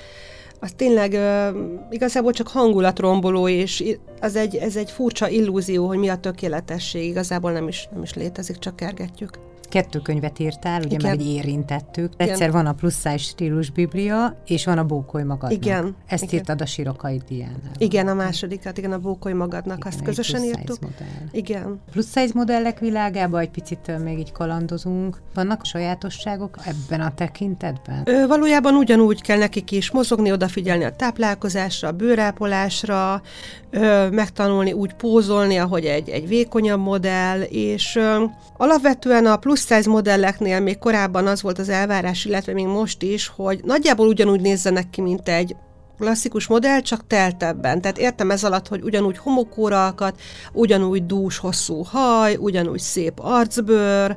az 0.63 0.73
tényleg 0.77 1.13
uh, 1.13 1.61
igazából 1.91 2.33
csak 2.33 2.49
hangulatromboló, 2.49 3.49
és 3.49 3.97
az 4.21 4.37
egy, 4.37 4.57
ez 4.57 4.77
egy 4.77 4.91
furcsa 4.91 5.29
illúzió, 5.29 5.87
hogy 5.87 5.99
mi 5.99 6.09
a 6.09 6.17
tökéletesség. 6.17 7.09
Igazából 7.09 7.53
nem 7.53 7.69
is, 7.69 7.89
nem 7.93 8.03
is 8.03 8.15
létezik, 8.15 8.59
csak 8.59 8.77
kergetjük. 8.77 9.39
Kettő 9.73 9.99
könyvet 9.99 10.39
írtál, 10.39 10.83
ugye 10.83 10.97
Igen. 10.97 11.11
meg 11.17 11.27
érintettük. 11.27 12.13
Igen. 12.15 12.29
Egyszer 12.29 12.53
van 12.53 12.67
a 12.67 12.73
plusz 12.73 12.95
size 12.95 13.17
stílus 13.17 13.71
biblia, 13.71 14.37
és 14.47 14.65
van 14.65 14.79
a 14.79 14.85
Bókoly 14.85 15.23
magadnak. 15.23 15.65
Igen. 15.65 15.97
Ezt 16.07 16.23
Igen. 16.23 16.35
írtad 16.35 16.61
a 16.61 16.67
Sirokai 16.67 17.21
Diánával. 17.29 17.71
Igen, 17.79 18.09
a 18.09 18.15
másodikat, 18.15 18.79
igen, 18.79 18.93
a 18.93 18.99
Bókoly 18.99 19.33
magadnak, 19.33 19.79
Igen, 19.79 19.93
azt 19.93 20.03
közösen 20.03 20.43
írtuk. 20.43 20.81
Modell. 20.81 21.29
Igen. 21.31 21.81
Plusz 21.91 22.07
size 22.07 22.31
modellek 22.35 22.79
világába 22.79 23.41
egy 23.41 23.51
picit 23.51 23.99
még 24.03 24.19
így 24.19 24.33
kalandozunk. 24.33 25.21
Vannak 25.35 25.65
sajátosságok 25.65 26.57
ebben 26.65 27.01
a 27.01 27.15
tekintetben? 27.15 28.03
Ö, 28.05 28.27
valójában 28.27 28.75
ugyanúgy 28.75 29.21
kell 29.23 29.39
nekik 29.39 29.71
is 29.71 29.91
mozogni, 29.91 30.33
odafigyelni 30.33 30.85
a 30.85 30.97
táplálkozásra, 30.97 31.89
a 31.89 31.93
bőrápolásra, 31.93 33.23
ö, 33.71 34.11
megtanulni 34.11 34.73
úgy 34.73 34.95
pózolni, 34.95 35.57
ahogy 35.57 35.85
egy, 35.85 36.09
egy 36.09 36.29
vékonyabb 36.29 36.81
modell, 36.81 37.41
és 37.41 37.97
ö, 37.97 38.25
alapvetően 38.57 39.27
a 39.27 39.37
plusz 39.37 39.62
size 39.63 39.91
modelleknél 39.91 40.61
még 40.61 40.79
korábban 40.79 41.27
az 41.27 41.43
volt 41.43 41.59
az 41.59 41.69
elvárás, 41.69 42.25
illetve 42.25 42.53
még 42.53 42.67
most 42.67 43.03
is, 43.03 43.27
hogy 43.37 43.61
nagyjából 43.65 44.07
ugyanúgy 44.07 44.41
nézzenek 44.41 44.91
ki, 44.91 45.01
mint 45.01 45.29
egy 45.29 45.57
klasszikus 45.99 46.47
modell, 46.47 46.81
csak 46.81 47.07
teltebben. 47.07 47.81
Tehát 47.81 47.99
értem 47.99 48.31
ez 48.31 48.45
alatt, 48.45 48.69
hogy 48.69 48.83
ugyanúgy 48.83 49.19
homokóralkat, 49.19 50.21
ugyanúgy 50.53 51.07
dús, 51.07 51.39
hosszú 51.39 51.83
haj, 51.83 52.37
ugyanúgy 52.37 52.81
szép 52.81 53.13
arcbőr, 53.17 54.17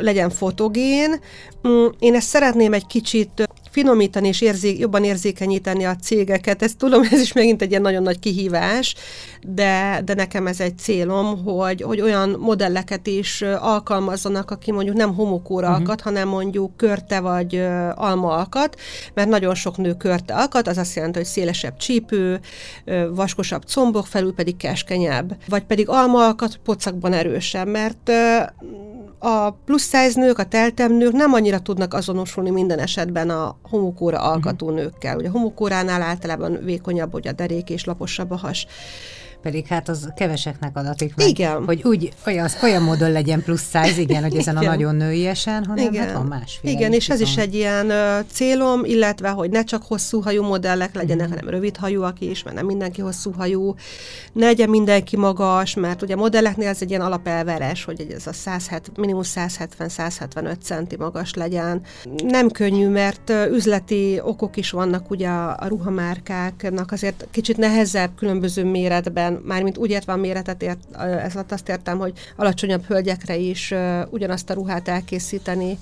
legyen 0.00 0.30
fotogén. 0.30 1.20
Mm, 1.68 1.86
én 1.98 2.14
ezt 2.14 2.28
szeretném 2.28 2.72
egy 2.72 2.86
kicsit 2.86 3.48
finomítani 3.70 4.28
és 4.28 4.40
érzék, 4.40 4.78
jobban 4.78 5.04
érzékenyíteni 5.04 5.84
a 5.84 5.96
cégeket. 5.96 6.62
Ezt 6.62 6.76
tudom, 6.76 7.02
ez 7.10 7.20
is 7.20 7.32
megint 7.32 7.62
egy 7.62 7.70
ilyen 7.70 7.82
nagyon 7.82 8.02
nagy 8.02 8.18
kihívás, 8.18 8.94
de, 9.46 10.02
de 10.04 10.14
nekem 10.14 10.46
ez 10.46 10.60
egy 10.60 10.78
célom, 10.78 11.44
hogy, 11.44 11.82
hogy 11.82 12.00
olyan 12.00 12.36
modelleket 12.38 13.06
is 13.06 13.42
alkalmazzanak, 13.42 14.50
aki 14.50 14.72
mondjuk 14.72 14.96
nem 14.96 15.14
homokóra 15.14 15.66
uh-huh. 15.66 15.80
alkat, 15.80 16.00
hanem 16.00 16.28
mondjuk 16.28 16.76
körte 16.76 17.20
vagy 17.20 17.54
uh, 17.56 17.88
alma 17.94 18.28
alkat, 18.28 18.80
mert 19.14 19.28
nagyon 19.28 19.54
sok 19.54 19.76
nő 19.76 19.94
körte 19.94 20.34
alkat, 20.34 20.68
az 20.68 20.78
azt 20.78 20.94
jelenti, 20.94 21.18
hogy 21.18 21.26
szélesebb 21.26 21.76
csípő, 21.76 22.40
uh, 22.86 23.14
vaskosabb 23.14 23.62
combok, 23.64 24.06
felül 24.06 24.34
pedig 24.34 24.56
keskenyebb, 24.56 25.36
vagy 25.48 25.64
pedig 25.64 25.88
alma 25.88 26.24
alkat 26.26 26.56
pocakban 26.64 27.12
erősebb, 27.12 27.68
mert 27.68 28.10
a 29.18 29.50
plusz 29.50 29.84
size 29.84 30.20
nők, 30.20 30.38
a 30.38 30.44
teltem 30.44 30.92
nők 30.92 31.12
nem 31.12 31.32
annyira 31.32 31.60
tudnak 31.60 31.94
azonosulni 31.94 32.50
minden 32.50 32.78
esetben 32.78 33.30
a 33.30 33.56
homokóra 33.62 34.18
alkatú 34.18 34.66
uh-huh. 34.66 34.80
nőkkel. 34.80 35.16
Ugye 35.16 35.28
a 35.28 35.32
homokóránál 35.32 36.02
általában 36.02 36.58
vékonyabb, 36.64 37.12
hogy 37.12 37.28
a 37.28 37.32
derék 37.32 37.70
és 37.70 37.84
laposabb 37.84 38.30
a 38.30 38.36
has 38.36 38.66
pedig 39.42 39.66
hát 39.66 39.88
az 39.88 40.12
keveseknek 40.16 40.76
adatik 40.76 41.14
meg, 41.16 41.28
igen. 41.28 41.64
hogy 41.64 41.82
úgy 41.82 42.12
olyan, 42.26 42.48
olyan 42.62 42.82
módon 42.82 43.12
legyen 43.12 43.42
plusz 43.42 43.64
size, 43.70 44.00
igen, 44.00 44.22
hogy 44.22 44.36
ezen 44.36 44.56
igen. 44.56 44.68
a 44.68 44.70
nagyon 44.70 44.94
nőiesen, 44.94 45.64
hanem 45.64 45.86
igen. 45.86 46.06
hát 46.06 46.12
van 46.12 46.26
másféle 46.26 46.72
Igen, 46.72 46.92
is, 46.92 46.96
és 46.96 47.08
ez 47.08 47.20
is 47.20 47.36
egy 47.36 47.54
ilyen 47.54 47.86
uh, 47.86 48.26
célom, 48.32 48.84
illetve, 48.84 49.28
hogy 49.28 49.50
ne 49.50 49.64
csak 49.64 49.82
hosszú 49.82 50.20
hajú 50.20 50.42
modellek 50.42 50.94
legyenek, 50.94 51.26
mm. 51.26 51.30
hanem 51.30 51.48
rövid 51.48 51.76
hajóak 51.76 52.20
is, 52.20 52.42
mert 52.42 52.56
nem 52.56 52.66
mindenki 52.66 53.00
hosszú 53.00 53.32
hajú, 53.32 53.74
ne 54.32 54.46
legyen 54.46 54.68
mindenki 54.68 55.16
magas, 55.16 55.74
mert 55.74 56.02
ugye 56.02 56.16
modelleknél 56.16 56.68
ez 56.68 56.78
egy 56.80 56.90
ilyen 56.90 57.00
alapelveres, 57.00 57.84
hogy 57.84 58.06
ez 58.16 58.26
a 58.26 58.32
170, 58.32 58.94
minimum 58.96 59.22
170-175 59.24 60.54
centi 60.62 60.96
magas 60.96 61.34
legyen. 61.34 61.80
Nem 62.24 62.50
könnyű, 62.50 62.88
mert 62.88 63.32
üzleti 63.50 64.20
okok 64.22 64.56
is 64.56 64.70
vannak 64.70 65.10
ugye 65.10 65.28
a 65.28 65.66
ruhamárkáknak, 65.68 66.92
azért 66.92 67.26
kicsit 67.30 67.56
nehezebb 67.56 68.10
különböző 68.16 68.64
méretben 68.64 69.29
méretben, 69.30 69.56
mármint 69.56 69.78
úgy 69.78 69.90
értve 69.90 70.12
a 70.12 70.16
méretet, 70.16 70.62
ért, 70.62 70.78
ez 70.98 71.32
azt 71.48 71.68
értem, 71.68 71.98
hogy 71.98 72.12
alacsonyabb 72.36 72.84
hölgyekre 72.84 73.36
is 73.36 73.74
ugyanazt 74.10 74.50
a 74.50 74.54
ruhát 74.54 74.88
elkészíteni, 74.88 75.78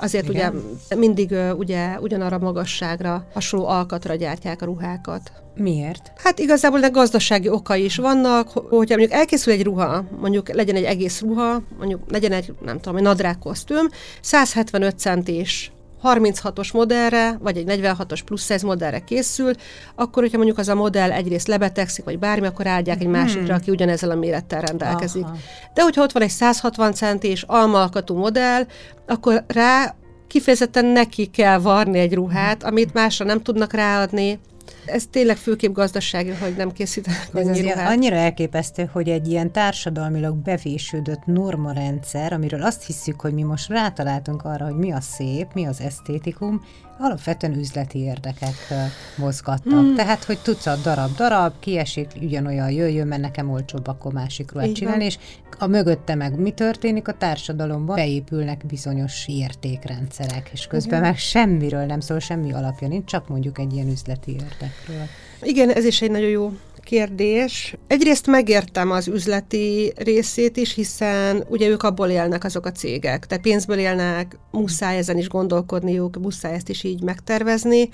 Azért 0.00 0.28
Igen. 0.28 0.54
ugye 0.88 0.96
mindig 0.96 1.34
ugye 1.56 1.98
ugyanarra 2.00 2.38
magasságra, 2.38 3.26
hasonló 3.32 3.66
alkatra 3.66 4.14
gyártják 4.14 4.62
a 4.62 4.64
ruhákat. 4.64 5.32
Miért? 5.54 6.12
Hát 6.16 6.38
igazából 6.38 6.80
de 6.80 6.88
gazdasági 6.88 7.48
oka 7.48 7.74
is 7.74 7.96
vannak, 7.96 8.48
hogyha 8.48 8.96
mondjuk 8.96 9.12
elkészül 9.12 9.52
egy 9.52 9.62
ruha, 9.62 10.04
mondjuk 10.20 10.48
legyen 10.48 10.76
egy 10.76 10.84
egész 10.84 11.20
ruha, 11.20 11.62
mondjuk 11.78 12.00
legyen 12.10 12.32
egy, 12.32 12.52
nem 12.64 12.80
tudom, 12.80 12.96
egy 12.96 13.02
nadrág 13.02 13.38
kosztüm, 13.38 13.88
175 14.20 14.98
centis 14.98 15.72
36-os 16.02 16.72
modellre, 16.72 17.38
vagy 17.40 17.56
egy 17.56 17.80
46-os 17.82 18.20
plusz 18.24 18.42
100 18.42 18.62
modellre 18.62 18.98
készül, 18.98 19.52
akkor, 19.94 20.22
hogyha 20.22 20.36
mondjuk 20.36 20.58
az 20.58 20.68
a 20.68 20.74
modell 20.74 21.12
egyrészt 21.12 21.46
lebetegszik, 21.46 22.04
vagy 22.04 22.18
bármi, 22.18 22.46
akkor 22.46 22.66
áldják 22.66 23.00
egy 23.00 23.06
másikra, 23.06 23.44
hmm. 23.44 23.54
aki 23.54 23.70
ugyanezzel 23.70 24.10
a 24.10 24.14
mérettel 24.14 24.60
rendelkezik. 24.60 25.24
Aha. 25.24 25.36
De 25.74 25.82
hogyha 25.82 26.02
ott 26.02 26.12
van 26.12 26.22
egy 26.22 26.30
160 26.30 26.92
centis 26.92 27.42
almalkatú 27.42 28.14
modell, 28.14 28.66
akkor 29.06 29.44
rá 29.46 29.94
kifejezetten 30.26 30.84
neki 30.84 31.26
kell 31.26 31.58
varni 31.58 31.98
egy 31.98 32.14
ruhát, 32.14 32.62
amit 32.62 32.94
másra 32.94 33.24
nem 33.24 33.42
tudnak 33.42 33.72
ráadni, 33.72 34.38
ez 34.88 35.04
tényleg 35.10 35.36
főképp 35.36 35.72
gazdasági, 35.72 36.30
hogy 36.30 36.54
nem 36.56 36.72
készítenek 36.72 37.28
Ez 37.32 37.48
az 37.48 37.62
annyira 37.76 38.16
elképesztő, 38.16 38.90
hogy 38.92 39.08
egy 39.08 39.28
ilyen 39.28 39.52
társadalmilag 39.52 40.36
bevésődött 40.36 41.26
normarendszer, 41.26 42.32
amiről 42.32 42.62
azt 42.62 42.86
hiszük, 42.86 43.20
hogy 43.20 43.32
mi 43.32 43.42
most 43.42 43.68
rátaláltunk 43.68 44.44
arra, 44.44 44.64
hogy 44.64 44.76
mi 44.76 44.92
a 44.92 45.00
szép, 45.00 45.52
mi 45.54 45.66
az 45.66 45.80
esztétikum, 45.80 46.62
alapvetően 46.98 47.58
üzleti 47.58 47.98
érdekek 47.98 48.54
mozgattak. 49.16 49.72
Hmm. 49.72 49.94
Tehát, 49.94 50.24
hogy 50.24 50.38
tucat 50.38 50.82
darab-darab, 50.82 51.52
kiesik, 51.58 52.10
ugyanolyan 52.22 52.70
jöjjön, 52.70 53.06
mert 53.06 53.22
nekem 53.22 53.50
olcsóbb 53.50 53.86
akkor 53.86 54.12
másik 54.12 54.52
ruhát 54.52 54.72
csinálni, 54.72 55.04
és 55.04 55.18
a 55.58 55.66
mögötte 55.66 56.14
meg 56.14 56.38
mi 56.38 56.50
történik 56.50 57.08
a 57.08 57.12
társadalomban? 57.12 57.96
Beépülnek 57.96 58.66
bizonyos 58.66 59.28
értékrendszerek, 59.28 60.50
és 60.52 60.66
közben 60.66 60.98
Igen. 60.98 61.10
meg 61.10 61.18
semmiről 61.18 61.84
nem 61.84 62.00
szól, 62.00 62.18
semmi 62.18 62.52
alapja 62.52 62.88
nincs, 62.88 63.04
csak 63.04 63.28
mondjuk 63.28 63.58
egy 63.58 63.72
ilyen 63.72 63.88
üzleti 63.88 64.30
érdekről. 64.30 65.06
Igen, 65.42 65.70
ez 65.70 65.84
is 65.84 66.02
egy 66.02 66.10
nagyon 66.10 66.28
jó 66.28 66.52
kérdés. 66.88 67.76
Egyrészt 67.86 68.26
megértem 68.26 68.90
az 68.90 69.08
üzleti 69.08 69.92
részét 69.96 70.56
is, 70.56 70.74
hiszen 70.74 71.44
ugye 71.48 71.68
ők 71.68 71.82
abból 71.82 72.08
élnek 72.08 72.44
azok 72.44 72.66
a 72.66 72.72
cégek, 72.72 73.26
tehát 73.26 73.44
pénzből 73.44 73.78
élnek, 73.78 74.38
muszáj 74.50 74.96
ezen 74.96 75.18
is 75.18 75.28
gondolkodniuk, 75.28 76.18
muszáj 76.18 76.54
ezt 76.54 76.68
is 76.68 76.84
így 76.84 77.02
megtervezni, 77.02 77.88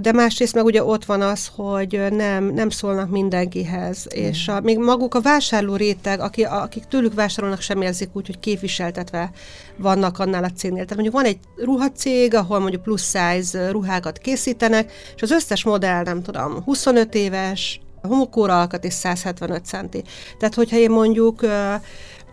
de 0.00 0.12
másrészt 0.12 0.54
meg 0.54 0.64
ugye 0.64 0.84
ott 0.84 1.04
van 1.04 1.20
az, 1.20 1.50
hogy 1.54 2.00
nem, 2.10 2.44
nem 2.44 2.70
szólnak 2.70 3.10
mindenkihez, 3.10 4.06
mm. 4.06 4.22
és 4.22 4.48
a, 4.48 4.60
még 4.60 4.78
maguk 4.78 5.14
a 5.14 5.20
vásárló 5.20 5.76
réteg, 5.76 6.20
aki, 6.20 6.42
akik 6.42 6.84
tőlük 6.84 7.14
vásárolnak, 7.14 7.60
sem 7.60 7.82
érzik 7.82 8.08
úgy, 8.12 8.26
hogy 8.26 8.40
képviseltetve 8.40 9.30
vannak 9.76 10.18
annál 10.18 10.44
a 10.44 10.50
cégnél. 10.50 10.84
Tehát 10.84 11.02
mondjuk 11.02 11.14
van 11.14 11.24
egy 11.24 11.38
ruhacég, 11.56 12.34
ahol 12.34 12.58
mondjuk 12.58 12.82
plusz 12.82 13.16
size 13.16 13.70
ruhákat 13.70 14.18
készítenek, 14.18 14.92
és 15.16 15.22
az 15.22 15.30
összes 15.30 15.64
modell, 15.64 16.02
nem 16.02 16.22
tudom, 16.22 16.62
25 16.62 17.14
éves, 17.14 17.80
homokóra 18.02 18.60
alkat 18.60 18.84
és 18.84 18.92
175 18.92 19.64
centi. 19.64 20.02
Tehát, 20.38 20.54
hogyha 20.54 20.76
én 20.76 20.90
mondjuk 20.90 21.40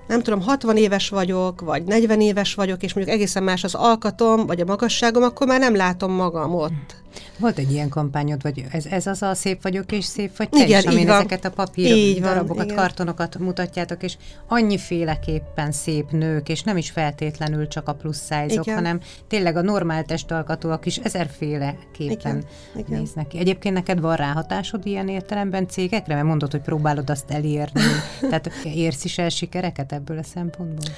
nem 0.08 0.22
tudom, 0.22 0.42
60 0.42 0.78
éves 0.78 1.10
vagyok, 1.10 1.62
vagy 1.62 1.84
40 1.84 2.22
éves 2.22 2.54
vagyok, 2.54 2.84
és 2.84 2.94
mondjuk 2.94 3.16
egészen 3.16 3.44
más 3.44 3.64
az 3.64 3.76
alkatom, 3.76 4.46
vagy 4.46 4.62
a 4.62 4.66
magasságom, 4.66 5.24
akkor 5.24 5.48
már 5.48 5.60
nem 5.60 5.76
látom 5.76 6.12
magam 6.12 6.56
ott. 6.56 7.04
Volt 7.38 7.58
egy 7.58 7.72
ilyen 7.72 7.90
kampányod, 7.90 8.42
vagy 8.42 8.66
ez, 8.72 8.86
ez 8.86 9.08
az 9.08 9.22
a 9.22 9.34
szép 9.34 9.62
vagyok 9.62 9.92
és 9.92 10.06
szép 10.06 10.38
vagy 10.38 10.50
te 10.50 10.64
igen, 10.64 10.80
is, 10.80 10.86
amin 10.86 11.10
ezeket 11.10 11.46
a 11.46 11.50
papír 11.50 11.96
így 11.96 12.22
darabokat, 12.22 12.56
van, 12.56 12.66
igen. 12.66 12.78
kartonokat 12.78 13.38
mutatjátok, 13.38 14.04
és 14.04 14.18
annyiféleképpen 14.48 15.72
szép 15.72 16.12
nők, 16.12 16.50
és 16.50 16.64
nem 16.64 16.78
is 16.78 16.92
feltétlenül 16.92 17.68
csak 17.68 17.88
a 17.88 17.94
plusz 17.94 18.26
szájzok, 18.26 18.70
hanem 18.70 19.00
tényleg 19.28 19.56
a 19.56 19.62
normál 19.62 20.04
testalkatóak 20.04 20.86
is 20.86 20.98
ezerféleképpen 20.98 22.44
igen, 22.76 23.00
néznek 23.00 23.28
ki. 23.28 23.38
Egyébként 23.38 23.74
neked 23.74 24.00
van 24.00 24.16
ráhatásod 24.16 24.86
ilyen 24.86 25.08
értelemben 25.08 25.68
cégekre? 25.68 26.14
Mert 26.14 26.28
mondod, 26.28 26.52
hogy 26.52 26.62
próbálod 26.62 27.10
azt 27.10 27.32
elérni. 27.32 27.82
Tehát 28.30 28.52
érsz 28.64 29.04
is 29.04 29.18
el 29.18 29.30
sikereket 29.30 29.92
ebből 29.92 30.18
a 30.18 30.24
szempontból? 30.24 30.94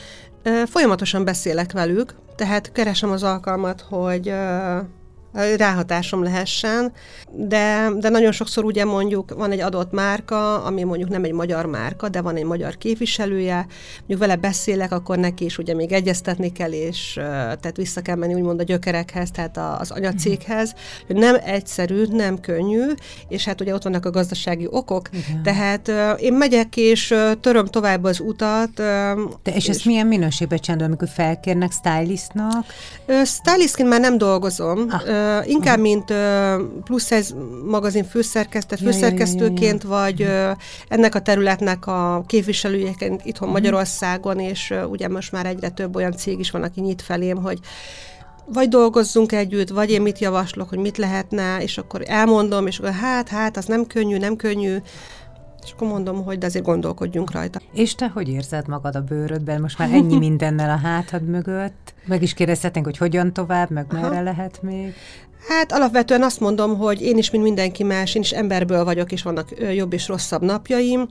Folyamatosan 0.65 1.23
beszélek 1.23 1.71
velük, 1.71 2.15
tehát 2.35 2.71
keresem 2.71 3.11
az 3.11 3.23
alkalmat, 3.23 3.81
hogy 3.81 4.33
ráhatásom 5.33 6.23
lehessen, 6.23 6.91
de, 7.31 7.89
de 7.99 8.09
nagyon 8.09 8.31
sokszor 8.31 8.65
ugye 8.65 8.85
mondjuk 8.85 9.33
van 9.33 9.51
egy 9.51 9.59
adott 9.59 9.91
márka, 9.91 10.63
ami 10.63 10.83
mondjuk 10.83 11.09
nem 11.09 11.23
egy 11.23 11.31
magyar 11.31 11.65
márka, 11.65 12.09
de 12.09 12.21
van 12.21 12.35
egy 12.35 12.43
magyar 12.43 12.77
képviselője, 12.77 13.65
mondjuk 13.97 14.19
vele 14.19 14.35
beszélek, 14.35 14.91
akkor 14.91 15.17
neki 15.17 15.45
is 15.45 15.57
ugye 15.57 15.73
még 15.73 15.91
egyeztetni 15.91 16.51
kell, 16.51 16.71
és 16.71 17.13
tehát 17.13 17.75
vissza 17.75 18.01
kell 18.01 18.15
menni 18.15 18.33
úgymond 18.33 18.59
a 18.59 18.63
gyökerekhez, 18.63 19.31
tehát 19.31 19.57
az 19.79 19.91
anyacéghez, 19.91 20.73
hogy 21.07 21.15
nem 21.15 21.35
egyszerű, 21.45 22.03
nem 22.09 22.39
könnyű, 22.39 22.85
és 23.27 23.45
hát 23.45 23.61
ugye 23.61 23.73
ott 23.73 23.83
vannak 23.83 24.05
a 24.05 24.09
gazdasági 24.09 24.67
okok, 24.69 25.09
Igen. 25.11 25.43
tehát 25.43 25.91
én 26.19 26.33
megyek 26.33 26.77
és 26.77 27.15
töröm 27.41 27.65
tovább 27.65 28.03
az 28.03 28.19
utat. 28.19 28.73
De 28.73 29.15
és, 29.43 29.55
és 29.55 29.69
ezt 29.69 29.85
milyen 29.85 30.07
minőségben 30.07 30.59
csinálod, 30.59 30.85
amikor 30.85 31.07
felkérnek 31.07 31.71
stylistnak? 31.71 32.65
Stylistként 33.25 33.89
már 33.89 33.99
nem 33.99 34.17
dolgozom, 34.17 34.85
ah 34.89 35.25
uh, 35.27 35.49
inkább, 35.49 35.79
mint 35.79 36.09
uh, 36.09 36.17
plusz 36.83 37.11
ez 37.11 37.33
magazin 37.65 38.03
főszerkesztett, 38.03 38.79
főszerkesztőként, 38.79 39.83
ja, 39.83 39.89
ja, 39.89 39.95
ja, 39.95 40.05
ja. 40.07 40.11
vagy 40.11 40.21
uh, 40.21 40.63
ennek 40.87 41.15
a 41.15 41.21
területnek 41.21 41.87
a 41.87 42.23
képviselőjeként 42.27 43.25
itthon 43.25 43.47
uh-huh. 43.47 43.63
Magyarországon, 43.63 44.39
és 44.39 44.71
uh, 44.71 44.89
ugye 44.89 45.07
most 45.07 45.31
már 45.31 45.45
egyre 45.45 45.69
több 45.69 45.95
olyan 45.95 46.11
cég 46.11 46.39
is 46.39 46.51
van, 46.51 46.63
aki 46.63 46.81
nyit 46.81 47.01
felém, 47.01 47.41
hogy 47.41 47.59
vagy 48.53 48.67
dolgozzunk 48.69 49.31
együtt, 49.31 49.69
vagy 49.69 49.91
én 49.91 50.01
mit 50.01 50.19
javaslok, 50.19 50.69
hogy 50.69 50.77
mit 50.77 50.97
lehetne, 50.97 51.57
és 51.61 51.77
akkor 51.77 52.01
elmondom, 52.05 52.67
és 52.67 52.79
akkor 52.79 52.91
hát, 52.91 53.29
hát, 53.29 53.57
az 53.57 53.65
nem 53.65 53.87
könnyű, 53.87 54.17
nem 54.17 54.35
könnyű, 54.35 54.77
és 55.67 55.73
akkor 55.73 55.87
mondom, 55.87 56.23
hogy 56.23 56.37
de 56.37 56.45
azért 56.45 56.65
gondolkodjunk 56.65 57.31
rajta. 57.31 57.59
És 57.73 57.95
te 57.95 58.07
hogy 58.07 58.29
érzed 58.29 58.67
magad 58.67 58.95
a 58.95 59.01
bőrödben? 59.01 59.61
Most 59.61 59.77
már 59.77 59.91
ennyi 59.91 60.17
mindennel 60.17 60.69
a 60.69 60.87
hátad 60.87 61.27
mögött. 61.27 61.93
Meg 62.05 62.21
is 62.21 62.33
kérdezhetnénk, 62.33 62.85
hogy 62.85 62.97
hogyan 62.97 63.33
tovább, 63.33 63.69
meg 63.69 63.85
Aha. 63.89 64.01
merre 64.01 64.21
lehet 64.21 64.61
még? 64.61 64.93
Hát 65.47 65.71
alapvetően 65.71 66.23
azt 66.23 66.39
mondom, 66.39 66.77
hogy 66.77 67.01
én 67.01 67.17
is, 67.17 67.31
mint 67.31 67.43
mindenki 67.43 67.83
más, 67.83 68.15
én 68.15 68.21
is 68.21 68.31
emberből 68.31 68.83
vagyok, 68.83 69.11
és 69.11 69.23
vannak 69.23 69.49
jobb 69.75 69.93
és 69.93 70.07
rosszabb 70.07 70.41
napjaim. 70.41 71.07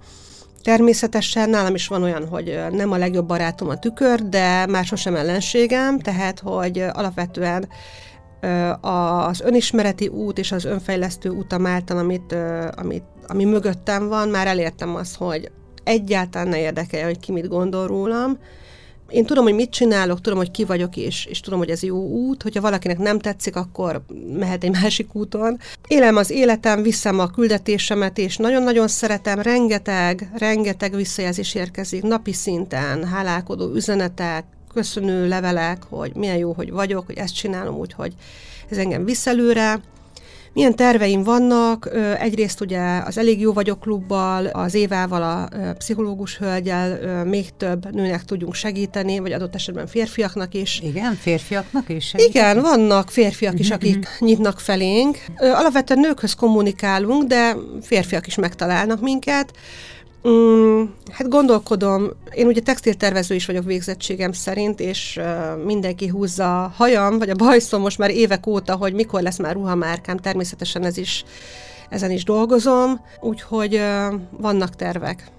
Természetesen 0.62 1.50
nálam 1.50 1.74
is 1.74 1.88
van 1.88 2.02
olyan, 2.02 2.28
hogy 2.28 2.60
nem 2.70 2.92
a 2.92 2.96
legjobb 2.96 3.26
barátom 3.26 3.68
a 3.68 3.78
tükör, 3.78 4.28
de 4.28 4.66
már 4.66 4.84
sosem 4.84 5.16
ellenségem, 5.16 5.98
tehát 5.98 6.40
hogy 6.40 6.84
alapvetően 6.92 7.68
az 8.80 9.40
önismereti 9.40 10.08
út 10.08 10.38
és 10.38 10.52
az 10.52 10.64
önfejlesztő 10.64 11.30
utam 11.30 11.66
által, 11.66 11.98
amit, 11.98 12.36
amit, 12.76 13.04
ami 13.28 13.44
mögöttem 13.44 14.08
van, 14.08 14.28
már 14.28 14.46
elértem 14.46 14.94
azt, 14.94 15.16
hogy 15.16 15.50
egyáltalán 15.84 16.48
ne 16.48 16.60
érdekelje, 16.60 17.06
hogy 17.06 17.20
ki 17.20 17.32
mit 17.32 17.48
gondol 17.48 17.86
rólam. 17.86 18.38
Én 19.08 19.26
tudom, 19.26 19.44
hogy 19.44 19.54
mit 19.54 19.70
csinálok, 19.70 20.20
tudom, 20.20 20.38
hogy 20.38 20.50
ki 20.50 20.64
vagyok, 20.64 20.96
és, 20.96 21.24
és 21.24 21.40
tudom, 21.40 21.58
hogy 21.58 21.70
ez 21.70 21.82
jó 21.82 21.96
út. 21.96 22.42
Hogyha 22.42 22.60
valakinek 22.60 22.98
nem 22.98 23.18
tetszik, 23.18 23.56
akkor 23.56 24.02
mehet 24.38 24.64
egy 24.64 24.70
másik 24.70 25.14
úton. 25.14 25.58
Élem 25.88 26.16
az 26.16 26.30
életem, 26.30 26.82
viszem 26.82 27.18
a 27.18 27.26
küldetésemet, 27.26 28.18
és 28.18 28.36
nagyon-nagyon 28.36 28.88
szeretem, 28.88 29.40
rengeteg, 29.40 30.30
rengeteg 30.34 30.94
visszajelzés 30.94 31.54
érkezik 31.54 32.02
napi 32.02 32.32
szinten, 32.32 33.04
hálálkodó 33.04 33.74
üzenetek, 33.74 34.44
köszönő 34.74 35.28
levelek, 35.28 35.82
hogy 35.88 36.14
milyen 36.14 36.36
jó, 36.36 36.52
hogy 36.52 36.70
vagyok, 36.70 37.06
hogy 37.06 37.16
ezt 37.16 37.34
csinálom 37.34 37.76
úgy, 37.76 37.92
hogy 37.92 38.14
ez 38.70 38.78
engem 38.78 39.04
visz. 39.04 39.26
Milyen 40.56 40.76
terveim 40.76 41.22
vannak? 41.22 41.90
Egyrészt 42.18 42.60
ugye 42.60 42.80
az 43.06 43.18
Elég 43.18 43.40
Jó 43.40 43.52
Vagyok 43.52 43.80
klubbal, 43.80 44.46
az 44.46 44.74
Évával, 44.74 45.22
a 45.22 45.48
pszichológus 45.78 46.38
hölgyel 46.38 47.24
még 47.24 47.56
több 47.56 47.94
nőnek 47.94 48.24
tudjunk 48.24 48.54
segíteni, 48.54 49.18
vagy 49.18 49.32
adott 49.32 49.54
esetben 49.54 49.86
férfiaknak 49.86 50.54
is. 50.54 50.80
Igen, 50.84 51.14
férfiaknak 51.14 51.88
is? 51.88 52.06
Segíteni? 52.06 52.46
Igen, 52.46 52.62
vannak 52.62 53.10
férfiak 53.10 53.58
is, 53.58 53.70
akik 53.70 54.08
nyitnak 54.18 54.60
felénk. 54.60 55.18
Alapvetően 55.36 56.00
nőkhöz 56.00 56.34
kommunikálunk, 56.34 57.22
de 57.22 57.56
férfiak 57.82 58.26
is 58.26 58.34
megtalálnak 58.34 59.00
minket. 59.00 59.52
Mm, 60.28 60.82
hát 61.10 61.28
gondolkodom, 61.28 62.10
én 62.34 62.46
ugye 62.46 62.60
textiltervező 62.60 63.34
is 63.34 63.46
vagyok 63.46 63.64
végzettségem 63.64 64.32
szerint, 64.32 64.80
és 64.80 65.20
uh, 65.20 65.64
mindenki 65.64 66.06
húzza 66.06 66.64
a 66.64 66.72
hajam, 66.76 67.18
vagy 67.18 67.30
a 67.30 67.34
bajszom 67.34 67.80
most 67.80 67.98
már 67.98 68.10
évek 68.10 68.46
óta, 68.46 68.76
hogy 68.76 68.92
mikor 68.92 69.22
lesz 69.22 69.38
már 69.38 69.54
ruhamárkám, 69.54 70.16
természetesen 70.16 70.84
ez 70.84 70.96
is, 70.96 71.24
ezen 71.88 72.10
is 72.10 72.24
dolgozom, 72.24 73.00
úgyhogy 73.20 73.74
uh, 73.74 74.20
vannak 74.30 74.76
tervek. 74.76 75.30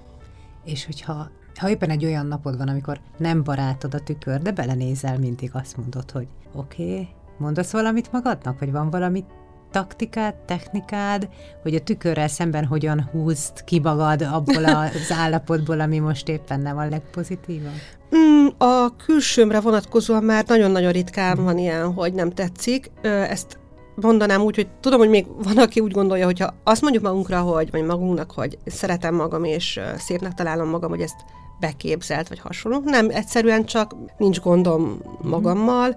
És 0.65 0.85
hogyha 0.85 1.29
ha 1.57 1.69
éppen 1.69 1.89
egy 1.89 2.05
olyan 2.05 2.25
napod 2.25 2.57
van, 2.57 2.67
amikor 2.67 2.99
nem 3.17 3.43
barátod 3.43 3.93
a 3.93 3.99
tükör, 3.99 4.41
de 4.41 4.51
belenézel, 4.51 5.17
mindig 5.17 5.49
azt 5.53 5.77
mondod, 5.77 6.11
hogy 6.11 6.27
oké, 6.53 6.83
okay, 6.83 7.07
mondasz 7.37 7.71
valamit 7.71 8.11
magadnak, 8.11 8.59
vagy 8.59 8.71
van 8.71 8.89
valami 8.89 9.23
taktikád, 9.71 10.35
technikád, 10.35 11.29
hogy 11.61 11.75
a 11.75 11.79
tükörrel 11.79 12.27
szemben 12.27 12.65
hogyan 12.65 13.09
húzd 13.11 13.63
ki 13.63 13.79
magad 13.79 14.21
abból 14.21 14.65
az 14.65 15.11
állapotból, 15.11 15.79
ami 15.79 15.99
most 15.99 16.27
éppen 16.27 16.59
nem 16.59 16.77
a 16.77 16.87
legpozitívabb? 16.87 17.71
Mm, 18.15 18.47
a 18.57 18.95
külsőmre 18.95 19.59
vonatkozóan 19.59 20.23
már 20.23 20.45
nagyon-nagyon 20.47 20.91
ritkán 20.91 21.43
van 21.43 21.57
ilyen, 21.57 21.93
hogy 21.93 22.13
nem 22.13 22.29
tetszik. 22.29 22.91
Ezt 23.01 23.59
mondanám 23.95 24.41
úgy, 24.41 24.55
hogy 24.55 24.67
tudom, 24.79 24.99
hogy 24.99 25.09
még 25.09 25.25
van, 25.43 25.57
aki 25.57 25.79
úgy 25.79 25.91
gondolja, 25.91 26.25
hogy 26.25 26.39
ha 26.39 26.53
azt 26.63 26.81
mondjuk 26.81 27.03
magunkra, 27.03 27.41
hogy, 27.41 27.71
vagy 27.71 27.83
magunknak, 27.83 28.31
hogy 28.31 28.57
szeretem 28.65 29.15
magam, 29.15 29.43
és 29.43 29.79
szépnek 29.97 30.33
találom 30.33 30.69
magam, 30.69 30.89
hogy 30.89 31.01
ezt 31.01 31.25
beképzelt, 31.59 32.27
vagy 32.27 32.39
hasonló. 32.39 32.81
Nem, 32.85 33.07
egyszerűen 33.09 33.65
csak 33.65 33.95
nincs 34.17 34.39
gondom 34.39 35.01
magammal, 35.21 35.95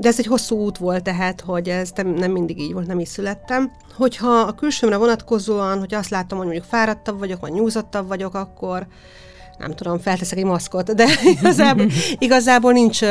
de 0.00 0.08
ez 0.08 0.18
egy 0.18 0.26
hosszú 0.26 0.56
út 0.56 0.78
volt 0.78 1.02
tehát, 1.02 1.40
hogy 1.40 1.68
ez 1.68 1.90
nem, 1.94 2.08
nem 2.08 2.30
mindig 2.30 2.60
így 2.60 2.72
volt, 2.72 2.86
nem 2.86 2.98
is 2.98 3.08
születtem. 3.08 3.70
Hogyha 3.96 4.30
a 4.30 4.54
külsőmre 4.54 4.96
vonatkozóan, 4.96 5.78
hogy 5.78 5.94
azt 5.94 6.10
látom, 6.10 6.38
hogy 6.38 6.46
mondjuk 6.46 6.68
fáradtabb 6.68 7.18
vagyok, 7.18 7.40
vagy 7.40 7.52
nyúzottabb 7.52 8.08
vagyok, 8.08 8.34
akkor 8.34 8.86
nem 9.58 9.74
tudom, 9.74 9.98
felteszek 9.98 10.38
egy 10.38 10.44
maszkot, 10.44 10.94
de 10.94 11.06
igazából, 11.40 11.86
igazából 12.18 12.72
nincs, 12.72 13.02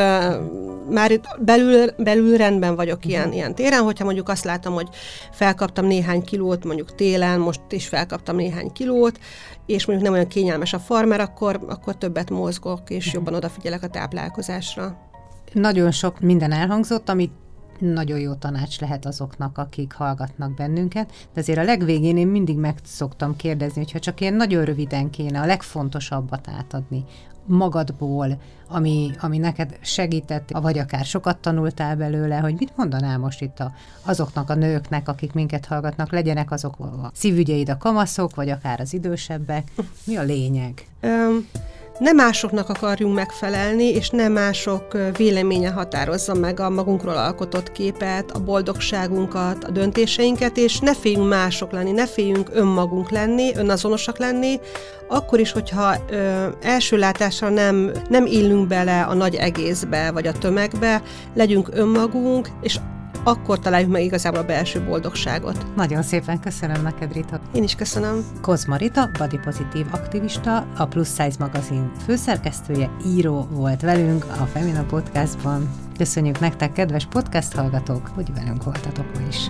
már 0.89 1.11
itt 1.11 1.25
belül, 1.39 1.89
belül 1.97 2.37
rendben 2.37 2.75
vagyok 2.75 3.05
ilyen, 3.05 3.33
ilyen 3.33 3.55
téren, 3.55 3.83
hogyha 3.83 4.03
mondjuk 4.03 4.29
azt 4.29 4.43
látom, 4.43 4.73
hogy 4.73 4.87
felkaptam 5.31 5.85
néhány 5.85 6.23
kilót, 6.23 6.63
mondjuk 6.63 6.95
télen, 6.95 7.39
most 7.39 7.61
is 7.69 7.87
felkaptam 7.87 8.35
néhány 8.35 8.71
kilót, 8.71 9.19
és 9.65 9.85
mondjuk 9.85 10.07
nem 10.07 10.17
olyan 10.17 10.27
kényelmes 10.27 10.73
a 10.73 10.79
farmer, 10.79 11.19
akkor, 11.19 11.59
akkor 11.67 11.97
többet 11.97 12.29
mozgok, 12.29 12.89
és 12.89 13.13
jobban 13.13 13.33
odafigyelek 13.33 13.83
a 13.83 13.87
táplálkozásra. 13.87 15.06
Nagyon 15.53 15.91
sok 15.91 16.19
minden 16.19 16.51
elhangzott, 16.51 17.09
amit 17.09 17.31
nagyon 17.79 18.19
jó 18.19 18.33
tanács 18.33 18.79
lehet 18.79 19.05
azoknak, 19.05 19.57
akik 19.57 19.93
hallgatnak 19.93 20.53
bennünket, 20.53 21.11
de 21.33 21.39
azért 21.39 21.59
a 21.59 21.63
legvégén 21.63 22.17
én 22.17 22.27
mindig 22.27 22.57
meg 22.57 22.77
szoktam 22.83 23.35
kérdezni, 23.35 23.81
hogyha 23.81 23.99
csak 23.99 24.21
ilyen 24.21 24.33
nagyon 24.33 24.65
röviden 24.65 25.09
kéne 25.09 25.41
a 25.41 25.45
legfontosabbat 25.45 26.47
átadni 26.57 27.03
magadból, 27.47 28.41
ami, 28.67 29.11
ami 29.19 29.37
neked 29.37 29.77
segített, 29.81 30.49
vagy 30.51 30.77
akár 30.77 31.05
sokat 31.05 31.37
tanultál 31.37 31.95
belőle, 31.95 32.37
hogy 32.37 32.55
mit 32.57 32.73
mondanál 32.75 33.17
most 33.17 33.41
itt 33.41 33.59
a, 33.59 33.71
azoknak 34.03 34.49
a 34.49 34.55
nőknek, 34.55 35.07
akik 35.07 35.33
minket 35.33 35.65
hallgatnak, 35.65 36.11
legyenek 36.11 36.51
azok 36.51 36.79
a 36.79 37.11
szívügyeid 37.13 37.69
a 37.69 37.77
kamaszok, 37.77 38.35
vagy 38.35 38.49
akár 38.49 38.79
az 38.79 38.93
idősebbek. 38.93 39.71
Mi 40.05 40.15
a 40.15 40.23
lényeg? 40.23 40.87
Um 41.01 41.47
nem 41.99 42.15
másoknak 42.15 42.69
akarjunk 42.69 43.15
megfelelni, 43.15 43.83
és 43.83 44.09
nem 44.09 44.31
mások 44.31 44.97
véleménye 45.17 45.69
határozza 45.69 46.33
meg 46.33 46.59
a 46.59 46.69
magunkról 46.69 47.17
alkotott 47.17 47.71
képet, 47.71 48.31
a 48.31 48.39
boldogságunkat, 48.39 49.63
a 49.63 49.71
döntéseinket, 49.71 50.57
és 50.57 50.79
ne 50.79 50.95
féljünk 50.95 51.27
mások 51.27 51.71
lenni, 51.71 51.91
ne 51.91 52.07
féljünk 52.07 52.49
önmagunk 52.53 53.09
lenni, 53.09 53.55
önazonosak 53.55 54.17
lenni, 54.17 54.59
akkor 55.07 55.39
is, 55.39 55.51
hogyha 55.51 55.95
ö, 56.09 56.47
első 56.61 56.97
látásra 56.97 57.49
nem, 57.49 57.91
nem 58.09 58.25
illünk 58.25 58.67
bele 58.67 59.01
a 59.01 59.13
nagy 59.13 59.35
egészbe, 59.35 60.11
vagy 60.11 60.27
a 60.27 60.31
tömegbe, 60.31 61.01
legyünk 61.33 61.69
önmagunk, 61.71 62.49
és 62.61 62.79
akkor 63.27 63.59
találjuk 63.59 63.91
meg 63.91 64.03
igazából 64.03 64.39
a 64.39 64.45
belső 64.45 64.81
boldogságot. 64.81 65.65
Nagyon 65.75 66.03
szépen 66.03 66.39
köszönöm 66.39 66.81
neked, 66.81 67.13
Rita. 67.13 67.39
Én 67.53 67.63
is 67.63 67.75
köszönöm. 67.75 68.25
Kozma 68.41 68.75
Rita, 68.75 69.09
body 69.17 69.37
pozitív 69.37 69.85
aktivista, 69.91 70.67
a 70.77 70.85
Plus 70.85 71.07
Size 71.07 71.35
magazin 71.39 71.91
főszerkesztője, 72.05 72.89
író 73.05 73.47
volt 73.51 73.81
velünk 73.81 74.25
a 74.25 74.45
Femina 74.45 74.83
Podcastban. 74.83 75.69
Köszönjük 75.97 76.39
nektek, 76.39 76.71
kedves 76.71 77.05
podcast 77.05 77.53
hallgatók, 77.53 78.11
hogy 78.15 78.33
velünk 78.33 78.63
voltatok 78.63 79.05
ma 79.13 79.27
is. 79.27 79.49